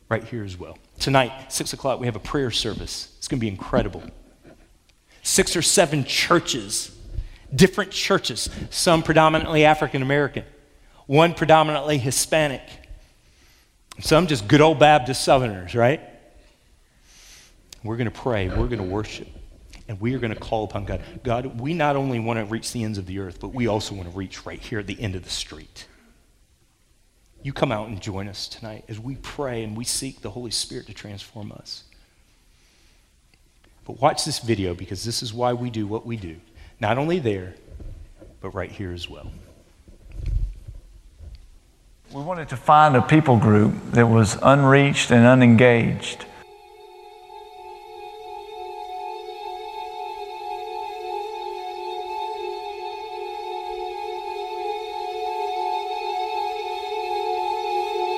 Right 0.09 0.23
here 0.23 0.43
as 0.43 0.57
well. 0.57 0.77
Tonight, 0.99 1.51
6 1.51 1.73
o'clock, 1.73 1.99
we 1.99 2.05
have 2.05 2.15
a 2.15 2.19
prayer 2.19 2.51
service. 2.51 3.13
It's 3.17 3.27
going 3.27 3.39
to 3.39 3.41
be 3.41 3.47
incredible. 3.47 4.03
Six 5.23 5.55
or 5.55 5.61
seven 5.61 6.03
churches, 6.03 6.95
different 7.55 7.91
churches, 7.91 8.49
some 8.69 9.01
predominantly 9.01 9.65
African 9.65 10.01
American, 10.01 10.43
one 11.07 11.33
predominantly 11.33 11.97
Hispanic 11.97 12.61
some 13.99 14.27
just 14.27 14.47
good 14.47 14.61
old 14.61 14.79
Baptist 14.79 15.23
Southerners, 15.23 15.75
right? 15.75 16.01
We're 17.83 17.97
going 17.97 18.09
to 18.09 18.17
pray, 18.17 18.47
we're 18.47 18.67
going 18.67 18.77
to 18.77 18.83
worship, 18.83 19.27
and 19.87 19.99
we 19.99 20.15
are 20.15 20.19
going 20.19 20.33
to 20.33 20.39
call 20.39 20.63
upon 20.63 20.85
God. 20.85 21.01
God, 21.23 21.59
we 21.59 21.73
not 21.73 21.95
only 21.95 22.19
want 22.19 22.39
to 22.39 22.45
reach 22.45 22.71
the 22.71 22.83
ends 22.83 22.97
of 22.97 23.05
the 23.05 23.19
earth, 23.19 23.39
but 23.39 23.49
we 23.49 23.67
also 23.67 23.93
want 23.93 24.09
to 24.09 24.17
reach 24.17 24.45
right 24.45 24.59
here 24.59 24.79
at 24.79 24.87
the 24.87 24.99
end 24.99 25.15
of 25.15 25.23
the 25.23 25.29
street. 25.29 25.87
You 27.43 27.51
come 27.51 27.73
out 27.73 27.89
and 27.89 28.01
join 28.01 28.29
us 28.29 28.47
tonight 28.47 28.85
as 28.87 28.99
we 28.99 29.15
pray 29.15 29.63
and 29.63 29.75
we 29.75 29.83
seek 29.83 30.21
the 30.21 30.29
Holy 30.29 30.51
Spirit 30.51 30.87
to 30.87 30.93
transform 30.93 31.51
us. 31.51 31.83
But 33.85 33.99
watch 33.99 34.23
this 34.23 34.39
video 34.39 34.73
because 34.73 35.03
this 35.03 35.21
is 35.21 35.33
why 35.33 35.51
we 35.51 35.69
do 35.69 35.85
what 35.85 36.05
we 36.05 36.15
do. 36.15 36.37
Not 36.79 36.97
only 36.97 37.19
there, 37.19 37.55
but 38.39 38.51
right 38.51 38.71
here 38.71 38.93
as 38.93 39.09
well. 39.09 39.29
We 42.13 42.21
wanted 42.21 42.49
to 42.49 42.57
find 42.57 42.95
a 42.95 43.01
people 43.01 43.37
group 43.37 43.73
that 43.93 44.05
was 44.05 44.37
unreached 44.43 45.09
and 45.09 45.25
unengaged. 45.25 46.25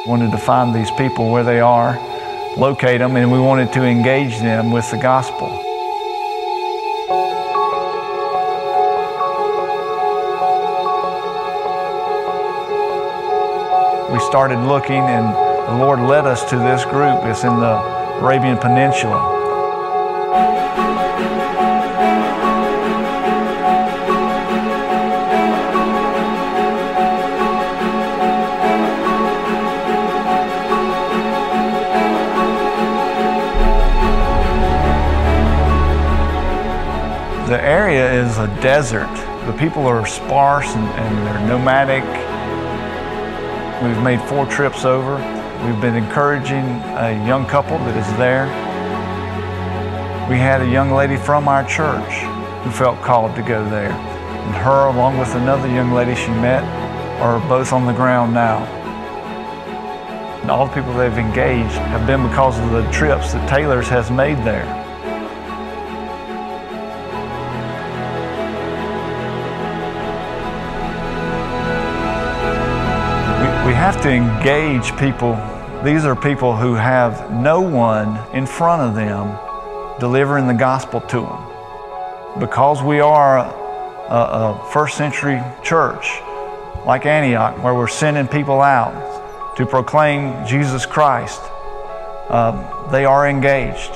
wanted 0.08 0.30
to 0.32 0.38
find 0.38 0.76
these 0.76 0.92
people 0.92 1.32
where 1.32 1.44
they 1.44 1.60
are, 1.60 1.98
locate 2.58 3.00
them, 3.00 3.16
and 3.16 3.32
we 3.32 3.40
wanted 3.40 3.74
to 3.74 3.82
engage 3.84 4.38
them 4.40 4.72
with 4.72 4.90
the 4.92 4.98
gospel. 4.98 5.65
We 14.12 14.20
started 14.20 14.60
looking, 14.60 15.02
and 15.02 15.34
the 15.68 15.84
Lord 15.84 16.00
led 16.00 16.26
us 16.28 16.48
to 16.52 16.58
this 16.58 16.86
group. 16.86 17.24
It's 17.24 17.44
in 17.44 17.60
the 17.60 17.78
Arabian 18.22 18.58
Peninsula. 18.58 19.34
The 37.48 37.62
area 37.62 38.12
is 38.12 38.38
a 38.38 38.48
desert. 38.62 39.14
The 39.46 39.56
people 39.60 39.86
are 39.88 40.06
sparse 40.06 40.74
and, 40.76 40.88
and 40.88 41.28
they're 41.28 41.48
nomadic 41.48 42.04
We've 43.84 44.02
made 44.02 44.22
four 44.22 44.46
trips 44.46 44.86
over. 44.86 45.16
We've 45.66 45.82
been 45.82 45.96
encouraging 45.96 46.66
a 46.96 47.12
young 47.28 47.46
couple 47.46 47.78
that 47.78 47.98
is 47.98 48.18
there. 48.18 48.46
We 50.30 50.38
had 50.38 50.62
a 50.62 50.70
young 50.70 50.92
lady 50.92 51.18
from 51.18 51.50
our 51.50 51.66
church 51.68 52.14
who 52.64 52.72
felt 52.72 53.02
called 53.02 53.36
to 53.36 53.42
go 53.42 53.70
there. 53.70 53.92
And 53.92 54.56
her, 54.56 54.88
along 54.88 55.18
with 55.18 55.36
another 55.36 55.68
young 55.68 55.92
lady 55.92 56.16
she 56.16 56.30
met, 56.30 56.64
are 57.20 57.40
both 57.50 57.74
on 57.74 57.86
the 57.86 57.92
ground 57.92 58.34
now. 58.34 58.64
And 60.42 60.50
all 60.50 60.68
the 60.68 60.74
people 60.74 60.94
they've 60.94 61.18
engaged 61.18 61.76
have 61.76 62.08
been 62.08 62.26
because 62.28 62.58
of 62.60 62.72
the 62.72 62.90
trips 62.92 63.34
that 63.34 63.50
Taylor's 63.50 63.90
has 63.90 64.10
made 64.10 64.38
there. 64.38 64.85
Have 73.96 74.04
to 74.04 74.12
engage 74.12 74.98
people. 74.98 75.36
These 75.84 76.04
are 76.04 76.16
people 76.16 76.56
who 76.56 76.74
have 76.74 77.32
no 77.32 77.62
one 77.62 78.18
in 78.36 78.46
front 78.46 78.82
of 78.82 78.94
them 78.94 79.38
delivering 80.00 80.48
the 80.48 80.54
gospel 80.54 81.00
to 81.02 81.22
them. 81.22 82.40
Because 82.40 82.84
we 82.84 83.00
are 83.00 83.38
a, 83.38 83.52
a 84.10 84.70
first 84.74 84.98
century 84.98 85.42
church 85.64 86.20
like 86.86 87.06
Antioch, 87.06 87.64
where 87.64 87.74
we're 87.74 87.88
sending 87.88 88.28
people 88.28 88.60
out 88.62 89.56
to 89.56 89.66
proclaim 89.66 90.46
Jesus 90.46 90.86
Christ, 90.86 91.42
uh, 92.30 92.90
they 92.90 93.06
are 93.06 93.30
engaged. 93.30 93.92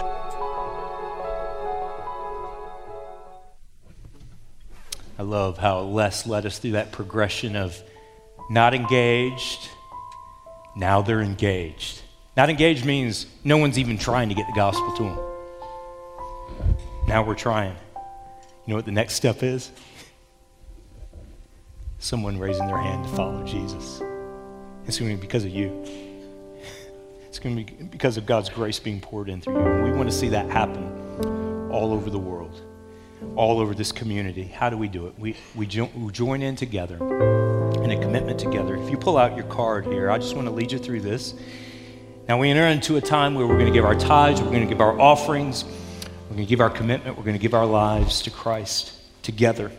I 5.17 5.23
love 5.23 5.57
how 5.57 5.81
Les 5.81 6.25
led 6.25 6.45
us 6.45 6.57
through 6.57 6.71
that 6.71 6.93
progression 6.93 7.57
of 7.57 7.77
not 8.49 8.73
engaged, 8.73 9.69
now 10.76 11.01
they're 11.01 11.22
engaged. 11.22 12.01
Not 12.38 12.49
engaged 12.49 12.86
means 12.86 13.26
no 13.43 13.57
one's 13.57 13.78
even 13.78 13.97
trying 13.97 14.30
to 14.30 14.36
get 14.36 14.47
the 14.47 14.53
gospel 14.53 14.95
to 14.97 15.03
them. 15.03 15.20
Now 17.07 17.24
we're 17.24 17.36
trying. 17.36 17.76
You 18.65 18.74
know 18.74 18.76
what 18.76 18.86
the 18.86 18.91
next 18.91 19.15
step 19.15 19.43
is? 19.43 19.72
Someone 21.97 22.38
raising 22.38 22.67
their 22.67 22.78
hand 22.78 23.03
to 23.03 23.15
follow 23.15 23.43
Jesus. 23.43 24.01
It's 24.86 24.97
going 24.99 25.11
to 25.11 25.17
be 25.17 25.22
because 25.22 25.43
of 25.43 25.51
you. 25.51 25.84
It's 27.28 27.39
going 27.39 27.57
to 27.57 27.63
be 27.63 27.84
because 27.84 28.17
of 28.17 28.26
God's 28.26 28.49
grace 28.49 28.80
being 28.80 29.01
poured 29.01 29.28
in 29.28 29.41
through 29.41 29.59
you. 29.59 29.65
And 29.65 29.84
we 29.84 29.91
want 29.91 30.09
to 30.09 30.15
see 30.15 30.30
that 30.30 30.49
happen 30.49 31.70
all 31.72 31.93
over 31.93 32.09
the 32.09 32.20
world, 32.20 32.61
all 33.36 33.59
over 33.59 33.74
this 33.74 33.91
community. 33.91 34.45
How 34.45 34.70
do 34.70 34.78
we 34.78 34.88
do 34.88 35.07
it? 35.07 35.13
We, 35.17 35.36
we, 35.55 35.67
jo- 35.67 35.89
we 35.95 36.11
join 36.11 36.41
in 36.41 36.55
together 36.55 36.97
and 37.89 37.99
a 37.99 38.05
commitment 38.05 38.39
together. 38.39 38.75
If 38.75 38.89
you 38.89 38.97
pull 38.97 39.17
out 39.17 39.35
your 39.35 39.45
card 39.45 39.85
here, 39.85 40.11
I 40.11 40.17
just 40.19 40.35
want 40.35 40.47
to 40.47 40.53
lead 40.53 40.71
you 40.71 40.77
through 40.77 41.01
this. 41.01 41.33
Now, 42.27 42.37
we 42.37 42.49
enter 42.49 42.67
into 42.67 42.97
a 42.97 43.01
time 43.01 43.33
where 43.33 43.47
we're 43.47 43.57
going 43.57 43.65
to 43.65 43.73
give 43.73 43.85
our 43.85 43.95
tithes, 43.95 44.41
we're 44.41 44.51
going 44.51 44.61
to 44.61 44.69
give 44.69 44.81
our 44.81 44.99
offerings. 44.99 45.65
We're 46.29 46.35
going 46.35 46.45
to 46.45 46.49
give 46.49 46.61
our 46.61 46.69
commitment. 46.69 47.17
We're 47.17 47.23
going 47.23 47.37
to 47.37 47.41
give 47.41 47.55
our 47.55 47.65
lives 47.65 48.21
to 48.21 48.29
Christ 48.29 48.93
together. 49.23 49.71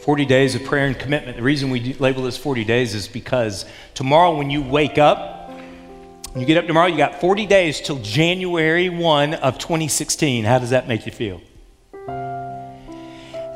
40 0.00 0.24
days 0.24 0.54
of 0.54 0.64
prayer 0.64 0.86
and 0.86 0.98
commitment. 0.98 1.36
The 1.36 1.42
reason 1.42 1.68
we 1.68 1.92
label 1.94 2.22
this 2.22 2.38
40 2.38 2.64
days 2.64 2.94
is 2.94 3.06
because 3.06 3.66
tomorrow, 3.92 4.34
when 4.34 4.48
you 4.48 4.62
wake 4.62 4.96
up, 4.96 5.50
when 6.32 6.40
you 6.40 6.46
get 6.46 6.56
up 6.56 6.66
tomorrow, 6.66 6.86
you 6.86 6.96
got 6.96 7.20
40 7.20 7.44
days 7.44 7.82
till 7.82 7.98
January 7.98 8.88
1 8.88 9.34
of 9.34 9.58
2016. 9.58 10.44
How 10.44 10.58
does 10.58 10.70
that 10.70 10.88
make 10.88 11.04
you 11.04 11.12
feel? 11.12 11.42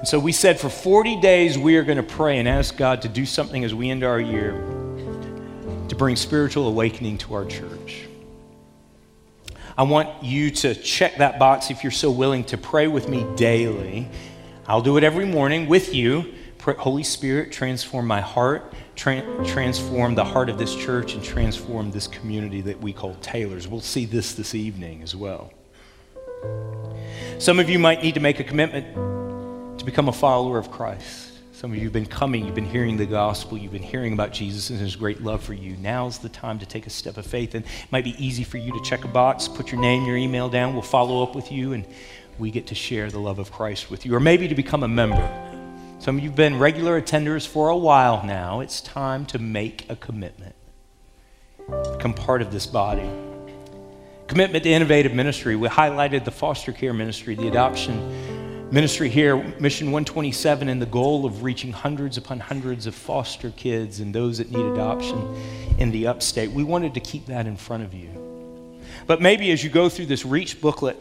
So 0.06 0.20
we 0.20 0.30
said 0.30 0.60
for 0.60 0.68
40 0.68 1.20
days 1.20 1.58
we 1.58 1.76
are 1.78 1.82
going 1.82 1.96
to 1.96 2.02
pray 2.04 2.38
and 2.38 2.48
ask 2.48 2.76
God 2.76 3.02
to 3.02 3.08
do 3.08 3.26
something 3.26 3.64
as 3.64 3.74
we 3.74 3.90
end 3.90 4.04
our 4.04 4.20
year 4.20 4.52
to 5.88 5.96
bring 5.96 6.14
spiritual 6.14 6.68
awakening 6.68 7.18
to 7.18 7.34
our 7.34 7.44
church. 7.44 8.06
I 9.76 9.82
want 9.82 10.22
you 10.22 10.52
to 10.52 10.76
check 10.76 11.16
that 11.16 11.40
box 11.40 11.72
if 11.72 11.82
you're 11.82 11.90
so 11.90 12.12
willing 12.12 12.44
to 12.44 12.56
pray 12.56 12.86
with 12.86 13.08
me 13.08 13.26
daily. 13.34 14.08
I'll 14.68 14.80
do 14.80 14.96
it 14.96 15.02
every 15.02 15.26
morning 15.26 15.66
with 15.66 15.92
you. 15.92 16.34
Holy 16.62 17.02
Spirit, 17.02 17.50
transform 17.50 18.06
my 18.06 18.20
heart, 18.20 18.74
tra- 18.94 19.44
transform 19.44 20.14
the 20.14 20.24
heart 20.24 20.48
of 20.48 20.56
this 20.56 20.76
church, 20.76 21.14
and 21.14 21.22
transform 21.22 21.90
this 21.90 22.06
community 22.06 22.60
that 22.60 22.80
we 22.80 22.92
call 22.92 23.16
Taylors. 23.16 23.66
We'll 23.66 23.80
see 23.80 24.04
this 24.04 24.34
this 24.34 24.54
evening 24.54 25.02
as 25.02 25.16
well. 25.16 25.52
Some 27.40 27.58
of 27.58 27.68
you 27.68 27.80
might 27.80 28.04
need 28.04 28.14
to 28.14 28.20
make 28.20 28.38
a 28.38 28.44
commitment 28.44 29.15
become 29.86 30.08
a 30.08 30.12
follower 30.12 30.58
of 30.58 30.70
Christ. 30.70 31.32
Some 31.52 31.70
of 31.70 31.78
you 31.78 31.84
have 31.84 31.92
been 31.92 32.04
coming, 32.04 32.44
you've 32.44 32.54
been 32.54 32.68
hearing 32.68 32.98
the 32.98 33.06
gospel, 33.06 33.56
you've 33.56 33.72
been 33.72 33.82
hearing 33.82 34.12
about 34.12 34.30
Jesus 34.30 34.68
and 34.68 34.78
his 34.78 34.94
great 34.94 35.22
love 35.22 35.42
for 35.42 35.54
you. 35.54 35.74
Now's 35.78 36.18
the 36.18 36.28
time 36.28 36.58
to 36.58 36.66
take 36.66 36.86
a 36.86 36.90
step 36.90 37.16
of 37.16 37.24
faith. 37.24 37.54
And 37.54 37.64
it 37.64 37.70
might 37.90 38.04
be 38.04 38.14
easy 38.22 38.44
for 38.44 38.58
you 38.58 38.72
to 38.72 38.80
check 38.82 39.04
a 39.04 39.08
box, 39.08 39.48
put 39.48 39.72
your 39.72 39.80
name, 39.80 40.04
your 40.04 40.18
email 40.18 40.50
down. 40.50 40.74
We'll 40.74 40.82
follow 40.82 41.22
up 41.22 41.34
with 41.34 41.50
you, 41.50 41.72
and 41.72 41.86
we 42.38 42.50
get 42.50 42.66
to 42.66 42.74
share 42.74 43.10
the 43.10 43.18
love 43.18 43.38
of 43.38 43.50
Christ 43.50 43.90
with 43.90 44.04
you. 44.04 44.14
Or 44.14 44.20
maybe 44.20 44.48
to 44.48 44.54
become 44.54 44.82
a 44.82 44.88
member. 44.88 45.26
Some 45.98 46.18
of 46.18 46.22
you 46.22 46.28
have 46.28 46.36
been 46.36 46.58
regular 46.58 47.00
attenders 47.00 47.46
for 47.46 47.70
a 47.70 47.76
while 47.76 48.22
now. 48.26 48.60
It's 48.60 48.82
time 48.82 49.24
to 49.26 49.38
make 49.38 49.88
a 49.88 49.96
commitment, 49.96 50.54
become 51.94 52.12
part 52.12 52.42
of 52.42 52.52
this 52.52 52.66
body. 52.66 53.08
Commitment 54.26 54.64
to 54.64 54.70
innovative 54.70 55.14
ministry. 55.14 55.56
We 55.56 55.68
highlighted 55.68 56.24
the 56.24 56.32
foster 56.32 56.72
care 56.72 56.92
ministry, 56.92 57.34
the 57.34 57.48
adoption 57.48 58.25
ministry 58.72 59.08
here, 59.08 59.36
Mission 59.60 59.88
127, 59.88 60.68
and 60.68 60.82
the 60.82 60.86
goal 60.86 61.24
of 61.24 61.42
reaching 61.42 61.72
hundreds 61.72 62.16
upon 62.16 62.40
hundreds 62.40 62.86
of 62.86 62.94
foster 62.94 63.50
kids 63.52 64.00
and 64.00 64.14
those 64.14 64.38
that 64.38 64.50
need 64.50 64.64
adoption 64.64 65.76
in 65.78 65.90
the 65.90 66.06
upstate. 66.08 66.50
We 66.50 66.64
wanted 66.64 66.94
to 66.94 67.00
keep 67.00 67.26
that 67.26 67.46
in 67.46 67.56
front 67.56 67.84
of 67.84 67.94
you. 67.94 68.10
But 69.06 69.22
maybe 69.22 69.52
as 69.52 69.62
you 69.62 69.70
go 69.70 69.88
through 69.88 70.06
this 70.06 70.24
Reach 70.24 70.60
booklet 70.60 71.00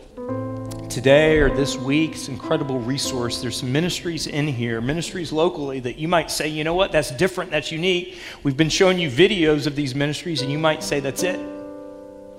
today 0.89 1.39
or 1.39 1.49
this 1.49 1.76
week's 1.76 2.28
incredible 2.28 2.80
resource, 2.80 3.41
there's 3.41 3.57
some 3.57 3.72
ministries 3.72 4.28
in 4.28 4.47
here, 4.47 4.80
ministries 4.80 5.32
locally 5.32 5.80
that 5.80 5.97
you 5.97 6.07
might 6.07 6.30
say, 6.30 6.47
you 6.47 6.63
know 6.63 6.76
what, 6.76 6.91
that's 6.91 7.11
different, 7.11 7.49
that's 7.49 7.72
unique. 7.72 8.20
We've 8.43 8.57
been 8.57 8.70
showing 8.70 8.99
you 8.99 9.09
videos 9.09 9.66
of 9.66 9.76
these 9.76 9.95
ministries, 9.95 10.41
and 10.41 10.51
you 10.51 10.59
might 10.59 10.84
say, 10.84 10.99
that's 10.99 11.24
it. 11.24 11.39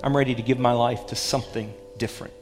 I'm 0.04 0.16
ready 0.16 0.36
to 0.36 0.42
give 0.42 0.58
my 0.58 0.72
life 0.72 1.06
to 1.06 1.16
something 1.16 1.72
different 1.98 2.32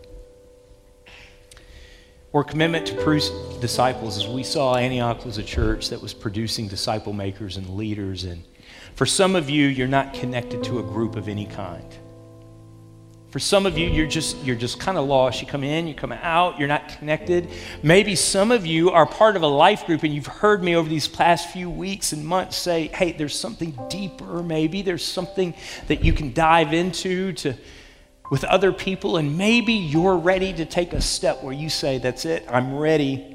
or 2.35 2.43
commitment 2.43 2.85
to 2.85 2.95
produce 2.97 3.31
disciples, 3.61 4.19
as 4.19 4.27
we 4.27 4.43
saw 4.43 4.75
Antioch 4.75 5.25
was 5.25 5.39
a 5.39 5.43
church 5.43 5.89
that 5.89 6.03
was 6.03 6.13
producing 6.13 6.67
disciple 6.67 7.13
makers 7.13 7.57
and 7.57 7.77
leaders. 7.77 8.25
And 8.25 8.43
for 8.97 9.07
some 9.07 9.37
of 9.37 9.49
you, 9.49 9.69
you're 9.69 9.87
not 9.87 10.13
connected 10.13 10.65
to 10.65 10.81
a 10.81 10.83
group 10.83 11.15
of 11.15 11.29
any 11.29 11.47
kind. 11.47 11.87
For 13.31 13.39
some 13.39 13.67
of 13.67 13.79
you, 13.79 13.89
you're 13.89 14.09
just 14.09 14.37
you're 14.45 14.57
just 14.57 14.81
kind 14.81 14.99
of 14.99 15.07
lost. 15.07 15.41
You 15.41 15.47
come 15.47 15.63
in, 15.63 15.87
you 15.87 15.95
come 15.95 16.11
out, 16.11 16.59
you're 16.59 16.69
not 16.69 16.89
connected. 16.89 17.51
Maybe 17.85 18.17
some 18.17 18.51
of 18.51 18.67
you 18.67 18.91
are 18.91 19.07
part 19.07 19.37
of 19.37 19.43
a 19.43 19.49
life 19.49 19.87
group 19.87 20.03
and 20.03 20.13
you've 20.13 20.27
heard 20.27 20.63
me 20.63 20.75
over 20.75 20.89
these 20.89 21.07
past 21.07 21.51
few 21.51 21.71
weeks 21.71 22.13
and 22.13 22.27
months 22.27 22.57
say, 22.57 22.89
hey, 22.89 23.13
there's 23.13 23.39
something 23.39 23.79
deeper, 23.89 24.43
maybe. 24.43 24.83
There's 24.83 25.05
something 25.05 25.55
that 25.87 26.05
you 26.05 26.13
can 26.13 26.33
dive 26.33 26.73
into 26.73 27.33
to 27.35 27.55
with 28.31 28.45
other 28.45 28.73
people, 28.73 29.17
and 29.17 29.37
maybe 29.37 29.73
you're 29.73 30.17
ready 30.17 30.53
to 30.55 30.65
take 30.65 30.93
a 30.93 31.01
step 31.01 31.43
where 31.43 31.53
you 31.53 31.69
say, 31.69 31.99
That's 31.99 32.25
it, 32.25 32.45
I'm 32.49 32.77
ready. 32.77 33.31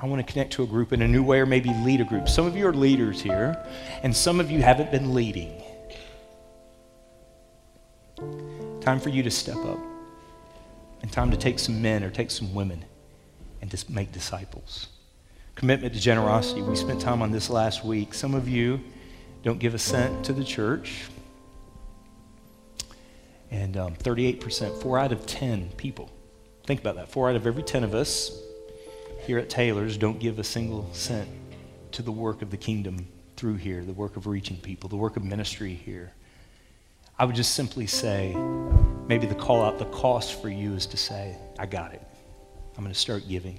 I 0.00 0.06
want 0.06 0.24
to 0.24 0.32
connect 0.32 0.52
to 0.52 0.62
a 0.62 0.66
group 0.66 0.92
in 0.92 1.02
a 1.02 1.08
new 1.08 1.24
way, 1.24 1.40
or 1.40 1.46
maybe 1.46 1.70
lead 1.84 2.00
a 2.00 2.04
group. 2.04 2.28
Some 2.28 2.46
of 2.46 2.56
you 2.56 2.68
are 2.68 2.72
leaders 2.72 3.20
here, 3.20 3.66
and 4.02 4.16
some 4.16 4.38
of 4.38 4.50
you 4.50 4.62
haven't 4.62 4.92
been 4.92 5.12
leading. 5.12 5.60
Time 8.80 9.00
for 9.00 9.08
you 9.08 9.24
to 9.24 9.30
step 9.30 9.56
up, 9.56 9.78
and 11.02 11.10
time 11.10 11.32
to 11.32 11.36
take 11.36 11.58
some 11.58 11.82
men 11.82 12.04
or 12.04 12.10
take 12.10 12.30
some 12.30 12.54
women 12.54 12.84
and 13.60 13.70
just 13.70 13.90
make 13.90 14.12
disciples. 14.12 14.88
Commitment 15.56 15.92
to 15.92 16.00
generosity. 16.00 16.62
We 16.62 16.76
spent 16.76 17.00
time 17.00 17.20
on 17.20 17.32
this 17.32 17.50
last 17.50 17.84
week. 17.84 18.14
Some 18.14 18.34
of 18.34 18.48
you 18.48 18.80
don't 19.42 19.58
give 19.58 19.74
a 19.74 19.78
cent 19.78 20.24
to 20.26 20.32
the 20.32 20.44
church. 20.44 21.08
And 23.50 23.76
um, 23.76 23.94
38%, 23.96 24.82
four 24.82 24.98
out 24.98 25.12
of 25.12 25.26
10 25.26 25.70
people. 25.76 26.10
Think 26.64 26.80
about 26.80 26.96
that. 26.96 27.08
Four 27.08 27.30
out 27.30 27.36
of 27.36 27.46
every 27.46 27.62
10 27.62 27.84
of 27.84 27.94
us 27.94 28.42
here 29.24 29.38
at 29.38 29.48
Taylor's 29.48 29.96
don't 29.96 30.18
give 30.18 30.38
a 30.38 30.44
single 30.44 30.88
cent 30.92 31.28
to 31.92 32.02
the 32.02 32.12
work 32.12 32.42
of 32.42 32.50
the 32.50 32.56
kingdom 32.56 33.08
through 33.36 33.56
here, 33.56 33.84
the 33.84 33.92
work 33.92 34.16
of 34.16 34.26
reaching 34.26 34.56
people, 34.56 34.88
the 34.88 34.96
work 34.96 35.16
of 35.16 35.24
ministry 35.24 35.74
here. 35.74 36.12
I 37.18 37.24
would 37.24 37.34
just 37.34 37.54
simply 37.54 37.86
say, 37.86 38.34
maybe 39.06 39.26
the 39.26 39.34
call 39.34 39.62
out, 39.62 39.78
the 39.78 39.86
cost 39.86 40.40
for 40.40 40.48
you 40.48 40.74
is 40.74 40.86
to 40.86 40.96
say, 40.96 41.36
I 41.58 41.66
got 41.66 41.94
it. 41.94 42.02
I'm 42.76 42.84
going 42.84 42.94
to 42.94 42.98
start 42.98 43.24
giving. 43.28 43.58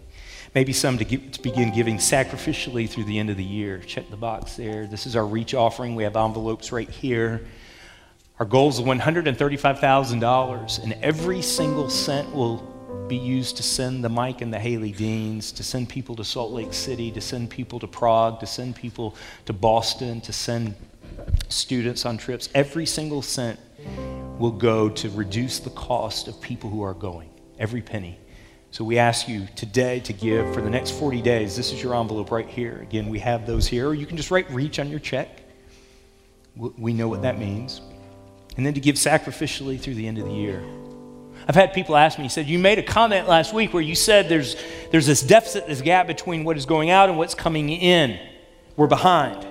Maybe 0.56 0.72
some 0.72 0.98
to, 0.98 1.04
give, 1.04 1.32
to, 1.34 1.42
begin 1.42 1.74
giving 1.74 1.98
sacrificially 1.98 2.90
through 2.90 3.04
the 3.04 3.20
end 3.20 3.30
of 3.30 3.36
the 3.36 3.44
year. 3.44 3.80
Check 3.80 4.10
the 4.10 4.18
box 4.18 4.56
there. 4.56 4.88
This 4.88 5.06
is 5.06 5.18
our 5.18 5.26
reach 5.26 5.54
offering. 5.54 5.94
We 5.94 6.04
have 6.04 6.16
envelopes 6.16 6.72
right 6.72 6.90
here. 6.90 7.46
Our 8.40 8.46
goal 8.46 8.70
is 8.70 8.80
$135,000, 8.80 10.84
and 10.84 10.94
every 11.02 11.42
single 11.42 11.90
cent 11.90 12.34
will 12.34 12.60
be 13.10 13.18
used 13.18 13.58
to 13.58 13.64
send 13.64 14.02
the 14.02 14.08
Mike 14.08 14.40
and 14.40 14.54
the 14.54 14.60
Haley 14.60 14.94
Deans, 14.94 15.52
to 15.52 15.62
send 15.62 15.90
people 15.90 16.16
to 16.16 16.24
Salt 16.24 16.54
Lake 16.54 16.74
City, 16.74 17.12
to 17.12 17.20
send 17.20 17.50
people 17.50 17.82
to 17.82 17.88
Prague, 17.88 18.40
to 18.40 18.48
send 18.48 18.78
people 18.78 19.14
to 19.44 19.52
Boston, 19.52 20.22
to 20.22 20.32
send 20.32 20.74
students 21.50 22.06
on 22.06 22.18
trips. 22.18 22.48
Every 22.56 22.86
single 22.86 23.22
cent 23.22 23.60
will 24.38 24.52
go 24.52 24.88
to 24.88 25.10
reduce 25.10 25.60
the 25.60 25.72
cost 25.72 26.30
of 26.30 26.40
people 26.40 26.70
who 26.70 26.82
are 26.82 26.94
going, 26.94 27.30
every 27.60 27.82
penny. 27.82 28.18
So 28.72 28.86
we 28.86 29.00
ask 29.00 29.28
you 29.28 29.50
today 29.58 30.00
to 30.00 30.14
give 30.14 30.54
for 30.54 30.62
the 30.62 30.70
next 30.70 30.92
40 30.92 31.22
days. 31.22 31.58
This 31.58 31.74
is 31.74 31.84
your 31.84 31.94
envelope 31.94 32.32
right 32.32 32.48
here. 32.48 32.80
Again, 32.84 33.10
we 33.10 33.20
have 33.20 33.46
those 33.46 33.68
here. 33.68 33.90
Or 33.90 33.94
you 33.94 34.06
can 34.06 34.16
just 34.16 34.32
write 34.32 34.50
reach 34.50 34.80
on 34.80 34.90
your 34.90 35.00
check. 35.00 35.42
We 36.56 36.94
know 36.94 37.10
what 37.10 37.24
that 37.24 37.38
means 37.38 37.82
and 38.58 38.66
then 38.66 38.74
to 38.74 38.80
give 38.80 38.96
sacrificially 38.96 39.80
through 39.80 39.96
the 39.96 40.08
end 40.08 40.18
of 40.18 40.26
the 40.26 40.34
year. 40.34 40.64
I've 41.48 41.56
had 41.56 41.74
people 41.74 41.96
ask 41.96 42.18
me, 42.20 42.26
he 42.26 42.30
said, 42.30 42.48
You 42.48 42.60
made 42.60 42.78
a 42.78 42.84
comment 42.84 43.28
last 43.28 43.54
week 43.54 43.74
where 43.74 43.82
you 43.82 43.96
said 43.96 44.30
there's, 44.30 44.56
there's 44.92 45.08
this 45.08 45.22
deficit, 45.22 45.68
this 45.68 45.82
gap 45.82 46.06
between 46.06 46.44
what 46.44 46.58
is 46.58 46.66
going 46.66 46.90
out 46.90 47.10
and 47.10 47.18
what's 47.18 47.34
coming 47.34 47.70
in. 47.70 48.20
We're 48.76 48.88
behind. 48.88 49.46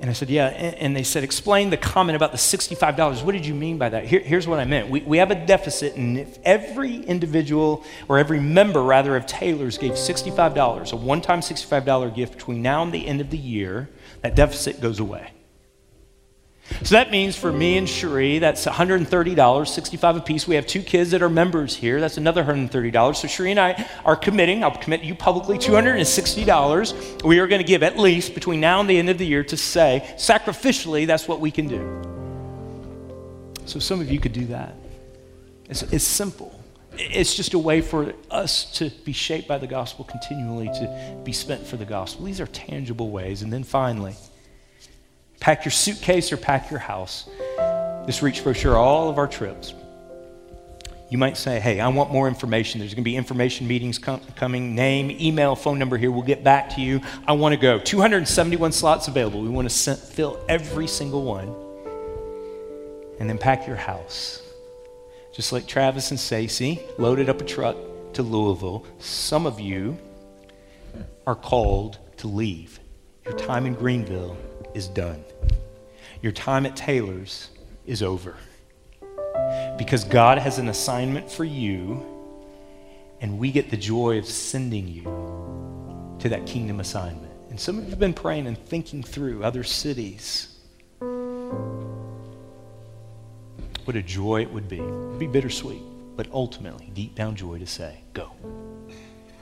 And 0.00 0.08
I 0.08 0.12
said, 0.12 0.30
Yeah. 0.30 0.46
And 0.46 0.96
they 0.96 1.02
said, 1.02 1.24
Explain 1.24 1.70
the 1.70 1.76
comment 1.76 2.16
about 2.16 2.32
the 2.32 2.38
$65. 2.38 3.22
What 3.22 3.32
did 3.32 3.44
you 3.44 3.54
mean 3.54 3.78
by 3.78 3.88
that? 3.90 4.06
Here, 4.06 4.20
here's 4.20 4.46
what 4.46 4.60
I 4.60 4.64
meant. 4.64 4.88
We, 4.88 5.00
we 5.00 5.18
have 5.18 5.30
a 5.30 5.46
deficit, 5.46 5.96
and 5.96 6.16
if 6.16 6.38
every 6.42 6.96
individual, 6.96 7.84
or 8.08 8.18
every 8.18 8.40
member 8.40 8.82
rather, 8.82 9.16
of 9.16 9.26
Taylor's 9.26 9.76
gave 9.76 9.92
$65, 9.92 10.92
a 10.92 10.96
one 10.96 11.20
time 11.20 11.40
$65 11.40 12.14
gift 12.14 12.34
between 12.34 12.62
now 12.62 12.82
and 12.82 12.92
the 12.92 13.06
end 13.06 13.20
of 13.20 13.30
the 13.30 13.38
year, 13.38 13.90
that 14.22 14.36
deficit 14.36 14.80
goes 14.80 15.00
away. 15.00 15.32
So 16.82 16.94
that 16.94 17.10
means 17.10 17.34
for 17.34 17.50
me 17.50 17.76
and 17.76 17.88
Cherie, 17.88 18.38
that's 18.38 18.64
$130, 18.66 19.68
65 19.68 20.16
apiece. 20.16 20.46
We 20.46 20.54
have 20.54 20.66
two 20.66 20.82
kids 20.82 21.10
that 21.10 21.22
are 21.22 21.28
members 21.28 21.74
here. 21.74 22.00
That's 22.00 22.18
another 22.18 22.44
$130. 22.44 23.16
So 23.16 23.26
Cherie 23.26 23.50
and 23.50 23.60
I 23.60 23.88
are 24.04 24.16
committing, 24.16 24.62
I'll 24.62 24.76
commit 24.76 25.02
you 25.02 25.14
publicly, 25.14 25.58
$260. 25.58 27.24
We 27.24 27.38
are 27.40 27.46
going 27.46 27.60
to 27.60 27.66
give 27.66 27.82
at 27.82 27.98
least 27.98 28.34
between 28.34 28.60
now 28.60 28.80
and 28.80 28.88
the 28.88 28.98
end 28.98 29.08
of 29.08 29.18
the 29.18 29.26
year 29.26 29.42
to 29.44 29.56
say, 29.56 30.06
sacrificially, 30.16 31.06
that's 31.06 31.26
what 31.26 31.40
we 31.40 31.50
can 31.50 31.68
do. 31.68 32.08
So 33.66 33.78
some 33.78 34.00
of 34.00 34.10
you 34.10 34.20
could 34.20 34.32
do 34.32 34.46
that. 34.46 34.74
It's, 35.68 35.82
it's 35.82 36.04
simple. 36.04 36.54
It's 36.92 37.34
just 37.34 37.54
a 37.54 37.58
way 37.58 37.80
for 37.80 38.12
us 38.30 38.72
to 38.78 38.90
be 39.04 39.12
shaped 39.12 39.46
by 39.46 39.58
the 39.58 39.66
gospel 39.66 40.04
continually, 40.04 40.66
to 40.66 41.20
be 41.24 41.32
spent 41.32 41.66
for 41.66 41.76
the 41.76 41.84
gospel. 41.84 42.24
These 42.24 42.40
are 42.40 42.46
tangible 42.46 43.10
ways. 43.10 43.42
And 43.42 43.52
then 43.52 43.64
finally, 43.64 44.14
Pack 45.40 45.64
your 45.64 45.72
suitcase 45.72 46.32
or 46.32 46.36
pack 46.36 46.70
your 46.70 46.80
house. 46.80 47.28
This 48.06 48.22
reach 48.22 48.42
brochure, 48.42 48.76
all 48.76 49.08
of 49.08 49.18
our 49.18 49.26
trips. 49.26 49.74
You 51.10 51.16
might 51.16 51.38
say, 51.38 51.58
hey, 51.58 51.80
I 51.80 51.88
want 51.88 52.12
more 52.12 52.28
information. 52.28 52.80
There's 52.80 52.92
going 52.92 53.02
to 53.02 53.10
be 53.10 53.16
information 53.16 53.66
meetings 53.66 53.98
com- 53.98 54.20
coming. 54.36 54.74
Name, 54.74 55.10
email, 55.10 55.56
phone 55.56 55.78
number 55.78 55.96
here. 55.96 56.10
We'll 56.10 56.22
get 56.22 56.44
back 56.44 56.74
to 56.74 56.82
you. 56.82 57.00
I 57.26 57.32
want 57.32 57.54
to 57.54 57.56
go. 57.56 57.78
271 57.78 58.72
slots 58.72 59.08
available. 59.08 59.40
We 59.40 59.48
want 59.48 59.70
to 59.70 59.94
fill 59.94 60.38
every 60.48 60.86
single 60.86 61.24
one. 61.24 61.54
And 63.20 63.28
then 63.28 63.38
pack 63.38 63.66
your 63.66 63.76
house. 63.76 64.42
just 65.34 65.52
like 65.52 65.66
Travis 65.66 66.10
and 66.10 66.20
Stacy 66.20 66.80
loaded 66.98 67.28
up 67.28 67.40
a 67.40 67.44
truck 67.44 67.76
to 68.14 68.22
Louisville, 68.22 68.84
some 68.98 69.46
of 69.46 69.60
you 69.60 69.96
are 71.26 71.34
called 71.34 71.98
to 72.18 72.26
leave. 72.28 72.80
Your 73.24 73.36
time 73.36 73.66
in 73.66 73.74
Greenville 73.74 74.36
is 74.78 74.88
done. 74.88 75.22
Your 76.22 76.32
time 76.32 76.64
at 76.64 76.76
Taylor's 76.76 77.50
is 77.84 78.02
over. 78.02 78.36
Because 79.76 80.04
God 80.04 80.38
has 80.38 80.58
an 80.58 80.68
assignment 80.68 81.30
for 81.30 81.44
you, 81.44 82.06
and 83.20 83.38
we 83.38 83.50
get 83.50 83.70
the 83.70 83.76
joy 83.76 84.18
of 84.18 84.24
sending 84.24 84.88
you 84.88 85.02
to 86.20 86.28
that 86.28 86.46
kingdom 86.46 86.80
assignment. 86.80 87.32
And 87.50 87.58
some 87.58 87.78
of 87.78 87.84
you 87.84 87.90
have 87.90 87.98
been 87.98 88.14
praying 88.14 88.46
and 88.46 88.56
thinking 88.56 89.02
through 89.02 89.42
other 89.42 89.64
cities. 89.64 90.56
What 93.84 93.96
a 93.96 94.02
joy 94.02 94.42
it 94.42 94.52
would 94.52 94.68
be. 94.68 94.78
It 94.78 94.82
would 94.82 95.18
be 95.18 95.26
bittersweet, 95.26 95.82
but 96.16 96.28
ultimately, 96.32 96.90
deep 96.94 97.14
down 97.14 97.34
joy 97.34 97.58
to 97.58 97.66
say, 97.66 98.00
Go. 98.12 98.32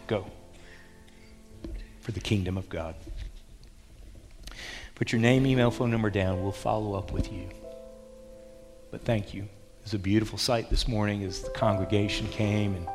Go. 0.07 0.31
For 2.01 2.13
the 2.13 2.21
kingdom 2.21 2.57
of 2.57 2.69
God. 2.69 2.95
Put 4.97 5.13
your 5.13 5.21
name, 5.21 5.47
email, 5.47 5.71
phone 5.71 5.91
number 5.91 6.09
down. 6.09 6.43
We'll 6.43 6.53
follow 6.53 6.95
up 6.95 7.13
with 7.13 7.31
you. 7.31 7.49
But 8.91 9.03
thank 9.03 9.35
you. 9.35 9.43
It 9.43 9.85
was 9.85 9.93
a 9.95 9.99
beautiful 9.99 10.39
sight 10.39 10.71
this 10.71 10.89
morning 10.89 11.23
as 11.23 11.43
the 11.43 11.51
congregation 11.51 12.27
came 12.29 12.75
and 12.75 12.89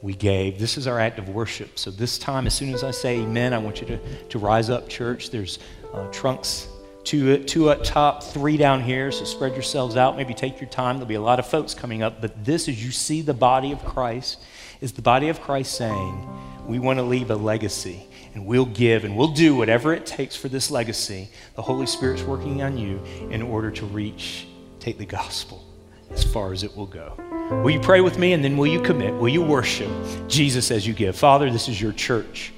we 0.00 0.14
gave. 0.14 0.60
This 0.60 0.78
is 0.78 0.86
our 0.86 1.00
act 1.00 1.18
of 1.18 1.28
worship. 1.30 1.80
So, 1.80 1.90
this 1.90 2.16
time, 2.16 2.46
as 2.46 2.54
soon 2.54 2.72
as 2.72 2.84
I 2.84 2.92
say 2.92 3.18
amen, 3.18 3.52
I 3.52 3.58
want 3.58 3.80
you 3.80 3.88
to, 3.88 4.24
to 4.26 4.38
rise 4.38 4.70
up, 4.70 4.88
church. 4.88 5.30
There's 5.30 5.58
uh, 5.92 6.06
trunks, 6.12 6.68
two, 7.02 7.42
two 7.42 7.68
up 7.68 7.82
top, 7.82 8.22
three 8.22 8.56
down 8.56 8.80
here. 8.80 9.10
So, 9.10 9.24
spread 9.24 9.54
yourselves 9.54 9.96
out. 9.96 10.16
Maybe 10.16 10.32
take 10.32 10.60
your 10.60 10.70
time. 10.70 10.96
There'll 10.96 11.08
be 11.08 11.16
a 11.16 11.20
lot 11.20 11.40
of 11.40 11.46
folks 11.48 11.74
coming 11.74 12.04
up. 12.04 12.20
But 12.20 12.44
this, 12.44 12.68
as 12.68 12.82
you 12.84 12.92
see 12.92 13.20
the 13.20 13.34
body 13.34 13.72
of 13.72 13.84
Christ, 13.84 14.40
is 14.80 14.92
the 14.92 15.02
body 15.02 15.28
of 15.28 15.40
Christ 15.40 15.74
saying, 15.74 16.28
We 16.68 16.78
want 16.78 17.00
to 17.00 17.02
leave 17.02 17.32
a 17.32 17.36
legacy. 17.36 18.06
And 18.34 18.46
we'll 18.46 18.66
give 18.66 19.04
and 19.04 19.16
we'll 19.16 19.32
do 19.32 19.56
whatever 19.56 19.92
it 19.94 20.06
takes 20.06 20.36
for 20.36 20.48
this 20.48 20.70
legacy. 20.70 21.28
The 21.56 21.62
Holy 21.62 21.86
Spirit's 21.86 22.22
working 22.22 22.62
on 22.62 22.76
you 22.76 23.00
in 23.30 23.42
order 23.42 23.70
to 23.70 23.86
reach, 23.86 24.46
take 24.80 24.98
the 24.98 25.06
gospel 25.06 25.64
as 26.10 26.24
far 26.24 26.52
as 26.52 26.62
it 26.62 26.76
will 26.76 26.86
go. 26.86 27.12
Will 27.50 27.70
you 27.70 27.80
pray 27.80 28.00
with 28.00 28.18
me 28.18 28.34
and 28.34 28.44
then 28.44 28.56
will 28.56 28.66
you 28.66 28.80
commit? 28.80 29.14
Will 29.14 29.28
you 29.28 29.42
worship 29.42 29.90
Jesus 30.28 30.70
as 30.70 30.86
you 30.86 30.92
give? 30.92 31.16
Father, 31.16 31.50
this 31.50 31.68
is 31.68 31.80
your 31.80 31.92
church. 31.92 32.52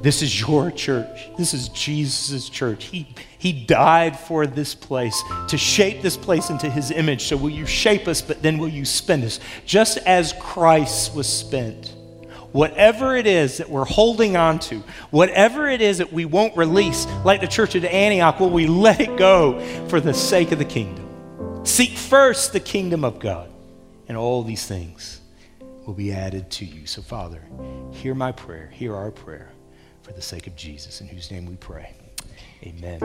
This 0.00 0.22
is 0.22 0.40
your 0.40 0.70
church. 0.70 1.28
This 1.36 1.52
is 1.52 1.68
Jesus' 1.68 2.48
church. 2.48 2.84
He, 2.84 3.06
he 3.38 3.52
died 3.52 4.18
for 4.18 4.46
this 4.46 4.74
place 4.74 5.22
to 5.48 5.58
shape 5.58 6.00
this 6.00 6.16
place 6.16 6.48
into 6.48 6.70
his 6.70 6.90
image. 6.90 7.24
So 7.24 7.36
will 7.36 7.50
you 7.50 7.66
shape 7.66 8.08
us, 8.08 8.22
but 8.22 8.42
then 8.42 8.56
will 8.58 8.68
you 8.68 8.84
spend 8.84 9.24
us? 9.24 9.40
Just 9.66 9.98
as 9.98 10.32
Christ 10.34 11.14
was 11.14 11.28
spent. 11.28 11.94
Whatever 12.52 13.14
it 13.14 13.26
is 13.26 13.58
that 13.58 13.68
we're 13.68 13.84
holding 13.84 14.36
on 14.36 14.58
to, 14.60 14.82
whatever 15.10 15.68
it 15.68 15.82
is 15.82 15.98
that 15.98 16.12
we 16.12 16.24
won't 16.24 16.56
release, 16.56 17.06
like 17.24 17.40
the 17.40 17.46
church 17.46 17.76
at 17.76 17.84
Antioch, 17.84 18.40
will 18.40 18.50
we 18.50 18.66
let 18.66 19.00
it 19.00 19.16
go 19.16 19.60
for 19.88 20.00
the 20.00 20.14
sake 20.14 20.52
of 20.52 20.58
the 20.58 20.64
kingdom? 20.64 21.04
Seek 21.64 21.90
first 21.90 22.52
the 22.52 22.60
kingdom 22.60 23.04
of 23.04 23.18
God 23.18 23.50
and 24.08 24.16
all 24.16 24.42
these 24.42 24.66
things 24.66 25.20
will 25.86 25.94
be 25.94 26.12
added 26.12 26.50
to 26.50 26.64
you. 26.64 26.86
So, 26.86 27.02
Father, 27.02 27.42
hear 27.92 28.14
my 28.14 28.32
prayer, 28.32 28.70
hear 28.72 28.96
our 28.96 29.10
prayer 29.10 29.50
for 30.02 30.12
the 30.12 30.22
sake 30.22 30.46
of 30.46 30.56
Jesus, 30.56 31.00
in 31.00 31.06
whose 31.06 31.30
name 31.30 31.46
we 31.46 31.56
pray. 31.56 31.94
Amen. 32.62 32.98